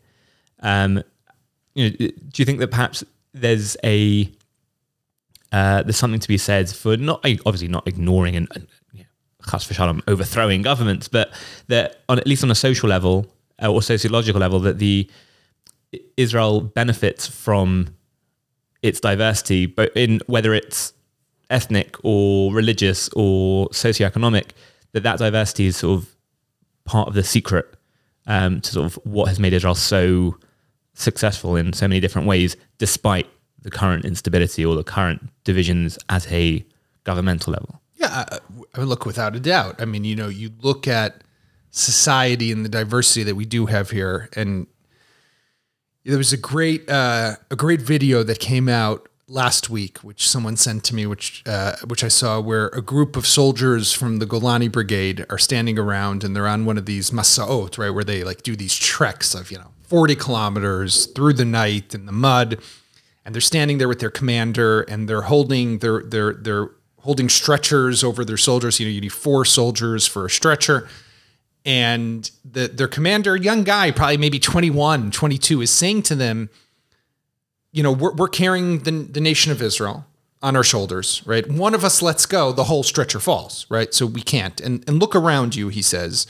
Um, 0.59 1.03
you 1.73 1.89
know, 1.89 1.95
do 1.97 2.11
you 2.35 2.45
think 2.45 2.59
that 2.59 2.69
perhaps 2.69 3.03
there's 3.33 3.75
a 3.83 4.31
uh, 5.53 5.83
there's 5.83 5.97
something 5.97 6.19
to 6.19 6.27
be 6.27 6.37
said 6.37 6.67
for 6.67 6.97
not 6.97 7.23
obviously 7.45 7.67
not 7.67 7.87
ignoring 7.87 8.35
and, 8.35 8.47
and 8.55 8.67
you 8.91 9.03
know, 9.03 10.01
overthrowing 10.07 10.63
governments, 10.63 11.07
but 11.07 11.31
that 11.67 12.01
on 12.09 12.17
at 12.17 12.25
least 12.25 12.43
on 12.43 12.49
a 12.49 12.55
social 12.55 12.89
level 12.89 13.27
uh, 13.61 13.71
or 13.71 13.83
sociological 13.83 14.41
level, 14.41 14.59
that 14.59 14.79
the 14.79 15.07
Israel 16.17 16.59
benefits 16.59 17.27
from 17.27 17.95
its 18.81 18.99
diversity, 18.99 19.67
but 19.67 19.95
in 19.95 20.21
whether 20.25 20.55
it's 20.55 20.91
ethnic 21.51 21.97
or 22.03 22.51
religious 22.51 23.07
or 23.15 23.69
socioeconomic, 23.69 24.49
that 24.93 25.03
that 25.03 25.19
diversity 25.19 25.67
is 25.67 25.77
sort 25.77 25.99
of 25.99 26.15
part 26.83 27.07
of 27.07 27.13
the 27.13 27.23
secret 27.23 27.75
um, 28.25 28.59
to 28.61 28.71
sort 28.71 28.85
of 28.87 28.95
what 29.03 29.27
has 29.27 29.39
made 29.39 29.53
Israel 29.53 29.75
so 29.75 30.35
successful 30.95 31.55
in 31.55 31.73
so 31.73 31.87
many 31.87 31.99
different 31.99 32.27
ways, 32.27 32.57
despite 32.79 33.27
the 33.63 33.71
current 33.71 34.05
instability 34.05 34.63
or 34.65 34.75
the 34.75 34.83
current 34.83 35.29
divisions 35.43 35.97
at 36.09 36.31
a 36.31 36.63
governmental 37.03 37.53
level. 37.53 37.81
Yeah, 37.95 38.25
I 38.75 38.79
mean, 38.79 38.87
look, 38.87 39.05
without 39.05 39.35
a 39.35 39.39
doubt. 39.39 39.81
I 39.81 39.85
mean, 39.85 40.03
you 40.03 40.15
know, 40.15 40.27
you 40.27 40.51
look 40.61 40.87
at 40.87 41.23
society 41.71 42.51
and 42.51 42.63
the 42.63 42.69
diversity 42.69 43.23
that 43.23 43.35
we 43.35 43.45
do 43.45 43.65
have 43.67 43.89
here, 43.89 44.29
and 44.35 44.67
there 46.05 46.17
was 46.17 46.33
a 46.33 46.37
great 46.37 46.89
uh, 46.89 47.35
a 47.49 47.55
great 47.55 47.81
video 47.81 48.23
that 48.23 48.39
came 48.39 48.67
out 48.69 49.07
last 49.27 49.69
week, 49.69 49.99
which 49.99 50.27
someone 50.27 50.57
sent 50.57 50.83
to 50.85 50.95
me, 50.95 51.05
which 51.05 51.43
uh, 51.45 51.75
which 51.87 52.03
I 52.03 52.09
saw, 52.09 52.39
where 52.39 52.67
a 52.67 52.81
group 52.81 53.15
of 53.15 53.25
soldiers 53.25 53.93
from 53.93 54.19
the 54.19 54.25
Golani 54.25 54.71
Brigade 54.71 55.25
are 55.29 55.37
standing 55.37 55.79
around 55.79 56.23
and 56.23 56.35
they're 56.35 56.47
on 56.47 56.65
one 56.65 56.77
of 56.77 56.85
these 56.85 57.11
masaot, 57.11 57.77
right, 57.77 57.89
where 57.89 58.03
they 58.03 58.23
like 58.23 58.43
do 58.43 58.55
these 58.55 58.75
treks 58.75 59.33
of 59.33 59.51
you 59.51 59.57
know 59.57 59.71
forty 59.83 60.15
kilometers 60.15 61.07
through 61.07 61.33
the 61.33 61.45
night 61.45 61.95
in 61.95 62.05
the 62.05 62.11
mud, 62.11 62.59
and 63.25 63.33
they're 63.33 63.41
standing 63.41 63.77
there 63.77 63.87
with 63.87 63.99
their 63.99 64.11
commander 64.11 64.81
and 64.81 65.07
they're 65.07 65.23
holding 65.23 65.79
their 65.79 66.01
they're 66.03 66.33
they're 66.33 66.69
holding 66.99 67.29
stretchers 67.29 68.03
over 68.03 68.23
their 68.23 68.37
soldiers. 68.37 68.79
You 68.79 68.85
know, 68.85 68.91
you 68.91 69.01
need 69.01 69.13
four 69.13 69.45
soldiers 69.45 70.07
for 70.07 70.25
a 70.25 70.29
stretcher. 70.29 70.87
And 71.65 72.29
the, 72.43 72.67
their 72.67 72.87
commander, 72.87 73.35
young 73.35 73.63
guy, 73.63 73.91
probably 73.91 74.17
maybe 74.17 74.39
21, 74.39 75.11
22, 75.11 75.61
is 75.61 75.69
saying 75.69 76.03
to 76.03 76.15
them, 76.15 76.49
you 77.71 77.83
know, 77.83 77.91
we're, 77.91 78.13
we're 78.13 78.27
carrying 78.27 78.79
the, 78.79 78.91
the 78.91 79.21
nation 79.21 79.51
of 79.51 79.61
Israel 79.61 80.05
on 80.41 80.57
our 80.57 80.63
shoulders, 80.63 81.21
right? 81.25 81.49
One 81.49 81.73
of 81.73 81.85
us 81.85 82.01
lets 82.01 82.25
go, 82.25 82.51
the 82.51 82.65
whole 82.65 82.83
stretcher 82.83 83.19
falls, 83.19 83.65
right? 83.69 83.93
So 83.93 84.05
we 84.05 84.21
can't. 84.21 84.59
And 84.59 84.83
and 84.87 84.99
look 84.99 85.15
around 85.15 85.55
you, 85.55 85.69
he 85.69 85.81
says. 85.81 86.27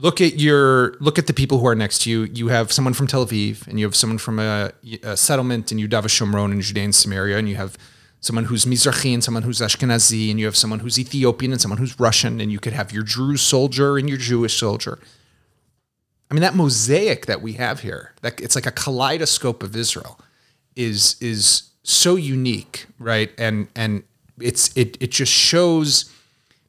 Look 0.00 0.22
at 0.22 0.40
your 0.40 0.94
look 0.98 1.18
at 1.18 1.26
the 1.26 1.34
people 1.34 1.58
who 1.58 1.66
are 1.66 1.74
next 1.74 2.02
to 2.02 2.10
you. 2.10 2.22
You 2.24 2.48
have 2.48 2.72
someone 2.72 2.94
from 2.94 3.06
Tel 3.06 3.26
Aviv, 3.26 3.66
and 3.66 3.78
you 3.78 3.84
have 3.84 3.94
someone 3.94 4.16
from 4.16 4.38
a, 4.38 4.72
a 5.02 5.14
settlement 5.14 5.70
in 5.70 5.78
Yehuda 5.78 6.02
v'Shomron 6.02 6.52
in 6.52 6.60
Judea 6.62 6.84
and 6.84 6.94
Samaria, 6.94 7.36
and 7.36 7.48
you 7.48 7.56
have 7.56 7.76
someone 8.20 8.46
who's 8.46 8.64
Mizrahi 8.64 9.12
and 9.12 9.22
someone 9.22 9.42
who's 9.42 9.60
Ashkenazi, 9.60 10.30
and 10.30 10.40
you 10.40 10.46
have 10.46 10.56
someone 10.56 10.80
who's 10.80 10.98
Ethiopian 10.98 11.52
and 11.52 11.60
someone 11.60 11.78
who's 11.78 12.00
Russian, 12.00 12.40
and 12.40 12.50
you 12.50 12.58
could 12.58 12.72
have 12.72 12.92
your 12.92 13.02
Druze 13.02 13.42
soldier 13.42 13.98
and 13.98 14.08
your 14.08 14.16
Jewish 14.16 14.56
soldier. 14.56 14.98
I 16.30 16.34
mean, 16.34 16.42
that 16.42 16.54
mosaic 16.54 17.26
that 17.26 17.42
we 17.42 17.54
have 17.54 17.80
here, 17.80 18.14
that 18.22 18.40
it's 18.40 18.54
like 18.54 18.66
a 18.66 18.72
kaleidoscope 18.72 19.62
of 19.62 19.76
Israel 19.76 20.18
is 20.76 21.16
is 21.20 21.70
so 21.82 22.16
unique, 22.16 22.86
right? 22.98 23.30
And 23.36 23.68
and 23.76 24.04
it's 24.40 24.74
it 24.76 24.96
it 25.00 25.10
just 25.10 25.32
shows 25.32 26.10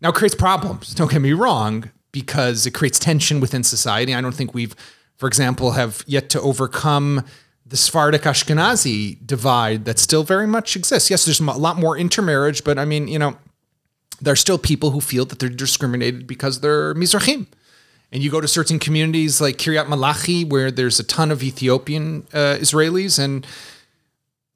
now 0.01 0.09
it 0.09 0.15
creates 0.15 0.35
problems. 0.35 0.93
Don't 0.93 1.09
get 1.09 1.21
me 1.21 1.31
wrong, 1.31 1.91
because 2.11 2.65
it 2.65 2.71
creates 2.71 2.99
tension 2.99 3.39
within 3.39 3.63
society. 3.63 4.13
I 4.13 4.21
don't 4.21 4.35
think 4.35 4.53
we've, 4.53 4.75
for 5.17 5.27
example, 5.27 5.71
have 5.71 6.03
yet 6.07 6.29
to 6.31 6.41
overcome 6.41 7.23
the 7.65 7.77
Sephardic 7.77 8.23
Ashkenazi 8.23 9.17
divide 9.25 9.85
that 9.85 9.97
still 9.97 10.23
very 10.23 10.47
much 10.47 10.75
exists. 10.75 11.09
Yes, 11.09 11.25
there's 11.25 11.39
a 11.39 11.43
lot 11.43 11.77
more 11.77 11.97
intermarriage, 11.97 12.63
but 12.63 12.77
I 12.77 12.85
mean, 12.85 13.07
you 13.07 13.17
know, 13.17 13.37
there 14.19 14.33
are 14.33 14.37
still 14.37 14.57
people 14.57 14.91
who 14.91 15.01
feel 15.01 15.25
that 15.25 15.39
they're 15.39 15.49
discriminated 15.49 16.27
because 16.27 16.59
they're 16.59 16.93
Mizrahim. 16.93 17.47
And 18.11 18.21
you 18.21 18.29
go 18.29 18.41
to 18.41 18.47
certain 18.47 18.77
communities 18.77 19.39
like 19.39 19.57
Kiryat 19.57 19.87
Malachi, 19.87 20.43
where 20.43 20.69
there's 20.69 20.99
a 20.99 21.03
ton 21.03 21.31
of 21.31 21.41
Ethiopian 21.41 22.27
uh, 22.33 22.57
Israelis, 22.59 23.17
and 23.17 23.47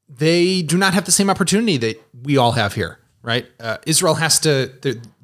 they 0.10 0.62
do 0.62 0.78
not 0.78 0.94
have 0.94 1.06
the 1.06 1.12
same 1.12 1.30
opportunity 1.30 1.78
that 1.78 2.04
we 2.22 2.36
all 2.36 2.52
have 2.52 2.74
here, 2.74 3.00
right? 3.24 3.46
Uh, 3.60 3.78
Israel 3.86 4.16
has 4.16 4.40
to 4.42 4.68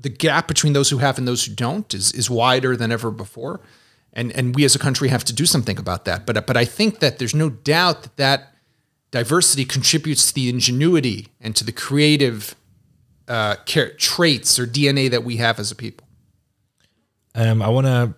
the 0.01 0.09
gap 0.09 0.47
between 0.47 0.73
those 0.73 0.89
who 0.89 0.97
have 0.97 1.17
and 1.17 1.27
those 1.27 1.45
who 1.45 1.53
don't 1.53 1.93
is 1.93 2.11
is 2.13 2.29
wider 2.29 2.75
than 2.75 2.91
ever 2.91 3.11
before, 3.11 3.61
and 4.13 4.31
and 4.31 4.55
we 4.55 4.65
as 4.65 4.75
a 4.75 4.79
country 4.79 5.09
have 5.09 5.23
to 5.25 5.33
do 5.33 5.45
something 5.45 5.77
about 5.77 6.05
that. 6.05 6.25
But 6.25 6.45
but 6.47 6.57
I 6.57 6.65
think 6.65 6.99
that 6.99 7.19
there's 7.19 7.35
no 7.35 7.49
doubt 7.49 8.03
that 8.03 8.17
that 8.17 8.55
diversity 9.11 9.65
contributes 9.65 10.27
to 10.29 10.33
the 10.33 10.49
ingenuity 10.49 11.27
and 11.39 11.55
to 11.55 11.63
the 11.65 11.71
creative 11.71 12.55
uh, 13.27 13.55
traits 13.97 14.57
or 14.57 14.65
DNA 14.65 15.09
that 15.09 15.23
we 15.23 15.37
have 15.37 15.59
as 15.59 15.71
a 15.71 15.75
people. 15.75 16.07
Um, 17.35 17.61
I 17.61 17.69
want 17.69 17.87
to 17.87 18.13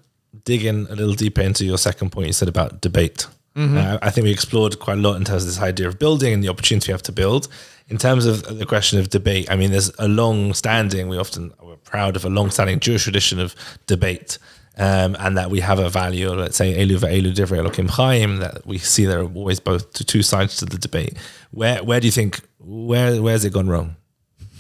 dig 0.46 0.66
in 0.66 0.88
a 0.88 0.96
little 0.96 1.14
deeper 1.14 1.42
into 1.42 1.66
your 1.66 1.78
second 1.78 2.12
point 2.12 2.28
you 2.28 2.34
said 2.34 2.48
about 2.48 2.82
debate. 2.82 3.28
Mm-hmm. 3.56 3.78
Uh, 3.78 3.98
I 4.02 4.10
think 4.10 4.26
we 4.26 4.32
explored 4.32 4.80
quite 4.80 4.98
a 4.98 5.02
lot 5.02 5.16
in 5.16 5.26
terms 5.26 5.44
of 5.44 5.50
this 5.50 5.60
idea 5.62 5.88
of 5.88 6.00
building 6.00 6.34
and 6.34 6.44
the 6.44 6.50
opportunity 6.50 6.92
we 6.92 6.94
have 6.94 7.04
to 7.04 7.12
build. 7.12 7.48
In 7.88 7.98
terms 7.98 8.26
of 8.26 8.58
the 8.58 8.66
question 8.66 9.00
of 9.00 9.10
debate, 9.10 9.52
I 9.52 9.56
mean, 9.56 9.72
there's 9.72 9.92
a 10.00 10.08
long 10.08 10.54
standing, 10.54 11.08
we 11.08 11.18
often 11.18 11.54
we're 11.62 11.76
proud 11.76 12.16
of 12.16 12.26
a 12.26 12.30
long 12.30 12.50
standing 12.50 12.80
Jewish 12.80 13.04
tradition 13.04 13.40
of 13.40 13.56
debate. 13.86 14.38
Um, 14.76 15.16
and 15.20 15.38
that 15.38 15.52
we 15.52 15.60
have 15.60 15.78
a 15.78 15.88
value, 15.88 16.32
let's 16.32 16.58
say 16.58 16.74
Elu 16.74 16.98
ve'elu 16.98 17.32
divrei 17.32 17.64
Elokim 17.64 17.88
Chaim, 17.92 18.38
that 18.38 18.66
we 18.66 18.80
see 18.80 19.06
there 19.06 19.20
are 19.20 19.32
always 19.32 19.60
both 19.60 19.94
two 19.94 20.24
sides 20.24 20.58
to 20.58 20.66
the 20.66 20.80
debate. 20.80 21.16
Where 21.52 21.84
where 21.84 22.00
do 22.00 22.08
you 22.08 22.12
think 22.12 22.40
where 22.58 23.22
where's 23.22 23.46
it 23.46 23.54
gone 23.54 23.70
wrong? 23.70 23.98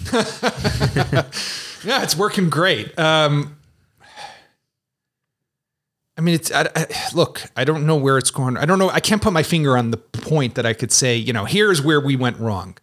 yeah, 0.13 2.03
it's 2.03 2.15
working 2.15 2.51
great. 2.51 2.97
Um, 2.99 3.57
mean, 6.21 6.35
it's 6.35 6.51
I, 6.51 6.69
I, 6.75 6.87
look. 7.13 7.41
I 7.55 7.63
don't 7.63 7.85
know 7.85 7.95
where 7.95 8.17
it's 8.17 8.31
going. 8.31 8.55
I 8.57 8.65
don't 8.65 8.79
know. 8.79 8.89
I 8.89 8.99
can't 8.99 9.21
put 9.21 9.33
my 9.33 9.43
finger 9.43 9.77
on 9.77 9.91
the 9.91 9.97
point 9.97 10.55
that 10.55 10.65
I 10.65 10.73
could 10.73 10.91
say. 10.91 11.15
You 11.15 11.33
know, 11.33 11.45
here's 11.45 11.81
where 11.81 11.99
we 11.99 12.15
went 12.15 12.37
wrong, 12.39 12.77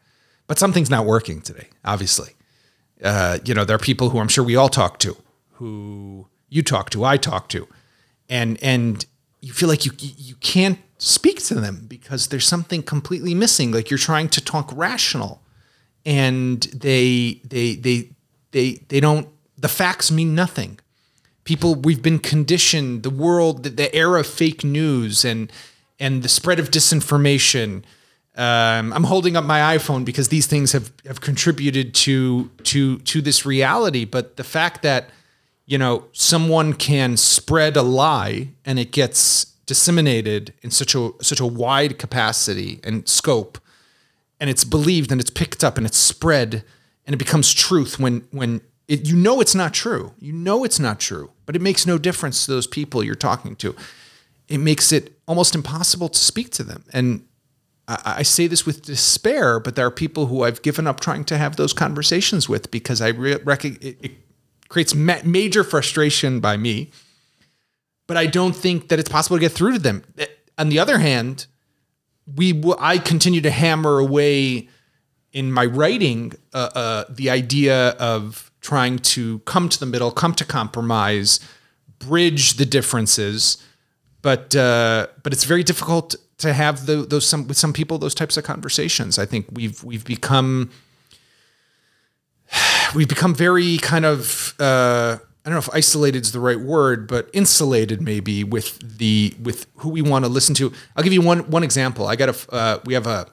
but 0.46 0.58
something's 0.58 0.90
not 0.90 1.06
working 1.06 1.40
today. 1.40 1.68
Obviously, 1.84 2.30
uh, 3.04 3.38
you 3.44 3.54
know, 3.54 3.64
there 3.64 3.76
are 3.76 3.80
people 3.80 4.10
who 4.10 4.18
I'm 4.18 4.28
sure 4.28 4.44
we 4.44 4.56
all 4.56 4.68
talk 4.68 4.98
to, 5.00 5.16
who 5.52 6.26
you 6.48 6.62
talk 6.62 6.90
to, 6.90 7.04
I 7.04 7.16
talk 7.16 7.48
to, 7.50 7.68
and 8.28 8.58
and 8.62 9.04
you 9.40 9.52
feel 9.52 9.68
like 9.68 9.86
you 9.86 9.92
you 9.98 10.34
can't 10.36 10.78
speak 10.98 11.42
to 11.44 11.54
them 11.54 11.86
because 11.88 12.28
there's 12.28 12.46
something 12.46 12.82
completely 12.82 13.34
missing. 13.34 13.70
Like 13.70 13.90
you're 13.90 13.98
trying 13.98 14.28
to 14.30 14.40
talk 14.40 14.72
rational, 14.74 15.40
and 16.04 16.62
they 16.74 17.40
they 17.44 17.76
they 17.76 18.10
they 18.50 18.82
they 18.88 18.98
don't. 18.98 19.28
The 19.56 19.68
facts 19.68 20.10
mean 20.10 20.34
nothing 20.34 20.80
people 21.50 21.74
we've 21.74 22.00
been 22.00 22.20
conditioned 22.20 23.02
the 23.02 23.10
world 23.10 23.64
the, 23.64 23.70
the 23.70 23.92
era 23.92 24.20
of 24.20 24.26
fake 24.26 24.62
news 24.62 25.24
and 25.24 25.50
and 25.98 26.22
the 26.22 26.28
spread 26.28 26.60
of 26.60 26.70
disinformation. 26.70 27.82
Um, 28.36 28.92
i'm 28.92 29.02
holding 29.12 29.34
up 29.36 29.44
my 29.44 29.76
iphone 29.76 30.04
because 30.04 30.28
these 30.28 30.46
things 30.46 30.70
have 30.70 30.92
have 31.04 31.20
contributed 31.20 31.92
to 32.06 32.50
to 32.70 32.98
to 33.00 33.20
this 33.20 33.44
reality. 33.44 34.04
But 34.04 34.36
the 34.36 34.44
fact 34.44 34.82
that 34.82 35.10
you 35.66 35.76
know 35.76 36.04
someone 36.12 36.72
can 36.74 37.16
spread 37.16 37.76
a 37.76 37.82
lie 37.82 38.50
and 38.64 38.78
it 38.78 38.92
gets 38.92 39.46
disseminated 39.66 40.54
in 40.62 40.70
such 40.70 40.94
a 40.94 41.10
such 41.20 41.40
a 41.40 41.46
wide 41.46 41.98
capacity 41.98 42.78
and 42.84 43.08
scope 43.08 43.58
and 44.38 44.48
it's 44.48 44.64
believed 44.76 45.10
and 45.10 45.20
it's 45.20 45.34
picked 45.42 45.64
up 45.64 45.76
and 45.78 45.84
it's 45.84 45.98
spread 45.98 46.62
and 47.06 47.14
it 47.14 47.18
becomes 47.18 47.52
truth 47.52 47.98
when 47.98 48.14
when 48.30 48.60
it, 48.90 49.08
you 49.08 49.14
know 49.14 49.40
it's 49.40 49.54
not 49.54 49.72
true. 49.72 50.12
You 50.18 50.32
know 50.32 50.64
it's 50.64 50.80
not 50.80 50.98
true, 50.98 51.30
but 51.46 51.54
it 51.54 51.62
makes 51.62 51.86
no 51.86 51.96
difference 51.96 52.44
to 52.44 52.50
those 52.50 52.66
people 52.66 53.04
you're 53.04 53.14
talking 53.14 53.54
to. 53.56 53.76
It 54.48 54.58
makes 54.58 54.90
it 54.90 55.16
almost 55.28 55.54
impossible 55.54 56.08
to 56.08 56.18
speak 56.18 56.50
to 56.50 56.64
them. 56.64 56.82
And 56.92 57.24
I, 57.86 58.14
I 58.18 58.22
say 58.24 58.48
this 58.48 58.66
with 58.66 58.82
despair, 58.82 59.60
but 59.60 59.76
there 59.76 59.86
are 59.86 59.92
people 59.92 60.26
who 60.26 60.42
I've 60.42 60.60
given 60.62 60.88
up 60.88 60.98
trying 60.98 61.22
to 61.26 61.38
have 61.38 61.54
those 61.54 61.72
conversations 61.72 62.48
with 62.48 62.72
because 62.72 63.00
I 63.00 63.10
it, 63.10 63.42
it 63.46 64.12
creates 64.68 64.92
ma- 64.92 65.22
major 65.24 65.62
frustration 65.62 66.40
by 66.40 66.56
me. 66.56 66.90
But 68.08 68.16
I 68.16 68.26
don't 68.26 68.56
think 68.56 68.88
that 68.88 68.98
it's 68.98 69.08
possible 69.08 69.36
to 69.36 69.40
get 69.40 69.52
through 69.52 69.74
to 69.74 69.78
them. 69.78 70.02
On 70.58 70.68
the 70.68 70.80
other 70.80 70.98
hand, 70.98 71.46
we 72.34 72.52
w- 72.52 72.74
I 72.80 72.98
continue 72.98 73.40
to 73.42 73.52
hammer 73.52 74.00
away 74.00 74.68
in 75.32 75.52
my 75.52 75.64
writing 75.64 76.32
uh, 76.52 76.70
uh, 76.74 77.04
the 77.08 77.30
idea 77.30 77.90
of 77.90 78.49
trying 78.70 79.00
to 79.00 79.40
come 79.40 79.68
to 79.68 79.80
the 79.80 79.86
middle, 79.86 80.12
come 80.12 80.32
to 80.32 80.44
compromise, 80.44 81.40
bridge 81.98 82.54
the 82.54 82.64
differences. 82.64 83.58
But 84.22 84.54
uh, 84.54 85.08
but 85.24 85.32
it's 85.32 85.44
very 85.44 85.64
difficult 85.64 86.14
to 86.38 86.52
have 86.52 86.86
the, 86.86 86.96
those 87.12 87.26
some 87.26 87.48
with 87.48 87.56
some 87.56 87.72
people 87.72 87.98
those 87.98 88.14
types 88.14 88.36
of 88.36 88.44
conversations. 88.44 89.18
I 89.18 89.26
think 89.26 89.46
we've 89.50 89.82
we've 89.82 90.04
become 90.04 90.70
we've 92.94 93.08
become 93.08 93.34
very 93.34 93.78
kind 93.78 94.04
of 94.04 94.54
uh, 94.60 95.18
I 95.44 95.48
don't 95.48 95.54
know 95.54 95.58
if 95.58 95.74
isolated 95.74 96.22
is 96.22 96.30
the 96.30 96.38
right 96.38 96.60
word, 96.60 97.08
but 97.08 97.28
insulated 97.32 98.00
maybe 98.00 98.44
with 98.44 98.98
the 98.98 99.34
with 99.42 99.66
who 99.78 99.88
we 99.88 100.02
want 100.02 100.24
to 100.24 100.28
listen 100.28 100.54
to. 100.56 100.72
I'll 100.94 101.02
give 101.02 101.12
you 101.12 101.22
one 101.22 101.40
one 101.50 101.64
example. 101.64 102.06
I 102.06 102.14
got 102.14 102.28
a 102.28 102.54
uh, 102.54 102.78
we 102.84 102.94
have 102.94 103.08
a 103.08 103.26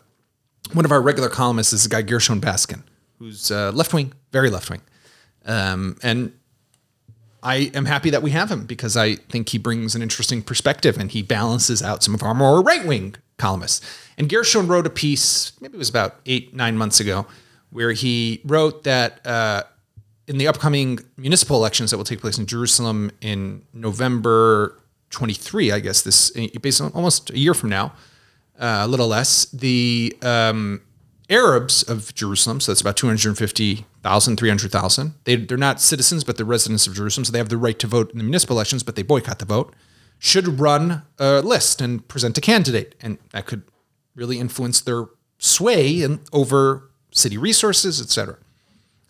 one 0.73 0.83
of 0.83 0.91
our 0.91 1.01
regular 1.01 1.29
columnists 1.29 1.73
is 1.73 1.85
a 1.85 1.89
guy 1.89 2.01
Gershon 2.01 2.41
Baskin, 2.41 2.81
who's 3.19 3.51
uh, 3.51 3.71
left 3.71 3.93
wing, 3.93 4.13
very 4.31 4.49
left 4.49 4.69
wing, 4.71 4.81
um, 5.47 5.97
and 6.03 6.33
I 7.41 7.71
am 7.73 7.85
happy 7.85 8.09
that 8.09 8.21
we 8.21 8.31
have 8.31 8.51
him 8.51 8.65
because 8.65 8.97
I 8.97 9.15
think 9.15 9.49
he 9.49 9.57
brings 9.57 9.95
an 9.95 10.01
interesting 10.01 10.41
perspective 10.41 10.97
and 10.97 11.09
he 11.09 11.21
balances 11.21 11.81
out 11.81 12.03
some 12.03 12.13
of 12.13 12.21
our 12.21 12.33
more 12.33 12.61
right 12.61 12.85
wing 12.85 13.15
columnists. 13.37 13.85
And 14.17 14.29
Gershon 14.29 14.67
wrote 14.67 14.85
a 14.85 14.89
piece, 14.89 15.53
maybe 15.61 15.75
it 15.75 15.77
was 15.77 15.89
about 15.89 16.19
eight, 16.25 16.53
nine 16.53 16.77
months 16.77 16.99
ago, 16.99 17.25
where 17.69 17.91
he 17.91 18.41
wrote 18.43 18.83
that 18.83 19.25
uh, 19.25 19.63
in 20.27 20.37
the 20.37 20.47
upcoming 20.47 20.99
municipal 21.15 21.55
elections 21.55 21.91
that 21.91 21.97
will 21.97 22.03
take 22.03 22.21
place 22.21 22.37
in 22.37 22.45
Jerusalem 22.45 23.11
in 23.21 23.63
November 23.73 24.77
23, 25.11 25.71
I 25.71 25.79
guess 25.79 26.01
this, 26.01 26.31
based 26.31 26.81
on 26.81 26.91
almost 26.93 27.29
a 27.29 27.37
year 27.37 27.53
from 27.53 27.69
now, 27.69 27.93
uh, 28.59 28.81
a 28.81 28.87
little 28.87 29.07
less, 29.07 29.45
the 29.45 30.17
um, 30.21 30.81
Arabs 31.29 31.83
of 31.83 32.15
Jerusalem, 32.15 32.61
so 32.61 32.71
that's 32.71 32.81
about 32.81 32.95
250,000, 32.95 34.37
300,000. 34.37 35.13
They, 35.25 35.35
they're 35.35 35.57
not 35.57 35.81
citizens, 35.81 36.23
but 36.23 36.37
they're 36.37 36.45
residents 36.45 36.87
of 36.87 36.95
Jerusalem, 36.95 37.25
so 37.25 37.31
they 37.31 37.37
have 37.37 37.49
the 37.49 37.57
right 37.57 37.77
to 37.79 37.87
vote 37.87 38.11
in 38.11 38.17
the 38.17 38.23
municipal 38.23 38.55
elections, 38.55 38.83
but 38.83 38.95
they 38.95 39.03
boycott 39.03 39.39
the 39.39 39.45
vote, 39.45 39.73
should 40.19 40.59
run 40.59 41.03
a 41.19 41.41
list 41.41 41.81
and 41.81 42.07
present 42.07 42.37
a 42.37 42.41
candidate. 42.41 42.95
And 43.01 43.17
that 43.31 43.45
could 43.45 43.63
really 44.15 44.39
influence 44.39 44.79
their 44.79 45.05
sway 45.37 46.01
in, 46.01 46.21
over 46.31 46.89
city 47.11 47.37
resources, 47.37 47.99
etc. 47.99 48.37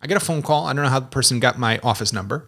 I 0.02 0.08
get 0.08 0.18
a 0.18 0.26
phone 0.26 0.42
call. 0.42 0.66
I 0.66 0.74
don't 0.74 0.84
know 0.84 0.90
how 0.90 1.00
the 1.00 1.08
person 1.08 1.40
got 1.40 1.60
my 1.60 1.80
office 1.80 2.12
number 2.12 2.48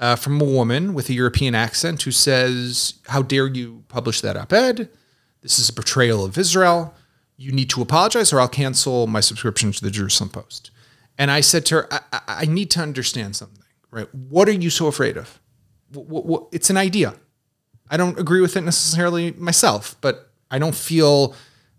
uh, 0.00 0.16
from 0.16 0.40
a 0.40 0.44
woman 0.44 0.94
with 0.94 1.08
a 1.08 1.14
European 1.14 1.54
accent 1.54 2.02
who 2.02 2.10
says, 2.10 2.94
How 3.06 3.22
dare 3.22 3.46
you 3.46 3.84
publish 3.88 4.20
that 4.20 4.36
op 4.36 4.52
ed? 4.52 4.88
This 5.42 5.58
is 5.58 5.68
a 5.68 5.72
betrayal 5.72 6.24
of 6.24 6.36
Israel 6.36 6.94
you 7.36 7.52
need 7.52 7.70
to 7.70 7.82
apologize 7.82 8.32
or 8.32 8.40
I'll 8.40 8.48
cancel 8.48 9.06
my 9.06 9.20
subscription 9.20 9.72
to 9.72 9.84
the 9.84 9.90
Jerusalem 9.90 10.30
Post. 10.30 10.70
And 11.18 11.30
I 11.30 11.40
said 11.40 11.66
to 11.66 11.74
her, 11.76 11.88
I, 11.92 12.20
I 12.28 12.44
need 12.46 12.70
to 12.72 12.80
understand 12.80 13.36
something, 13.36 13.64
right? 13.90 14.12
What 14.14 14.48
are 14.48 14.52
you 14.52 14.70
so 14.70 14.86
afraid 14.86 15.16
of? 15.16 15.40
What, 15.92 16.26
what, 16.26 16.46
it's 16.52 16.70
an 16.70 16.76
idea. 16.76 17.14
I 17.88 17.96
don't 17.96 18.18
agree 18.18 18.40
with 18.40 18.56
it 18.56 18.62
necessarily 18.62 19.32
myself, 19.32 19.96
but 20.00 20.32
I 20.50 20.58
don't 20.58 20.74
feel 20.74 21.34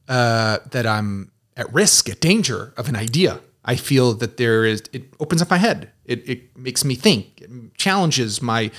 uh, 0.08 0.60
that 0.72 0.86
I'm 0.86 1.32
at 1.55 1.72
risk, 1.74 2.10
at 2.10 2.20
danger 2.20 2.74
of 2.78 2.88
an 2.88 2.95
idea. 2.95 3.41
I 3.66 3.76
feel 3.76 4.14
that 4.14 4.38
there 4.38 4.64
is, 4.64 4.84
it 4.93 5.03
opens 5.20 5.41
up 5.41 5.49
my 5.49 5.58
head. 5.58 5.91
It, 6.05 6.28
it 6.30 6.58
makes 6.58 6.86
me 6.86 6.95
think, 6.95 7.41
it 7.41 7.76
challenges 7.76 8.41
my 8.41 8.72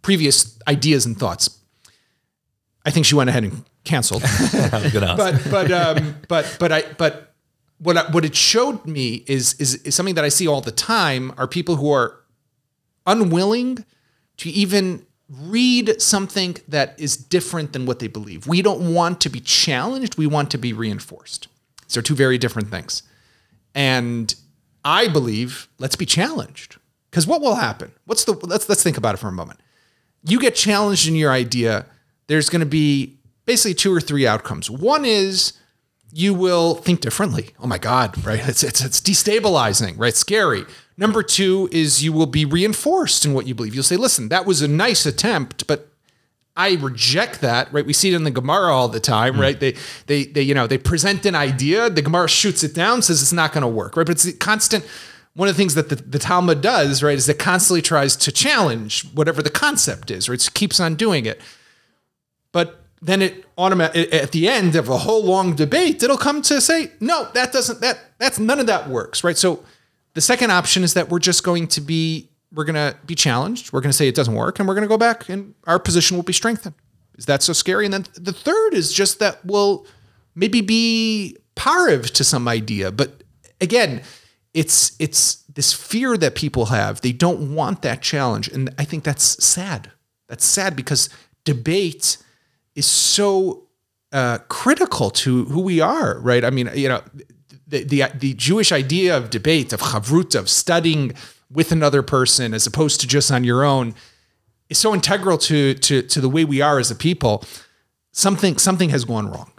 previous 0.00 0.58
ideas 0.66 1.04
and 1.04 1.18
thoughts. 1.18 1.58
I 2.84 2.90
think 2.90 3.06
she 3.06 3.14
went 3.14 3.28
ahead 3.28 3.44
and 3.44 3.64
canceled. 3.84 4.22
but 4.52 5.40
but 5.50 5.70
um, 5.70 6.16
but 6.28 6.56
but 6.58 6.72
I 6.72 6.82
but 6.98 7.34
what 7.78 7.96
I, 7.96 8.10
what 8.10 8.24
it 8.24 8.36
showed 8.36 8.86
me 8.86 9.24
is, 9.26 9.54
is 9.54 9.76
is 9.76 9.94
something 9.94 10.14
that 10.14 10.24
I 10.24 10.28
see 10.28 10.46
all 10.46 10.60
the 10.60 10.72
time 10.72 11.32
are 11.36 11.48
people 11.48 11.76
who 11.76 11.92
are 11.92 12.20
unwilling 13.06 13.84
to 14.38 14.50
even 14.50 15.04
read 15.28 16.00
something 16.00 16.56
that 16.68 16.98
is 16.98 17.16
different 17.16 17.72
than 17.72 17.86
what 17.86 17.98
they 17.98 18.06
believe. 18.06 18.46
We 18.46 18.62
don't 18.62 18.94
want 18.94 19.20
to 19.22 19.30
be 19.30 19.40
challenged, 19.40 20.16
we 20.16 20.26
want 20.26 20.50
to 20.52 20.58
be 20.58 20.72
reinforced. 20.72 21.48
So 21.88 22.00
two 22.00 22.14
very 22.14 22.38
different 22.38 22.68
things. 22.68 23.02
And 23.74 24.34
I 24.84 25.08
believe 25.08 25.68
let's 25.78 25.96
be 25.96 26.06
challenged. 26.06 26.76
Cuz 27.10 27.26
what 27.26 27.40
will 27.40 27.56
happen? 27.56 27.92
What's 28.04 28.24
the 28.24 28.32
let's 28.32 28.68
let's 28.68 28.82
think 28.82 28.96
about 28.96 29.14
it 29.14 29.18
for 29.18 29.28
a 29.28 29.32
moment. 29.32 29.60
You 30.24 30.38
get 30.38 30.54
challenged 30.54 31.08
in 31.08 31.16
your 31.16 31.32
idea, 31.32 31.86
there's 32.28 32.48
going 32.48 32.60
to 32.60 32.66
be 32.66 33.18
basically 33.44 33.74
two 33.74 33.94
or 33.94 34.00
three 34.00 34.26
outcomes. 34.26 34.70
One 34.70 35.04
is 35.04 35.54
you 36.12 36.34
will 36.34 36.74
think 36.74 37.00
differently. 37.00 37.50
Oh 37.58 37.66
my 37.66 37.78
God, 37.78 38.22
right? 38.24 38.46
It's, 38.46 38.62
it's, 38.62 38.84
it's 38.84 39.00
destabilizing, 39.00 39.94
right? 39.98 40.14
Scary. 40.14 40.64
Number 40.98 41.22
two 41.22 41.68
is 41.72 42.04
you 42.04 42.12
will 42.12 42.26
be 42.26 42.44
reinforced 42.44 43.24
in 43.24 43.32
what 43.32 43.46
you 43.46 43.54
believe. 43.54 43.74
You'll 43.74 43.82
say, 43.82 43.96
listen, 43.96 44.28
that 44.28 44.44
was 44.44 44.60
a 44.60 44.68
nice 44.68 45.06
attempt, 45.06 45.66
but 45.66 45.88
I 46.54 46.74
reject 46.74 47.40
that, 47.40 47.72
right? 47.72 47.84
We 47.84 47.94
see 47.94 48.12
it 48.12 48.14
in 48.14 48.24
the 48.24 48.30
Gemara 48.30 48.74
all 48.74 48.88
the 48.88 49.00
time, 49.00 49.34
mm. 49.34 49.40
right? 49.40 49.58
They, 49.58 49.74
they, 50.06 50.24
they, 50.24 50.42
you 50.42 50.54
know, 50.54 50.66
they 50.66 50.76
present 50.76 51.24
an 51.24 51.34
idea, 51.34 51.88
the 51.88 52.02
Gemara 52.02 52.28
shoots 52.28 52.62
it 52.62 52.74
down, 52.74 53.00
says 53.00 53.22
it's 53.22 53.32
not 53.32 53.52
going 53.52 53.62
to 53.62 53.68
work, 53.68 53.96
right? 53.96 54.06
But 54.06 54.24
it's 54.24 54.36
constant. 54.36 54.84
One 55.34 55.48
of 55.48 55.54
the 55.54 55.58
things 55.58 55.74
that 55.76 55.88
the, 55.88 55.96
the 55.96 56.18
Talmud 56.18 56.60
does, 56.60 57.02
right, 57.02 57.16
is 57.16 57.26
it 57.26 57.38
constantly 57.38 57.80
tries 57.80 58.16
to 58.16 58.30
challenge 58.30 59.10
whatever 59.14 59.40
the 59.42 59.48
concept 59.48 60.10
is, 60.10 60.28
right? 60.28 60.46
It 60.46 60.52
keeps 60.52 60.78
on 60.78 60.94
doing 60.94 61.24
it. 61.24 61.40
Then 63.04 63.20
it 63.20 63.44
automatic 63.58 64.14
at 64.14 64.30
the 64.30 64.48
end 64.48 64.76
of 64.76 64.88
a 64.88 64.98
whole 64.98 65.24
long 65.24 65.56
debate, 65.56 66.02
it'll 66.02 66.16
come 66.16 66.40
to 66.42 66.60
say, 66.60 66.92
no, 67.00 67.28
that 67.34 67.52
doesn't 67.52 67.80
that 67.80 67.98
that's 68.18 68.38
none 68.38 68.60
of 68.60 68.66
that 68.66 68.88
works, 68.88 69.24
right? 69.24 69.36
So 69.36 69.64
the 70.14 70.20
second 70.20 70.52
option 70.52 70.84
is 70.84 70.94
that 70.94 71.08
we're 71.08 71.18
just 71.18 71.42
going 71.42 71.66
to 71.68 71.80
be 71.80 72.30
we're 72.54 72.64
going 72.64 72.74
to 72.74 72.96
be 73.04 73.14
challenged. 73.14 73.72
We're 73.72 73.80
going 73.80 73.90
to 73.90 73.96
say 73.96 74.08
it 74.08 74.14
doesn't 74.14 74.34
work, 74.34 74.58
and 74.58 74.68
we're 74.68 74.74
going 74.74 74.82
to 74.82 74.88
go 74.88 74.98
back, 74.98 75.28
and 75.28 75.54
our 75.66 75.78
position 75.78 76.16
will 76.16 76.24
be 76.24 76.32
strengthened. 76.32 76.74
Is 77.18 77.26
that 77.26 77.42
so 77.42 77.52
scary? 77.52 77.86
And 77.86 77.94
then 77.94 78.06
the 78.14 78.32
third 78.32 78.74
is 78.74 78.92
just 78.92 79.18
that 79.18 79.44
we'll 79.44 79.86
maybe 80.34 80.60
be 80.60 81.36
pariv 81.56 82.10
to 82.12 82.24
some 82.24 82.46
idea, 82.46 82.92
but 82.92 83.22
again, 83.60 84.02
it's 84.54 84.94
it's 84.98 85.36
this 85.54 85.72
fear 85.72 86.16
that 86.18 86.34
people 86.34 86.66
have. 86.66 87.00
They 87.00 87.12
don't 87.12 87.54
want 87.54 87.82
that 87.82 88.02
challenge, 88.02 88.48
and 88.48 88.74
I 88.78 88.84
think 88.84 89.04
that's 89.04 89.42
sad. 89.44 89.90
That's 90.28 90.44
sad 90.44 90.76
because 90.76 91.08
debate 91.44 92.18
is 92.74 92.86
so 92.86 93.64
uh, 94.12 94.38
critical 94.48 95.10
to 95.10 95.44
who 95.46 95.60
we 95.60 95.80
are, 95.80 96.18
right? 96.20 96.44
I 96.44 96.50
mean, 96.50 96.70
you 96.74 96.88
know, 96.88 97.02
the, 97.66 97.84
the, 97.84 98.04
the 98.14 98.34
Jewish 98.34 98.72
idea 98.72 99.16
of 99.16 99.30
debate, 99.30 99.72
of 99.72 99.80
chavrut, 99.80 100.34
of 100.34 100.48
studying 100.48 101.12
with 101.50 101.72
another 101.72 102.02
person 102.02 102.54
as 102.54 102.66
opposed 102.66 103.00
to 103.00 103.06
just 103.06 103.30
on 103.30 103.44
your 103.44 103.64
own, 103.64 103.94
is 104.68 104.78
so 104.78 104.94
integral 104.94 105.36
to 105.36 105.74
to 105.74 106.02
to 106.02 106.20
the 106.20 106.28
way 106.28 106.44
we 106.44 106.60
are 106.60 106.78
as 106.78 106.90
a 106.90 106.94
people. 106.94 107.44
Something 108.12 108.58
something 108.58 108.90
has 108.90 109.04
gone 109.04 109.28
wrong. 109.28 109.52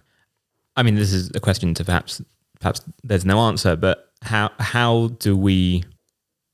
I 0.75 0.83
mean, 0.83 0.95
this 0.95 1.13
is 1.13 1.31
a 1.35 1.39
question 1.39 1.73
to 1.75 1.85
perhaps 1.85 2.21
perhaps 2.59 2.81
there's 3.03 3.25
no 3.25 3.39
answer, 3.39 3.75
but 3.75 4.11
how 4.21 4.51
how 4.59 5.09
do 5.19 5.37
we 5.37 5.83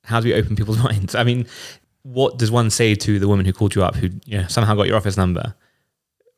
how 0.04 0.20
do 0.20 0.28
we 0.28 0.34
open 0.34 0.56
people's 0.56 0.84
minds? 0.84 1.16
I 1.16 1.24
mean, 1.24 1.48
what 2.04 2.38
does 2.38 2.52
one 2.52 2.70
say 2.70 2.96
to 2.96 3.20
the 3.20 3.28
woman 3.28 3.46
who 3.46 3.54
called 3.54 3.76
you 3.76 3.84
up, 3.84 3.96
who 3.96 4.10
you 4.26 4.40
know, 4.40 4.48
somehow 4.48 4.76
got 4.76 4.88
your 4.88 4.98
office 4.98 5.18
number? 5.18 5.56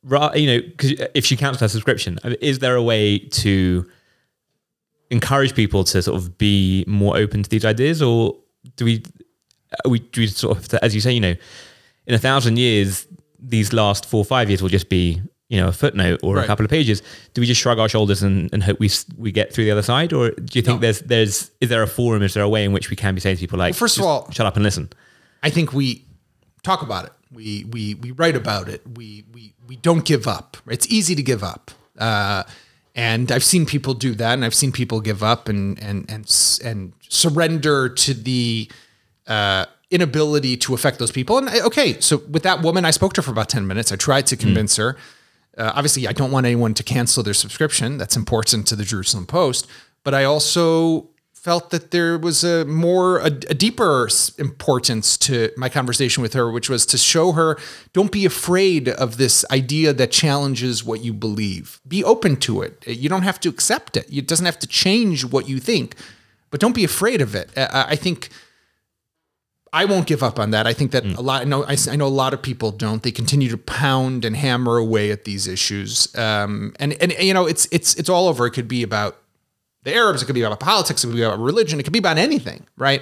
You 0.03 0.47
know, 0.47 0.61
because 0.61 0.93
if 1.13 1.25
she 1.25 1.37
cancels 1.37 1.61
her 1.61 1.67
subscription, 1.67 2.17
is 2.41 2.59
there 2.59 2.75
a 2.75 2.81
way 2.83 3.19
to 3.19 3.85
encourage 5.09 5.53
people 5.55 5.83
to 5.83 6.01
sort 6.01 6.17
of 6.17 6.37
be 6.37 6.83
more 6.87 7.17
open 7.17 7.43
to 7.43 7.49
these 7.49 7.65
ideas, 7.65 8.01
or 8.01 8.35
do 8.77 8.85
we 8.85 9.03
we 9.87 9.99
do 9.99 10.21
we 10.21 10.27
sort 10.27 10.57
of, 10.57 10.73
as 10.81 10.95
you 10.95 11.01
say, 11.01 11.11
you 11.11 11.19
know, 11.19 11.35
in 12.07 12.13
a 12.15 12.19
thousand 12.19 12.57
years, 12.57 13.07
these 13.39 13.73
last 13.73 14.05
four 14.05 14.21
or 14.21 14.25
five 14.25 14.49
years 14.49 14.61
will 14.61 14.69
just 14.69 14.89
be 14.89 15.21
you 15.49 15.59
know 15.59 15.67
a 15.67 15.71
footnote 15.71 16.19
or 16.23 16.37
a 16.39 16.45
couple 16.45 16.63
of 16.65 16.71
pages. 16.71 17.03
Do 17.33 17.41
we 17.41 17.47
just 17.47 17.61
shrug 17.61 17.77
our 17.77 17.89
shoulders 17.89 18.23
and, 18.23 18.49
and 18.53 18.63
hope 18.63 18.79
we 18.79 18.89
we 19.17 19.31
get 19.31 19.53
through 19.53 19.65
the 19.65 19.71
other 19.71 19.81
side, 19.83 20.13
or 20.13 20.31
do 20.31 20.57
you 20.57 20.61
think 20.63 20.77
No. 20.77 20.81
there's 20.81 21.01
there's 21.01 21.51
is 21.61 21.69
there 21.69 21.83
a 21.83 21.87
forum? 21.87 22.23
Is 22.23 22.33
there 22.33 22.43
a 22.43 22.49
way 22.49 22.63
in 22.63 22.71
which 22.73 22.89
we 22.89 22.95
can 22.95 23.13
be 23.13 23.21
saying 23.21 23.35
to 23.35 23.39
people 23.41 23.59
like, 23.59 23.73
Well, 23.73 23.79
first 23.79 23.97
of 23.97 24.03
all- 24.05 24.31
shut 24.31 24.45
up 24.45 24.55
and 24.55 24.63
listen? 24.63 24.89
I 25.43 25.49
think 25.49 25.73
we 25.73 26.05
talk 26.63 26.81
about 26.81 27.05
it. 27.05 27.13
We 27.31 27.65
we 27.71 27.95
we 27.95 28.11
write 28.11 28.35
about 28.35 28.67
it. 28.69 28.81
We 28.97 29.23
we 29.33 29.53
we 29.67 29.75
don't 29.77 30.05
give 30.05 30.27
up. 30.27 30.57
It's 30.67 30.87
easy 30.89 31.15
to 31.15 31.23
give 31.23 31.43
up. 31.43 31.71
Uh, 31.97 32.43
and 32.93 33.31
I've 33.31 33.43
seen 33.43 33.65
people 33.65 33.93
do 33.93 34.13
that, 34.15 34.33
and 34.33 34.43
I've 34.43 34.53
seen 34.53 34.71
people 34.71 34.99
give 35.01 35.23
up 35.23 35.47
and 35.47 35.81
and 35.81 36.05
and 36.11 36.59
and 36.63 36.93
surrender 37.07 37.87
to 37.89 38.13
the 38.13 38.69
uh, 39.27 39.65
inability 39.89 40.57
to 40.57 40.73
affect 40.73 40.99
those 40.99 41.11
people. 41.11 41.37
And 41.37 41.49
I- 41.49 41.61
okay, 41.61 41.99
so 42.01 42.17
with 42.29 42.43
that 42.43 42.61
woman, 42.61 42.83
I 42.85 42.91
spoke 42.91 43.13
to 43.13 43.21
her 43.21 43.23
for 43.25 43.31
about 43.31 43.47
ten 43.49 43.65
minutes. 43.65 43.91
I 43.91 43.95
tried 43.95 44.27
to 44.27 44.35
convince 44.35 44.75
her. 44.75 44.97
Uh, 45.57 45.71
obviously, 45.75 46.07
I 46.07 46.11
don't 46.13 46.31
want 46.31 46.45
anyone 46.45 46.73
to 46.73 46.83
cancel 46.83 47.23
their 47.23 47.33
subscription. 47.33 47.97
That's 47.97 48.15
important 48.17 48.67
to 48.67 48.75
the 48.75 48.83
Jerusalem 48.83 49.25
Post. 49.25 49.67
But 50.03 50.13
I 50.13 50.23
also 50.23 51.10
felt 51.41 51.71
that 51.71 51.89
there 51.89 52.19
was 52.19 52.43
a 52.43 52.63
more 52.65 53.17
a, 53.17 53.25
a 53.25 53.55
deeper 53.55 54.07
importance 54.37 55.17
to 55.17 55.49
my 55.57 55.69
conversation 55.69 56.21
with 56.21 56.33
her, 56.33 56.51
which 56.51 56.69
was 56.69 56.85
to 56.85 56.99
show 56.99 57.31
her 57.31 57.57
don't 57.93 58.11
be 58.11 58.25
afraid 58.25 58.87
of 58.87 59.17
this 59.17 59.43
idea 59.49 59.91
that 59.91 60.11
challenges 60.11 60.83
what 60.83 61.03
you 61.03 61.13
believe. 61.13 61.81
Be 61.87 62.03
open 62.03 62.35
to 62.37 62.61
it. 62.61 62.85
You 62.85 63.09
don't 63.09 63.23
have 63.23 63.39
to 63.39 63.49
accept 63.49 63.97
it. 63.97 64.05
It 64.13 64.27
doesn't 64.27 64.45
have 64.45 64.59
to 64.59 64.67
change 64.67 65.25
what 65.25 65.49
you 65.49 65.59
think, 65.59 65.95
but 66.51 66.59
don't 66.59 66.75
be 66.75 66.83
afraid 66.83 67.21
of 67.21 67.33
it. 67.35 67.49
I, 67.57 67.85
I 67.89 67.95
think. 67.95 68.29
I 69.73 69.85
won't 69.85 70.05
give 70.05 70.21
up 70.21 70.37
on 70.37 70.51
that. 70.51 70.67
I 70.67 70.73
think 70.73 70.91
that 70.91 71.05
a 71.05 71.21
lot. 71.21 71.43
I 71.43 71.45
know. 71.45 71.63
I, 71.63 71.77
I 71.89 71.95
know 71.95 72.05
a 72.05 72.09
lot 72.09 72.33
of 72.33 72.41
people 72.41 72.71
don't. 72.71 73.01
They 73.01 73.11
continue 73.11 73.49
to 73.49 73.57
pound 73.57 74.25
and 74.25 74.35
hammer 74.35 74.75
away 74.75 75.11
at 75.11 75.23
these 75.23 75.47
issues. 75.47 76.13
Um, 76.17 76.73
and 76.77 76.91
and 77.01 77.13
you 77.13 77.33
know, 77.33 77.47
it's 77.47 77.69
it's 77.71 77.95
it's 77.95 78.09
all 78.09 78.27
over. 78.27 78.45
It 78.45 78.51
could 78.51 78.67
be 78.67 78.83
about 78.83 79.20
the 79.83 79.93
Arabs. 79.93 80.21
It 80.21 80.25
could 80.25 80.35
be 80.35 80.41
about 80.41 80.59
politics. 80.59 81.03
It 81.03 81.07
could 81.07 81.15
be 81.15 81.23
about 81.23 81.39
religion. 81.39 81.79
It 81.79 81.83
could 81.83 81.93
be 81.93 81.99
about 81.99 82.17
anything, 82.17 82.65
right? 82.77 83.01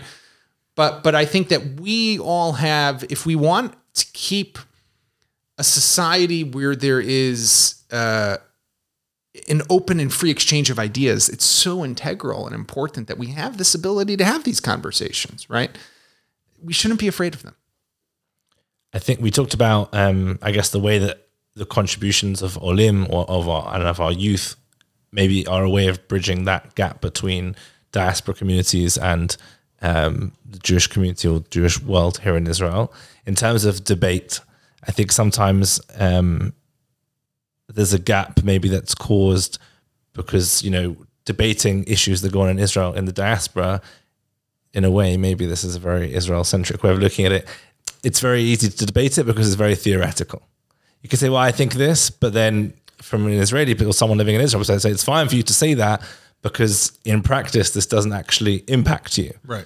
But 0.75 1.03
but 1.03 1.15
I 1.15 1.25
think 1.25 1.49
that 1.49 1.79
we 1.79 2.19
all 2.19 2.53
have, 2.53 3.03
if 3.09 3.25
we 3.25 3.35
want 3.35 3.73
to 3.95 4.05
keep 4.13 4.57
a 5.57 5.63
society 5.63 6.43
where 6.43 6.75
there 6.75 7.01
is 7.01 7.83
uh, 7.91 8.37
an 9.49 9.61
open 9.69 9.99
and 9.99 10.11
free 10.11 10.31
exchange 10.31 10.69
of 10.69 10.79
ideas, 10.79 11.29
it's 11.29 11.45
so 11.45 11.83
integral 11.83 12.45
and 12.45 12.55
important 12.55 13.07
that 13.07 13.17
we 13.17 13.27
have 13.27 13.57
this 13.57 13.75
ability 13.75 14.15
to 14.17 14.23
have 14.23 14.43
these 14.45 14.59
conversations, 14.59 15.49
right? 15.49 15.77
We 16.63 16.73
shouldn't 16.73 16.99
be 16.99 17.07
afraid 17.07 17.33
of 17.33 17.43
them. 17.43 17.55
I 18.93 18.99
think 18.99 19.19
we 19.19 19.31
talked 19.31 19.53
about, 19.53 19.93
um, 19.93 20.39
I 20.41 20.51
guess, 20.51 20.69
the 20.69 20.79
way 20.79 20.97
that 20.97 21.27
the 21.55 21.65
contributions 21.65 22.41
of 22.41 22.57
Olim 22.57 23.05
or 23.09 23.29
of 23.29 23.47
our 23.47 23.75
and 23.75 23.83
of 23.83 23.99
our 23.99 24.11
youth 24.11 24.55
maybe 25.11 25.45
are 25.47 25.63
a 25.63 25.69
way 25.69 25.87
of 25.87 26.07
bridging 26.07 26.45
that 26.45 26.75
gap 26.75 27.01
between 27.01 27.55
diaspora 27.91 28.33
communities 28.33 28.97
and 28.97 29.35
um, 29.81 30.33
the 30.45 30.59
Jewish 30.59 30.87
community 30.87 31.27
or 31.27 31.41
Jewish 31.49 31.81
world 31.81 32.19
here 32.19 32.35
in 32.35 32.47
Israel. 32.47 32.93
In 33.25 33.35
terms 33.35 33.65
of 33.65 33.83
debate, 33.83 34.39
I 34.87 34.91
think 34.91 35.11
sometimes 35.11 35.81
um, 35.97 36.53
there's 37.67 37.93
a 37.93 37.99
gap 37.99 38.43
maybe 38.43 38.69
that's 38.69 38.95
caused 38.95 39.57
because 40.13 40.63
you 40.63 40.71
know 40.71 40.97
debating 41.25 41.83
issues 41.85 42.21
that 42.21 42.31
go 42.31 42.41
on 42.41 42.49
in 42.49 42.59
Israel 42.59 42.93
in 42.93 43.05
the 43.05 43.11
diaspora 43.11 43.81
in 44.73 44.83
a 44.83 44.91
way, 44.91 45.17
maybe 45.17 45.45
this 45.45 45.63
is 45.63 45.75
a 45.75 45.79
very 45.79 46.13
Israel 46.13 46.43
centric 46.43 46.83
way 46.83 46.91
of 46.91 46.99
looking 46.99 47.25
at 47.25 47.31
it. 47.31 47.47
It's 48.03 48.19
very 48.19 48.41
easy 48.41 48.69
to 48.69 48.85
debate 48.85 49.17
it 49.17 49.25
because 49.25 49.47
it's 49.47 49.55
very 49.55 49.75
theoretical. 49.75 50.41
You 51.01 51.09
can 51.09 51.17
say, 51.17 51.29
well, 51.29 51.41
I 51.41 51.51
think 51.51 51.73
this, 51.73 52.09
but 52.09 52.33
then 52.33 52.73
from 53.01 53.25
an 53.25 53.33
Israeli 53.33 53.73
or 53.85 53.93
someone 53.93 54.17
living 54.17 54.35
in 54.35 54.41
Israel, 54.41 54.63
so 54.63 54.77
say 54.77 54.91
it's 54.91 55.03
fine 55.03 55.27
for 55.27 55.35
you 55.35 55.43
to 55.43 55.53
say 55.53 55.73
that 55.75 56.01
because 56.41 56.97
in 57.05 57.21
practice, 57.21 57.71
this 57.71 57.85
doesn't 57.85 58.13
actually 58.13 58.63
impact 58.67 59.17
you. 59.17 59.33
Right. 59.45 59.65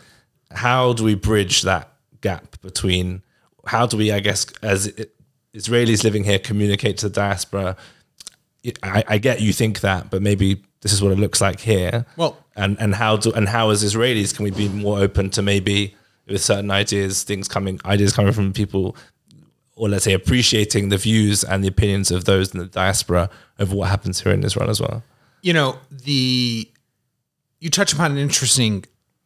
How 0.51 0.93
do 0.93 1.03
we 1.03 1.15
bridge 1.15 1.63
that 1.63 1.93
gap 2.21 2.59
between 2.61 3.23
how 3.65 3.85
do 3.85 3.97
we, 3.97 4.11
I 4.11 4.19
guess, 4.19 4.45
as 4.61 4.87
it, 4.87 5.15
Israelis 5.53 6.03
living 6.03 6.23
here, 6.23 6.39
communicate 6.39 6.97
to 6.99 7.09
the 7.09 7.13
diaspora? 7.13 7.77
I, 8.81 9.03
I 9.07 9.17
get 9.17 9.41
you 9.41 9.53
think 9.53 9.81
that, 9.81 10.09
but 10.09 10.21
maybe 10.21 10.63
this 10.81 10.93
is 10.93 11.01
what 11.01 11.11
it 11.11 11.19
looks 11.19 11.41
like 11.41 11.59
here 11.59 12.05
Well, 12.17 12.37
and 12.55 12.79
and 12.79 12.95
how 12.95 13.17
do 13.17 13.31
and 13.33 13.47
how 13.47 13.71
as 13.71 13.83
Israelis 13.83 14.35
can 14.35 14.43
we 14.43 14.51
be 14.51 14.69
more 14.69 14.99
open 14.99 15.29
to 15.31 15.41
maybe 15.41 15.95
with 16.27 16.41
certain 16.41 16.71
ideas, 16.71 17.23
things 17.23 17.47
coming, 17.47 17.79
ideas 17.85 18.13
coming 18.13 18.31
from 18.31 18.53
people, 18.53 18.95
or 19.75 19.89
let's 19.89 20.03
say 20.03 20.13
appreciating 20.13 20.89
the 20.89 20.97
views 20.97 21.43
and 21.43 21.63
the 21.63 21.67
opinions 21.67 22.11
of 22.11 22.25
those 22.25 22.53
in 22.53 22.59
the 22.59 22.65
diaspora 22.67 23.29
of 23.57 23.73
what 23.73 23.89
happens 23.89 24.21
here 24.21 24.31
in 24.31 24.43
Israel 24.43 24.69
as 24.69 24.79
well. 24.79 25.03
you 25.43 25.53
know 25.53 25.77
the 25.91 26.69
you 27.59 27.69
touch 27.69 27.93
upon 27.93 28.11
an 28.11 28.17
interesting 28.17 28.85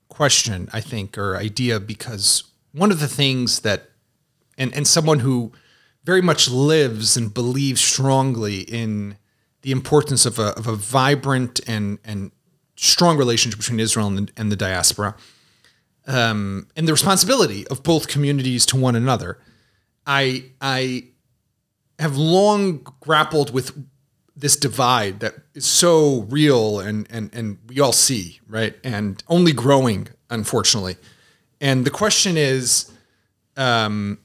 question 0.09 0.67
i 0.73 0.81
think 0.81 1.17
or 1.17 1.37
idea 1.37 1.79
because 1.79 2.43
one 2.71 2.91
of 2.91 2.99
the 2.99 3.07
things 3.07 3.59
that 3.61 3.79
and 4.57 4.73
and 4.75 4.85
someone 4.87 5.19
who 5.19 5.51
very 6.03 6.21
much 6.21 6.49
lives 6.49 7.15
and 7.17 7.33
believes 7.33 7.81
strongly 7.81 8.61
in 8.61 9.17
the 9.61 9.71
importance 9.71 10.25
of 10.25 10.39
a, 10.39 10.49
of 10.59 10.65
a 10.67 10.75
vibrant 10.75 11.59
and 11.67 11.99
and 12.03 12.31
strong 12.75 13.17
relationship 13.17 13.59
between 13.59 13.79
israel 13.79 14.07
and 14.07 14.17
the, 14.19 14.27
and 14.37 14.51
the 14.51 14.55
diaspora 14.55 15.15
um, 16.07 16.67
and 16.75 16.87
the 16.87 16.93
responsibility 16.93 17.67
of 17.67 17.83
both 17.83 18.07
communities 18.07 18.65
to 18.65 18.75
one 18.77 18.95
another 18.95 19.37
i 20.07 20.45
i 20.61 21.03
have 21.99 22.17
long 22.17 22.85
grappled 23.01 23.53
with 23.53 23.71
this 24.37 24.55
divide 24.55 25.19
that 25.19 25.33
is 25.55 25.65
so 25.65 26.21
real 26.29 26.79
and 26.79 27.07
and 27.09 27.33
and 27.33 27.57
we 27.67 27.79
all 27.79 27.91
see, 27.91 28.39
right? 28.47 28.75
And 28.83 29.21
only 29.27 29.51
growing, 29.51 30.07
unfortunately. 30.29 30.95
And 31.59 31.85
the 31.85 31.89
question 31.89 32.37
is, 32.37 32.91
um, 33.57 34.19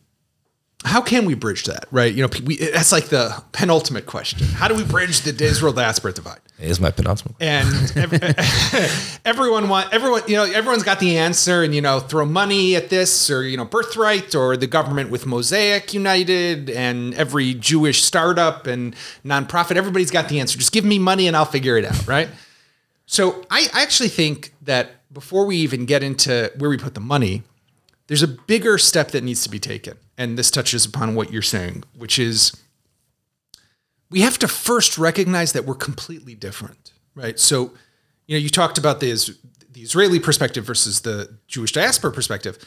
how 0.85 1.01
can 1.01 1.25
we 1.25 1.35
bridge 1.35 1.65
that, 1.65 1.87
right? 1.91 2.13
You 2.13 2.25
know, 2.25 2.29
we, 2.45 2.57
that's 2.59 2.93
like 2.93 3.07
the 3.07 3.43
penultimate 3.53 4.05
question. 4.05 4.47
How 4.49 4.69
do 4.69 4.75
we 4.75 4.85
bridge 4.85 5.23
the 5.23 5.45
Israel 5.45 5.73
diaspora 5.73 6.13
divide? 6.13 6.41
Is 6.63 6.79
my 6.81 6.91
penultimate. 6.93 7.35
and 7.41 7.93
ev- 7.97 9.21
everyone 9.25 9.69
want 9.69 9.93
everyone 9.93 10.23
you 10.29 10.37
know 10.37 10.45
everyone's 10.45 10.85
got 10.85 11.01
the 11.01 11.19
answer 11.19 11.63
and 11.65 11.75
you 11.75 11.81
know 11.81 11.99
throw 11.99 12.25
money 12.25 12.77
at 12.77 12.89
this 12.89 13.31
or 13.31 13.43
you 13.43 13.57
know 13.57 13.65
birthright 13.65 14.35
or 14.35 14.57
the 14.57 14.69
government 14.69 15.11
with 15.11 15.27
mosaic 15.27 15.93
united 15.93 16.71
and 16.71 17.15
every 17.15 17.53
jewish 17.55 18.03
startup 18.03 18.67
and 18.69 18.95
nonprofit. 19.25 19.77
Everybody's 19.77 20.11
got 20.13 20.29
the 20.29 20.39
answer. 20.39 20.57
Just 20.57 20.73
give 20.73 20.85
me 20.85 20.99
money 20.99 21.27
and 21.27 21.37
i'll 21.37 21.45
figure 21.45 21.77
it 21.77 21.85
out 21.85 22.07
right? 22.07 22.29
So 23.07 23.45
i 23.51 23.69
I 23.75 23.83
actually 23.83 24.09
think 24.11 24.55
that 24.63 24.87
before 25.13 25.45
we 25.45 25.57
even 25.57 25.85
get 25.85 26.03
into 26.03 26.51
where 26.57 26.71
we 26.71 26.79
put 26.79 26.95
the 26.95 27.01
money 27.01 27.43
there's 28.07 28.23
a 28.23 28.29
bigger 28.29 28.79
step 28.79 29.11
that 29.13 29.23
needs 29.25 29.43
to 29.45 29.49
be 29.49 29.59
taken. 29.59 29.97
And 30.19 30.37
this 30.39 30.51
touches 30.51 30.85
upon 30.85 31.15
what 31.17 31.33
you're 31.33 31.43
saying 31.43 31.83
which 31.97 32.19
is 32.19 32.53
we 34.13 34.21
have 34.21 34.39
to 34.39 34.49
first 34.49 34.99
recognize 34.99 35.53
that 35.53 35.65
we're 35.65 35.75
completely 35.75 36.35
different, 36.35 36.93
right? 37.15 37.39
So, 37.39 37.73
you 38.27 38.37
know, 38.37 38.39
you 38.39 38.51
talked 38.51 38.79
about 38.79 39.01
the, 39.01 39.11
the 39.73 39.81
Israeli 39.81 40.21
perspective 40.21 40.65
versus 40.65 41.01
the 41.01 41.39
Jewish 41.49 41.73
diaspora 41.73 42.13
perspective. 42.13 42.59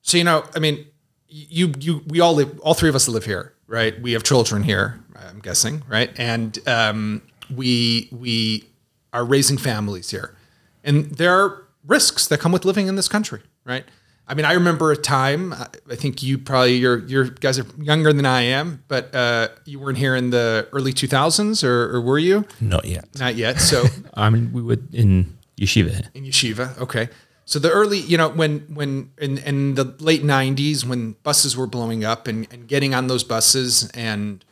So, 0.00 0.16
you 0.16 0.24
know, 0.24 0.44
I 0.56 0.58
mean, 0.58 0.86
you, 1.28 1.74
you, 1.78 2.02
we 2.06 2.20
all 2.20 2.34
live, 2.34 2.58
all 2.60 2.74
three 2.74 2.88
of 2.88 2.94
us 2.94 3.06
live 3.06 3.26
here, 3.26 3.52
right? 3.66 4.00
We 4.00 4.12
have 4.12 4.22
children 4.22 4.62
here, 4.62 4.98
I'm 5.14 5.40
guessing, 5.40 5.82
right? 5.86 6.10
And 6.16 6.58
um, 6.66 7.22
we, 7.54 8.08
we 8.10 8.64
are 9.12 9.24
raising 9.24 9.58
families 9.58 10.10
here. 10.10 10.34
And 10.82 11.10
there 11.12 11.38
are 11.38 11.66
risks 11.86 12.26
that 12.28 12.40
come 12.40 12.50
with 12.50 12.64
living 12.64 12.86
in 12.86 12.96
this 12.96 13.08
country, 13.08 13.42
right? 13.64 13.84
I 14.30 14.34
mean, 14.34 14.44
I 14.44 14.52
remember 14.52 14.92
a 14.92 14.96
time. 14.96 15.52
I 15.52 15.96
think 15.96 16.22
you 16.22 16.38
probably 16.38 16.76
your 16.76 16.98
your 17.06 17.24
guys 17.24 17.58
are 17.58 17.66
younger 17.80 18.12
than 18.12 18.24
I 18.24 18.42
am, 18.42 18.84
but 18.86 19.12
uh, 19.12 19.48
you 19.64 19.80
weren't 19.80 19.98
here 19.98 20.14
in 20.14 20.30
the 20.30 20.68
early 20.72 20.92
2000s, 20.92 21.64
or, 21.64 21.96
or 21.96 22.00
were 22.00 22.18
you? 22.18 22.46
Not 22.60 22.84
yet. 22.84 23.08
Not 23.18 23.34
yet. 23.34 23.60
So 23.60 23.82
I 24.14 24.30
mean, 24.30 24.52
we 24.52 24.62
were 24.62 24.78
in 24.92 25.36
yeshiva 25.60 26.08
in 26.14 26.24
yeshiva, 26.24 26.78
okay. 26.78 27.08
So 27.44 27.58
the 27.58 27.70
early, 27.72 27.98
you 27.98 28.16
know, 28.16 28.28
when 28.28 28.60
when 28.72 29.10
in, 29.18 29.38
in 29.38 29.74
the 29.74 29.96
late 29.98 30.22
'90s, 30.22 30.84
when 30.84 31.16
buses 31.24 31.56
were 31.56 31.66
blowing 31.66 32.04
up, 32.04 32.28
and, 32.28 32.46
and 32.52 32.68
getting 32.68 32.94
on 32.94 33.08
those 33.08 33.24
buses 33.24 33.90
and 33.94 34.44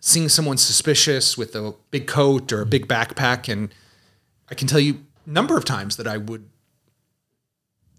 seeing 0.00 0.30
someone 0.30 0.56
suspicious 0.56 1.36
with 1.36 1.54
a 1.54 1.74
big 1.90 2.06
coat 2.06 2.50
or 2.50 2.62
a 2.62 2.66
big 2.66 2.88
backpack, 2.88 3.52
and 3.52 3.74
I 4.50 4.54
can 4.54 4.68
tell 4.68 4.80
you 4.80 5.04
a 5.26 5.30
number 5.30 5.58
of 5.58 5.66
times 5.66 5.98
that 5.98 6.06
I 6.06 6.16
would 6.16 6.48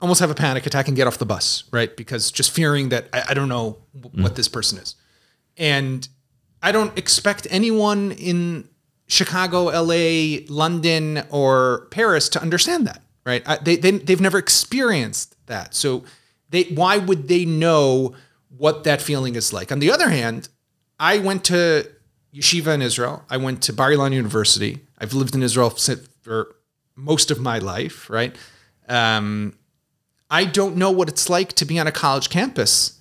almost 0.01 0.19
have 0.19 0.31
a 0.31 0.35
panic 0.35 0.65
attack 0.65 0.87
and 0.87 0.95
get 0.95 1.07
off 1.07 1.17
the 1.17 1.25
bus, 1.25 1.63
right? 1.71 1.95
Because 1.95 2.31
just 2.31 2.51
fearing 2.51 2.89
that 2.89 3.07
I, 3.13 3.23
I 3.29 3.33
don't 3.33 3.49
know 3.49 3.77
w- 3.99 4.23
what 4.23 4.35
this 4.35 4.47
person 4.47 4.79
is. 4.79 4.95
And 5.57 6.07
I 6.61 6.71
don't 6.71 6.97
expect 6.97 7.47
anyone 7.49 8.11
in 8.11 8.69
Chicago, 9.07 9.65
LA, 9.65 10.45
London, 10.47 11.23
or 11.29 11.87
Paris 11.91 12.29
to 12.29 12.41
understand 12.41 12.87
that, 12.87 13.01
right? 13.25 13.43
I, 13.45 13.57
they, 13.57 13.75
they, 13.75 13.91
they've 13.91 14.21
never 14.21 14.37
experienced 14.37 15.35
that. 15.47 15.73
So 15.73 16.03
they, 16.49 16.63
why 16.63 16.97
would 16.97 17.27
they 17.27 17.45
know 17.45 18.15
what 18.55 18.83
that 18.85 19.01
feeling 19.01 19.35
is 19.35 19.51
like? 19.51 19.71
On 19.71 19.79
the 19.79 19.91
other 19.91 20.09
hand, 20.09 20.49
I 20.99 21.17
went 21.17 21.43
to 21.45 21.89
yeshiva 22.33 22.73
in 22.73 22.81
Israel. 22.81 23.25
I 23.29 23.37
went 23.37 23.63
to 23.63 23.73
Bar 23.73 23.91
Ilan 23.91 24.13
University. 24.13 24.79
I've 24.97 25.13
lived 25.13 25.35
in 25.35 25.43
Israel 25.43 25.71
for 26.21 26.55
most 26.95 27.31
of 27.31 27.39
my 27.39 27.57
life, 27.59 28.09
right? 28.09 28.35
Um, 28.87 29.55
I 30.29 30.45
don't 30.45 30.75
know 30.75 30.91
what 30.91 31.09
it's 31.09 31.29
like 31.29 31.53
to 31.53 31.65
be 31.65 31.79
on 31.79 31.87
a 31.87 31.91
college 31.91 32.29
campus 32.29 32.99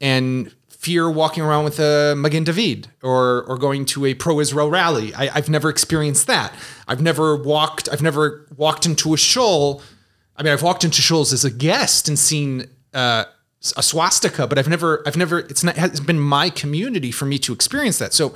and 0.00 0.54
fear 0.68 1.10
walking 1.10 1.42
around 1.42 1.64
with 1.64 1.78
a 1.78 2.14
Magen 2.16 2.44
David 2.44 2.88
or 3.02 3.42
or 3.42 3.58
going 3.58 3.84
to 3.86 4.06
a 4.06 4.14
pro-Israel 4.14 4.70
rally. 4.70 5.14
I, 5.14 5.26
have 5.26 5.50
never 5.50 5.68
experienced 5.68 6.26
that. 6.26 6.54
I've 6.88 7.02
never 7.02 7.36
walked. 7.36 7.88
I've 7.92 8.02
never 8.02 8.46
walked 8.56 8.86
into 8.86 9.12
a 9.12 9.18
shul. 9.18 9.82
I 10.36 10.42
mean, 10.42 10.52
I've 10.52 10.62
walked 10.62 10.84
into 10.84 11.02
shuls 11.02 11.34
as 11.34 11.44
a 11.44 11.50
guest 11.50 12.08
and 12.08 12.18
seen 12.18 12.66
uh, 12.94 13.24
a 13.76 13.82
swastika, 13.82 14.46
but 14.46 14.58
I've 14.58 14.68
never. 14.68 15.02
I've 15.06 15.18
never. 15.18 15.40
It's 15.40 15.62
not. 15.62 15.76
It's 15.76 16.00
been 16.00 16.18
my 16.18 16.48
community 16.48 17.10
for 17.10 17.26
me 17.26 17.38
to 17.40 17.52
experience 17.52 17.98
that. 17.98 18.14
So 18.14 18.34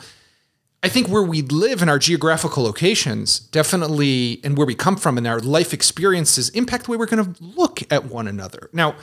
I 0.85 0.89
think 0.89 1.09
where 1.09 1.23
we 1.23 1.41
live 1.41 1.81
and 1.81 1.89
our 1.89 1.99
geographical 1.99 2.63
locations 2.63 3.39
definitely, 3.39 4.39
and 4.45 4.55
where 4.59 4.67
we 4.67 4.75
come 4.75 4.97
from 4.97 5.17
and 5.17 5.27
our 5.27 5.41
life 5.41 5.73
experiences 5.73 6.51
impact 6.51 6.85
the 6.85 6.91
way 6.91 6.99
we're 6.99 7.07
going 7.07 7.35
to 7.35 7.43
look 7.43 7.81
at 7.91 8.05
one 8.05 8.29
another. 8.29 8.69
Now, 8.71 8.95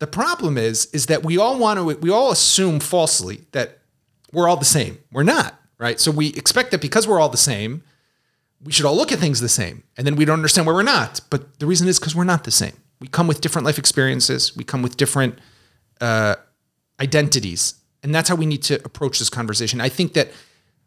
the 0.00 0.08
problem 0.08 0.58
is, 0.58 0.86
is 0.86 1.06
that 1.06 1.22
we 1.22 1.38
all 1.38 1.56
want 1.56 1.78
to, 1.78 1.84
we 2.00 2.10
all 2.10 2.32
assume 2.32 2.80
falsely 2.80 3.42
that 3.52 3.78
we're 4.32 4.48
all 4.48 4.56
the 4.56 4.64
same. 4.64 4.98
We're 5.12 5.22
not, 5.22 5.54
right? 5.78 6.00
So 6.00 6.10
we 6.10 6.30
expect 6.30 6.72
that 6.72 6.80
because 6.80 7.06
we're 7.06 7.20
all 7.20 7.28
the 7.28 7.36
same, 7.36 7.84
we 8.60 8.72
should 8.72 8.84
all 8.84 8.96
look 8.96 9.12
at 9.12 9.20
things 9.20 9.40
the 9.40 9.48
same. 9.48 9.84
And 9.96 10.04
then 10.04 10.16
we 10.16 10.24
don't 10.24 10.40
understand 10.40 10.66
why 10.66 10.72
we're 10.72 10.82
not. 10.82 11.20
But 11.30 11.60
the 11.60 11.66
reason 11.66 11.86
is 11.86 12.00
because 12.00 12.16
we're 12.16 12.24
not 12.24 12.42
the 12.42 12.50
same. 12.50 12.74
We 12.98 13.06
come 13.06 13.28
with 13.28 13.40
different 13.40 13.64
life 13.64 13.78
experiences. 13.78 14.56
We 14.56 14.64
come 14.64 14.82
with 14.82 14.96
different 14.96 15.38
uh, 16.00 16.34
identities. 16.98 17.74
And 18.02 18.12
that's 18.12 18.28
how 18.28 18.34
we 18.34 18.46
need 18.46 18.64
to 18.64 18.84
approach 18.84 19.20
this 19.20 19.30
conversation. 19.30 19.80
I 19.80 19.88
think 19.88 20.14
that 20.14 20.32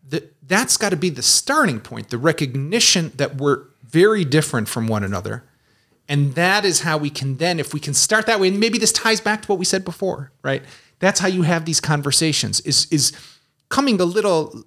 the, 0.08 0.30
that's 0.44 0.78
got 0.78 0.90
to 0.90 0.96
be 0.96 1.10
the 1.10 1.22
starting 1.22 1.80
point, 1.80 2.10
the 2.10 2.18
recognition 2.18 3.12
that 3.16 3.36
we're 3.36 3.66
very 3.84 4.26
different 4.26 4.68
from 4.68 4.88
one 4.88 5.04
another. 5.04 5.44
And 6.08 6.36
that 6.36 6.66
is 6.66 6.82
how 6.82 6.98
we 6.98 7.10
can 7.10 7.38
then, 7.38 7.60
if 7.60 7.74
we 7.74 7.80
can 7.80 7.94
start 7.94 8.26
that 8.26 8.40
way, 8.40 8.50
and 8.50 8.60
maybe 8.60 8.78
this 8.78 8.92
ties 8.92 9.22
back 9.22 9.44
to 9.44 9.48
what 9.48 9.60
we 9.60 9.66
said 9.66 9.86
before, 9.86 10.32
right? 10.44 10.64
That's 11.00 11.20
how 11.20 11.28
you 11.28 11.44
have 11.44 11.66
these 11.66 11.80
conversations, 11.80 12.60
is, 12.62 12.86
is 12.92 13.14
coming 13.70 14.00
a 14.00 14.06
little 14.06 14.64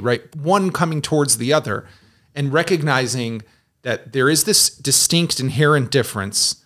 right? 0.00 0.34
One 0.34 0.72
coming 0.72 1.00
towards 1.00 1.38
the 1.38 1.52
other 1.52 1.86
and 2.34 2.52
recognizing 2.52 3.42
that 3.82 4.12
there 4.12 4.28
is 4.28 4.44
this 4.44 4.68
distinct 4.68 5.38
inherent 5.38 5.90
difference. 5.90 6.64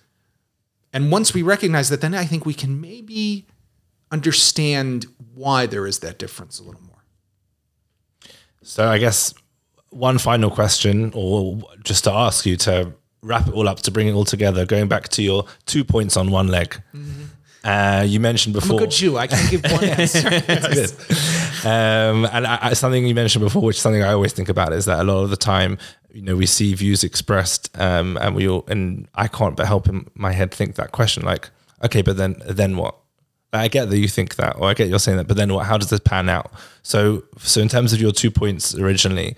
And 0.93 1.13
once 1.13 1.35
we 1.35 1.43
recognize 1.43 1.91
that, 1.91 2.01
then 2.01 2.15
I 2.15 2.25
think 2.25 2.47
we 2.47 2.55
can 2.55 2.81
maybe 2.81 3.47
understand 4.11 5.07
why 5.35 5.67
there 5.67 5.87
is 5.87 5.99
that 5.99 6.19
difference 6.19 6.59
a 6.59 6.63
little 6.63 6.81
more. 6.81 6.88
So 8.69 8.87
I 8.87 8.99
guess 8.99 9.33
one 9.89 10.19
final 10.19 10.51
question, 10.51 11.11
or 11.15 11.59
just 11.85 12.05
to 12.05 12.13
ask 12.13 12.45
you 12.45 12.55
to 12.59 12.93
wrap 13.23 13.49
it 13.49 13.55
all 13.55 13.67
up, 13.67 13.81
to 13.81 13.91
bring 13.91 14.09
it 14.09 14.13
all 14.13 14.27
together, 14.27 14.67
going 14.67 14.89
back 14.89 15.09
to 15.09 15.23
your 15.23 15.47
two 15.65 15.85
points 15.85 16.19
on 16.19 16.31
one 16.31 16.49
leg. 16.49 16.81
Mm-hmm. 16.95 17.25
Uh, 17.65 18.03
you 18.07 18.21
mentioned 18.21 18.53
before. 18.53 18.77
I'm 18.77 18.83
a 18.83 18.87
good 18.87 18.91
Jew. 18.91 19.17
I 19.17 19.27
can 19.27 19.51
give 19.51 19.63
one 19.73 19.85
answer. 20.01 20.29
um, 21.67 22.27
and 22.27 22.47
I, 22.47 22.75
something 22.75 23.07
you 23.07 23.15
mentioned 23.15 23.43
before, 23.43 23.63
which 23.63 23.77
is 23.77 23.83
something 23.83 24.03
I 24.03 24.13
always 24.13 24.35
think 24.35 24.51
about, 24.51 24.75
is 24.75 24.85
that 24.85 25.01
a 25.01 25.05
lot 25.05 25.23
of 25.25 25.31
the 25.31 25.39
time, 25.39 25.79
you 26.13 26.21
know, 26.21 26.37
we 26.37 26.45
see 26.45 26.75
views 26.75 27.05
expressed, 27.05 27.71
um, 27.81 28.19
and 28.19 28.37
we 28.37 28.47
all, 28.47 28.65
and 28.69 29.09
I 29.15 29.29
can't 29.29 29.57
but 29.57 29.67
help 29.67 29.89
in 29.89 30.11
my 30.15 30.33
head 30.33 30.53
think 30.53 30.75
that 30.75 30.93
question, 30.93 31.25
like, 31.25 31.49
okay, 31.83 32.03
but 32.03 32.19
then, 32.19 32.37
then 32.47 32.77
what? 32.77 32.97
I 33.53 33.69
get 33.69 33.89
that 33.91 33.99
you 33.99 34.09
think 34.09 34.37
that, 34.37 34.57
or 34.57 34.69
I 34.69 34.75
get 34.75 34.89
you're 34.89 34.99
saying 34.99 35.19
that, 35.19 35.27
but 35.27 35.37
then 35.37 35.53
what? 35.53 35.67
How 35.67 35.79
does 35.79 35.91
this 35.91 36.01
pan 36.01 36.29
out? 36.29 36.53
So, 36.83 37.25
so 37.39 37.61
in 37.61 37.69
terms 37.69 37.93
of 37.93 38.01
your 38.01 38.13
two 38.13 38.31
points 38.31 38.75
originally, 38.75 39.37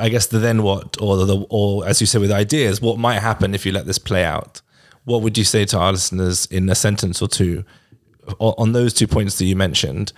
I 0.00 0.08
guess 0.08 0.26
the 0.26 0.38
then 0.38 0.62
what, 0.62 1.00
or 1.00 1.24
the, 1.24 1.46
or 1.48 1.86
as 1.86 2.00
you 2.00 2.06
said 2.06 2.20
with 2.20 2.32
ideas, 2.32 2.80
what 2.80 2.98
might 2.98 3.20
happen 3.20 3.54
if 3.54 3.64
you 3.64 3.72
let 3.72 3.86
this 3.86 3.98
play 3.98 4.24
out? 4.24 4.60
What 5.04 5.22
would 5.22 5.38
you 5.38 5.44
say 5.44 5.64
to 5.66 5.78
our 5.78 5.92
listeners 5.92 6.46
in 6.46 6.68
a 6.68 6.74
sentence 6.74 7.22
or 7.22 7.28
two 7.28 7.64
on 8.38 8.72
those 8.72 8.92
two 8.92 9.06
points 9.06 9.38
that 9.38 9.46
you 9.46 9.56
mentioned? 9.56 10.12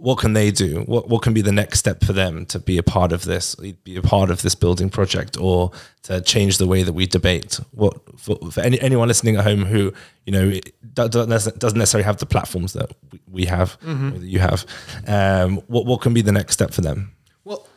What 0.00 0.18
can 0.18 0.32
they 0.32 0.50
do? 0.50 0.80
What 0.86 1.08
what 1.08 1.22
can 1.22 1.34
be 1.34 1.42
the 1.42 1.52
next 1.52 1.78
step 1.78 2.02
for 2.02 2.14
them 2.14 2.46
to 2.46 2.58
be 2.58 2.78
a 2.78 2.82
part 2.82 3.12
of 3.12 3.24
this, 3.24 3.54
be 3.54 3.96
a 3.96 4.02
part 4.02 4.30
of 4.30 4.40
this 4.40 4.54
building 4.54 4.88
project, 4.88 5.36
or 5.38 5.72
to 6.04 6.22
change 6.22 6.56
the 6.56 6.66
way 6.66 6.82
that 6.82 6.94
we 6.94 7.06
debate? 7.06 7.60
What 7.72 8.00
for, 8.18 8.36
for 8.50 8.60
any, 8.62 8.80
anyone 8.80 9.08
listening 9.08 9.36
at 9.36 9.44
home 9.44 9.66
who 9.66 9.92
you 10.24 10.32
know 10.32 10.58
doesn't 10.94 11.28
necessarily 11.28 12.04
have 12.04 12.16
the 12.16 12.26
platforms 12.26 12.72
that 12.72 12.92
we 13.30 13.44
have, 13.44 13.78
mm-hmm. 13.80 14.10
that 14.20 14.22
you 14.22 14.38
have, 14.38 14.64
um, 15.06 15.58
what 15.66 15.84
what 15.84 16.00
can 16.00 16.14
be 16.14 16.22
the 16.22 16.32
next 16.32 16.54
step 16.54 16.72
for 16.72 16.80
them? 16.80 17.12
Well, 17.44 17.68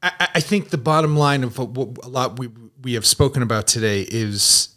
I, 0.00 0.28
I 0.36 0.40
think 0.40 0.70
the 0.70 0.78
bottom 0.78 1.16
line 1.16 1.42
of 1.42 1.58
what 1.58 1.98
a 2.04 2.08
lot 2.08 2.38
we 2.38 2.50
we 2.82 2.94
have 2.94 3.04
spoken 3.04 3.42
about 3.42 3.66
today 3.66 4.06
is 4.08 4.68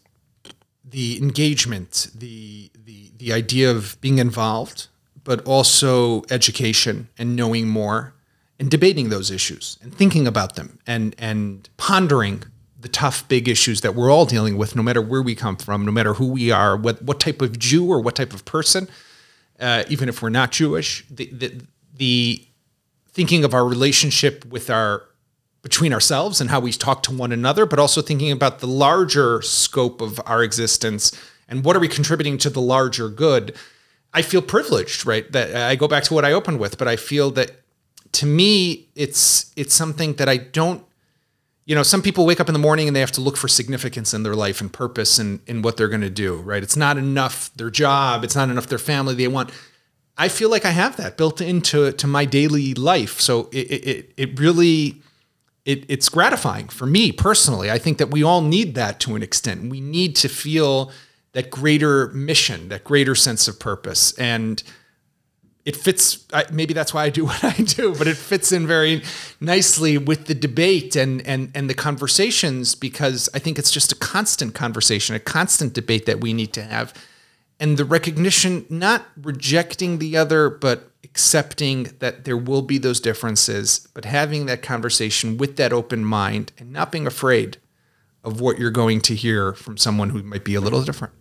the 0.83 1.21
engagement, 1.21 2.07
the 2.15 2.71
the 2.73 3.11
the 3.17 3.33
idea 3.33 3.69
of 3.69 4.01
being 4.01 4.17
involved 4.17 4.87
but 5.27 5.45
also 5.45 6.23
education 6.29 7.09
and 7.17 7.35
knowing 7.35 7.67
more 7.67 8.13
and 8.59 8.71
debating 8.71 9.09
those 9.09 9.29
issues 9.29 9.77
and 9.81 9.93
thinking 9.93 10.25
about 10.25 10.55
them 10.55 10.79
and 10.87 11.13
and 11.19 11.69
pondering 11.75 12.43
the 12.79 12.87
tough 12.87 13.27
big 13.27 13.49
issues 13.49 13.81
that 13.81 13.93
we're 13.93 14.09
all 14.09 14.25
dealing 14.25 14.57
with 14.57 14.73
no 14.73 14.81
matter 14.81 15.01
where 15.01 15.21
we 15.21 15.35
come 15.35 15.57
from 15.57 15.85
no 15.85 15.91
matter 15.91 16.13
who 16.13 16.27
we 16.27 16.49
are 16.49 16.77
what 16.77 17.01
what 17.01 17.19
type 17.19 17.41
of 17.41 17.59
Jew 17.59 17.91
or 17.91 17.99
what 17.99 18.15
type 18.15 18.33
of 18.33 18.45
person 18.45 18.87
uh, 19.59 19.83
even 19.89 20.07
if 20.07 20.21
we're 20.21 20.29
not 20.29 20.53
Jewish 20.53 21.05
the, 21.09 21.25
the 21.33 21.61
the 21.93 22.47
thinking 23.09 23.43
of 23.43 23.53
our 23.53 23.67
relationship 23.67 24.45
with 24.45 24.69
our 24.69 25.03
between 25.61 25.91
ourselves 25.91 26.39
and 26.39 26.49
how 26.49 26.61
we 26.61 26.71
talk 26.71 27.03
to 27.03 27.11
one 27.11 27.33
another 27.33 27.65
but 27.65 27.79
also 27.79 28.01
thinking 28.01 28.31
about 28.31 28.59
the 28.59 28.67
larger 28.67 29.41
scope 29.41 29.99
of 29.99 30.21
our 30.25 30.41
existence 30.41 31.11
and 31.49 31.65
what 31.65 31.75
are 31.75 31.81
we 31.81 31.89
contributing 31.89 32.37
to 32.37 32.49
the 32.49 32.61
larger 32.61 33.09
good 33.09 33.53
I 34.13 34.21
feel 34.21 34.41
privileged, 34.41 35.05
right? 35.05 35.31
That 35.31 35.55
I 35.55 35.75
go 35.75 35.87
back 35.87 36.03
to 36.05 36.13
what 36.13 36.25
I 36.25 36.31
opened 36.31 36.59
with, 36.59 36.77
but 36.77 36.87
I 36.87 36.95
feel 36.95 37.31
that 37.31 37.51
to 38.13 38.25
me, 38.25 38.87
it's 38.95 39.51
it's 39.55 39.73
something 39.73 40.13
that 40.13 40.29
I 40.29 40.37
don't. 40.37 40.83
You 41.65 41.75
know, 41.75 41.83
some 41.83 42.01
people 42.01 42.25
wake 42.25 42.39
up 42.39 42.47
in 42.47 42.53
the 42.53 42.59
morning 42.59 42.87
and 42.87 42.95
they 42.95 43.01
have 43.01 43.11
to 43.13 43.21
look 43.21 43.35
for 43.35 43.49
significance 43.49 44.13
in 44.13 44.23
their 44.23 44.35
life 44.35 44.61
and 44.61 44.71
purpose 44.71 45.19
and 45.19 45.41
in 45.47 45.61
what 45.61 45.75
they're 45.75 45.89
going 45.89 46.01
to 46.01 46.09
do, 46.09 46.37
right? 46.37 46.63
It's 46.63 46.77
not 46.77 46.97
enough 46.97 47.51
their 47.55 47.69
job, 47.69 48.23
it's 48.23 48.35
not 48.35 48.49
enough 48.49 48.67
their 48.67 48.79
family. 48.79 49.15
They 49.15 49.27
want. 49.27 49.51
I 50.17 50.29
feel 50.29 50.49
like 50.49 50.65
I 50.65 50.71
have 50.71 50.97
that 50.97 51.15
built 51.15 51.41
into 51.41 51.91
to 51.91 52.07
my 52.07 52.25
daily 52.25 52.73
life, 52.73 53.19
so 53.19 53.49
it 53.51 53.67
it 53.71 54.13
it 54.17 54.39
really. 54.39 55.01
It, 55.65 55.83
it's 55.89 56.07
gratifying 56.07 56.69
for 56.69 56.85
me 56.85 57.11
personally. 57.11 57.69
I 57.69 57.77
think 57.77 57.97
that 57.97 58.09
we 58.09 58.23
all 58.23 58.39
need 58.39 58.73
that 58.75 59.01
to 59.01 59.17
an 59.17 59.21
extent. 59.21 59.69
We 59.69 59.81
need 59.81 60.15
to 60.15 60.29
feel 60.29 60.93
that 61.33 61.49
greater 61.49 62.07
mission, 62.09 62.69
that 62.69 62.83
greater 62.83 63.15
sense 63.15 63.47
of 63.47 63.59
purpose. 63.59 64.11
And 64.17 64.61
it 65.65 65.75
fits, 65.75 66.25
maybe 66.51 66.73
that's 66.73 66.93
why 66.93 67.03
I 67.03 67.09
do 67.09 67.25
what 67.29 67.43
I 67.43 67.61
do, 67.61 67.93
but 67.93 68.07
it 68.07 68.17
fits 68.17 68.51
in 68.51 68.65
very 68.65 69.03
nicely 69.41 69.97
with 69.97 70.25
the 70.25 70.33
debate 70.33 70.95
and, 70.95 71.21
and, 71.27 71.51
and 71.53 71.69
the 71.69 71.73
conversations 71.73 72.73
because 72.73 73.29
I 73.33 73.39
think 73.39 73.59
it's 73.59 73.71
just 73.71 73.91
a 73.91 73.95
constant 73.95 74.55
conversation, 74.55 75.15
a 75.15 75.19
constant 75.19 75.73
debate 75.73 76.05
that 76.05 76.21
we 76.21 76.33
need 76.33 76.53
to 76.53 76.63
have. 76.63 76.93
And 77.59 77.75
the 77.75 77.85
recognition, 77.85 78.65
not 78.69 79.05
rejecting 79.21 79.97
the 79.97 80.15
other, 80.15 80.49
but 80.49 80.91
accepting 81.03 81.89
that 81.99 82.23
there 82.23 82.37
will 82.37 82.61
be 82.61 82.77
those 82.77 82.99
differences, 82.99 83.87
but 83.93 84.05
having 84.05 84.45
that 84.45 84.61
conversation 84.61 85.37
with 85.37 85.57
that 85.57 85.73
open 85.73 86.05
mind 86.05 86.53
and 86.57 86.71
not 86.71 86.91
being 86.91 87.07
afraid 87.07 87.57
of 88.27 88.41
what 88.41 88.59
you're 88.59 88.71
going 88.71 89.01
to 89.01 89.15
hear 89.15 89.53
from 89.53 89.77
someone 89.77 90.09
who 90.09 90.21
might 90.21 90.43
be 90.43 90.55
a 90.55 90.61
little 90.61 90.83
different 90.83 91.13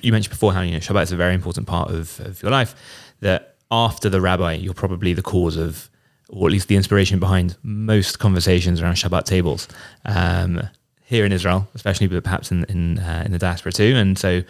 you 0.00 0.12
mentioned 0.12 0.30
before 0.30 0.52
how 0.52 0.62
you 0.62 0.72
know 0.72 0.78
Shabbat 0.78 1.02
is 1.02 1.12
a 1.12 1.16
very 1.16 1.34
important 1.34 1.66
part 1.66 1.90
of, 1.90 2.20
of 2.20 2.42
your 2.42 2.50
life. 2.50 2.74
That 3.20 3.56
after 3.70 4.08
the 4.08 4.20
rabbi, 4.20 4.54
you're 4.54 4.74
probably 4.74 5.12
the 5.14 5.22
cause 5.22 5.56
of, 5.56 5.90
or 6.28 6.48
at 6.48 6.52
least 6.52 6.68
the 6.68 6.76
inspiration 6.76 7.18
behind 7.18 7.56
most 7.62 8.18
conversations 8.18 8.80
around 8.80 8.94
Shabbat 8.94 9.24
tables. 9.24 9.68
Um, 10.04 10.68
here 11.04 11.26
in 11.26 11.32
Israel, 11.32 11.68
especially, 11.74 12.06
but 12.06 12.24
perhaps 12.24 12.50
in 12.50 12.64
in, 12.64 12.98
uh, 12.98 13.22
in 13.26 13.32
the 13.32 13.38
diaspora 13.38 13.72
too. 13.72 13.94
And 13.96 14.18
so, 14.18 14.42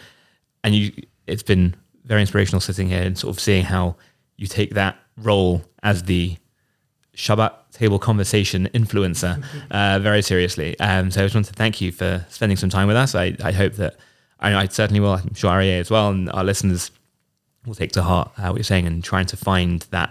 and 0.63 0.75
you, 0.75 0.93
it's 1.27 1.43
been 1.43 1.75
very 2.05 2.21
inspirational 2.21 2.61
sitting 2.61 2.89
here 2.89 3.03
and 3.03 3.19
sort 3.19 3.35
of 3.35 3.41
seeing 3.41 3.65
how 3.65 3.97
you 4.37 4.47
take 4.47 4.75
that 4.75 4.97
role 5.17 5.63
as 5.83 6.05
the 6.05 6.37
Shabbat 7.17 7.53
table 7.73 7.99
conversation 7.99 8.69
influencer 8.75 9.45
uh, 9.71 9.99
very 9.99 10.23
seriously. 10.23 10.79
Um, 10.81 11.11
so 11.11 11.21
I 11.21 11.25
just 11.25 11.35
want 11.35 11.47
to 11.47 11.53
thank 11.53 11.81
you 11.81 11.93
for 11.93 12.25
spending 12.29 12.57
some 12.57 12.71
time 12.71 12.89
with 12.89 12.97
us. 12.97 13.15
I, 13.15 13.37
I 13.43 13.53
hope 13.53 13.75
that 13.75 13.97
I, 14.41 14.55
I 14.55 14.67
certainly 14.67 15.01
will. 15.01 15.13
I'm 15.13 15.35
sure 15.35 15.51
Aryeh 15.51 15.81
as 15.81 15.91
well, 15.91 16.11
and 16.11 16.31
our 16.31 16.45
listeners 16.45 16.91
will 17.67 17.75
take 17.75 17.93
to 17.93 18.03
heart 18.03 18.33
uh, 18.39 18.49
what 18.49 18.57
you're 18.57 18.65
saying 18.65 18.87
and 18.87 19.03
trying 19.03 19.27
to 19.27 19.37
find 19.37 19.83
that 19.91 20.11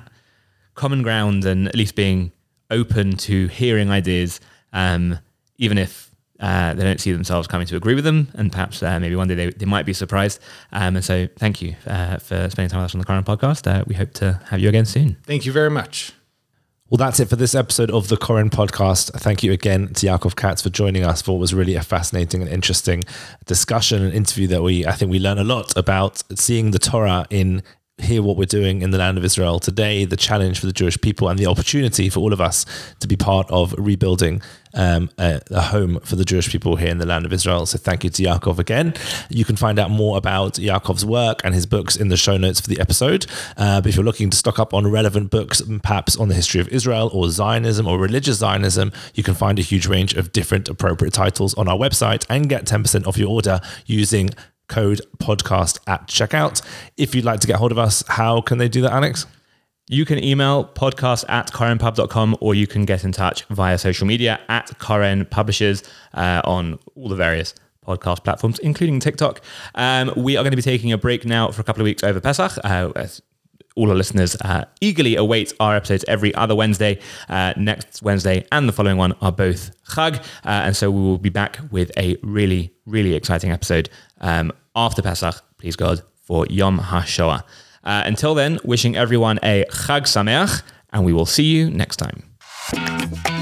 common 0.76 1.04
ground 1.04 1.46
and 1.46 1.68
at 1.68 1.76
least 1.76 1.96
being 1.96 2.32
open 2.70 3.18
to 3.18 3.48
hearing 3.48 3.90
ideas, 3.90 4.40
um, 4.72 5.20
even 5.58 5.78
if 5.78 6.10
uh, 6.40 6.74
they 6.74 6.84
don't 6.84 7.00
see 7.00 7.12
themselves 7.12 7.48
coming 7.48 7.68
to 7.68 7.76
agree 7.76 7.94
with 7.94 8.04
them, 8.04 8.30
and 8.34 8.52
perhaps 8.52 8.82
uh, 8.82 9.00
maybe 9.00 9.16
one 9.16 9.28
day 9.28 9.36
they, 9.36 9.50
they 9.50 9.66
might 9.66 9.86
be 9.86 9.94
surprised. 9.94 10.40
Um, 10.72 10.96
and 10.96 11.06
so, 11.06 11.28
thank 11.38 11.62
you 11.62 11.76
uh, 11.86 12.18
for 12.18 12.50
spending 12.50 12.70
time 12.70 12.80
with 12.80 12.86
us 12.86 12.96
on 12.96 13.00
the 13.00 13.06
Koren 13.06 13.24
podcast. 13.24 13.68
Uh, 13.68 13.84
we 13.86 13.94
hope 13.94 14.14
to 14.14 14.40
have 14.48 14.60
you 14.60 14.70
again 14.70 14.86
soon. 14.86 15.18
Thank 15.26 15.46
you 15.46 15.52
very 15.52 15.70
much. 15.70 16.14
Well, 16.92 16.98
that's 16.98 17.22
it 17.22 17.30
for 17.30 17.38
this 17.38 17.56
episode 17.56 17.90
of 17.90 18.10
the 18.10 18.18
Koren 18.18 18.50
podcast. 18.50 19.14
Thank 19.14 19.44
you 19.44 19.54
again 19.54 19.94
to 19.94 20.08
Yaakov 20.08 20.36
Katz 20.36 20.62
for 20.62 20.70
joining 20.70 21.06
us 21.06 21.22
for 21.22 21.32
what 21.32 21.40
was 21.40 21.54
really 21.54 21.76
a 21.76 21.82
fascinating 21.82 22.42
and 22.42 22.52
interesting 22.52 23.06
discussion 23.46 24.04
and 24.04 24.14
interview 24.14 24.46
that 24.48 24.62
we, 24.62 24.86
I 24.86 24.92
think 24.92 25.10
we 25.10 25.18
learned 25.18 25.40
a 25.40 25.46
lot 25.46 25.78
about 25.78 26.22
seeing 26.38 26.72
the 26.72 26.80
Torah 26.80 27.28
in 27.30 27.64
hear 28.02 28.22
what 28.22 28.38
we're 28.38 28.46
doing 28.46 28.82
in 28.82 28.92
the 28.92 28.98
land 28.98 29.18
of 29.18 29.26
Israel 29.26 29.60
today, 29.60 30.06
the 30.06 30.18
challenge 30.18 30.60
for 30.60 30.66
the 30.66 30.74
Jewish 30.74 31.00
people, 31.00 31.30
and 31.30 31.38
the 31.40 31.46
opportunity 31.46 32.10
for 32.10 32.20
all 32.20 32.34
of 32.34 32.42
us 32.42 32.66
to 33.00 33.08
be 33.08 33.16
part 33.16 33.50
of 33.50 33.74
rebuilding 33.78 34.42
um, 34.74 35.10
a, 35.18 35.42
a, 35.52 35.62
home 35.62 36.00
for 36.02 36.16
the 36.16 36.26
Jewish 36.26 36.50
people 36.50 36.76
here 36.76 36.90
in 36.90 36.98
the 36.98 37.06
land 37.06 37.26
of 37.26 37.34
Israel. 37.34 37.66
So 37.66 37.78
thank 37.78 38.04
you 38.04 38.10
to 38.10 38.24
Yaakov 38.24 38.60
again. 38.60 38.94
You 39.30 39.46
can 39.46 39.56
find 39.56 39.80
out 39.80 39.92
more 39.92 40.18
about 40.18 40.54
Yaakov's 40.54 41.06
work 41.06 41.42
and 41.44 41.54
his 41.54 41.66
books 41.66 41.96
in 41.96 42.08
the 42.08 42.18
show 42.18 42.38
notes 42.38 42.60
for 42.62 42.68
the 42.68 42.80
episode. 42.80 43.26
Uh, 43.58 43.82
but 43.82 43.90
if 43.90 43.96
you're 43.96 44.06
looking 44.06 44.30
to 44.30 44.38
stock 44.38 44.60
up 44.60 44.74
on 44.74 44.90
relevant 44.90 45.30
books, 45.30 45.62
perhaps 45.84 46.16
on 46.16 46.30
the 46.30 46.36
history 46.36 46.62
of 46.62 46.68
Israel 46.70 47.10
or 47.14 47.30
Zionism 47.30 47.88
or 47.88 48.00
religious 48.00 48.38
Zionism, 48.38 48.92
you 49.14 49.24
can 49.24 49.34
find 49.34 49.60
a 49.60 49.62
huge 49.62 49.88
range 49.88 50.14
of 50.14 50.32
different 50.32 50.70
appropriate 50.70 51.14
titles 51.14 51.54
on 51.56 51.68
our 51.68 51.78
website 51.78 52.26
and 52.30 52.48
get 52.50 52.66
10% 52.66 53.06
off 53.06 53.18
your 53.18 53.30
order 53.30 53.60
using 53.86 54.30
code 54.72 55.02
podcast 55.18 55.80
at 55.86 56.08
checkout. 56.08 56.62
If 56.98 57.14
you'd 57.14 57.26
like 57.26 57.42
to 57.42 57.48
get 57.48 57.58
hold 57.58 57.72
of 57.72 57.78
us, 57.78 58.04
how 58.08 58.42
can 58.42 58.58
they 58.58 58.68
do 58.68 58.82
that, 58.82 58.94
Alex? 58.94 59.28
You 59.88 60.06
can 60.06 60.24
email 60.24 60.64
podcast 60.64 61.26
at 61.28 61.52
korenpub.com 61.52 62.38
or 62.40 62.56
you 62.56 62.66
can 62.66 62.86
get 62.86 63.04
in 63.04 63.12
touch 63.12 63.44
via 63.50 63.78
social 63.78 64.08
media 64.08 64.40
at 64.48 64.80
Koren 64.80 65.26
Publishers 65.26 65.84
uh, 66.14 66.42
on 66.46 66.80
all 66.96 67.10
the 67.10 67.16
various 67.16 67.54
podcast 67.86 68.24
platforms, 68.24 68.58
including 68.60 69.00
TikTok. 69.00 69.42
Um, 69.76 70.14
we 70.16 70.38
are 70.38 70.44
going 70.44 70.52
to 70.52 70.56
be 70.56 70.62
taking 70.62 70.94
a 70.94 70.98
break 70.98 71.26
now 71.26 71.52
for 71.52 71.60
a 71.60 71.64
couple 71.66 71.82
of 71.82 71.86
weeks 71.86 72.04
over 72.04 72.22
Pesach. 72.22 72.54
Uh, 72.64 72.94
all 73.76 73.90
our 73.90 73.96
listeners 73.96 74.36
uh, 74.42 74.66
eagerly 74.82 75.16
await 75.16 75.54
our 75.60 75.76
episodes 75.76 76.06
every 76.08 76.34
other 76.36 76.56
Wednesday. 76.56 77.00
Uh, 77.30 77.54
next 77.58 78.02
Wednesday 78.02 78.46
and 78.52 78.68
the 78.68 78.74
following 78.74 78.98
one 78.98 79.14
are 79.22 79.32
both 79.32 79.72
Chag. 79.86 80.18
Uh, 80.46 80.66
and 80.66 80.76
so 80.76 80.92
we 80.92 81.02
will 81.02 81.18
be 81.18 81.30
back 81.30 81.60
with 81.72 81.92
a 81.98 82.18
really, 82.24 82.74
really 82.86 83.14
exciting 83.14 83.52
episode 83.52 83.90
um, 84.22 84.52
after 84.76 85.02
Pesach, 85.02 85.42
please 85.58 85.76
God, 85.76 86.02
for 86.22 86.46
Yom 86.50 86.80
HaShoah. 86.80 87.44
Uh, 87.84 88.04
until 88.06 88.36
then, 88.36 88.60
wishing 88.64 88.96
everyone 88.96 89.40
a 89.44 89.66
Chag 89.72 90.04
Sameach, 90.04 90.62
and 90.94 91.06
we 91.06 91.14
will 91.14 91.26
see 91.26 91.44
you 91.44 91.70
next 91.70 91.98
time. 91.98 93.41